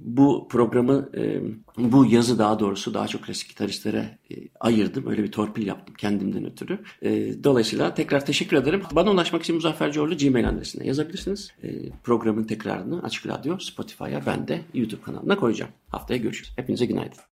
Bu 0.01 0.47
programı, 0.49 1.09
e, 1.17 1.41
bu 1.77 2.05
yazı 2.05 2.39
daha 2.39 2.59
doğrusu 2.59 2.93
daha 2.93 3.07
çok 3.07 3.23
klasik 3.23 3.49
gitaristlere 3.49 4.17
e, 4.31 4.35
ayırdım. 4.59 5.07
Öyle 5.07 5.23
bir 5.23 5.31
torpil 5.31 5.67
yaptım 5.67 5.95
kendimden 5.95 6.45
ötürü. 6.45 6.79
E, 7.01 7.43
dolayısıyla 7.43 7.93
tekrar 7.93 8.25
teşekkür 8.25 8.57
ederim. 8.57 8.81
Bana 8.91 9.11
ulaşmak 9.11 9.43
için 9.43 9.55
Muzaffer 9.55 9.91
Coğlu 9.91 10.17
Gmail 10.17 10.49
adresine 10.49 10.87
yazabilirsiniz. 10.87 11.51
E, 11.63 11.89
programın 12.03 12.43
tekrarını 12.43 13.03
Açık 13.03 13.27
Radyo, 13.27 13.59
Spotify'a 13.59 14.25
ben 14.25 14.47
de 14.47 14.61
YouTube 14.73 15.01
kanalına 15.01 15.35
koyacağım. 15.35 15.71
Haftaya 15.87 16.17
görüşürüz. 16.17 16.53
Hepinize 16.55 16.85
günaydın. 16.85 17.38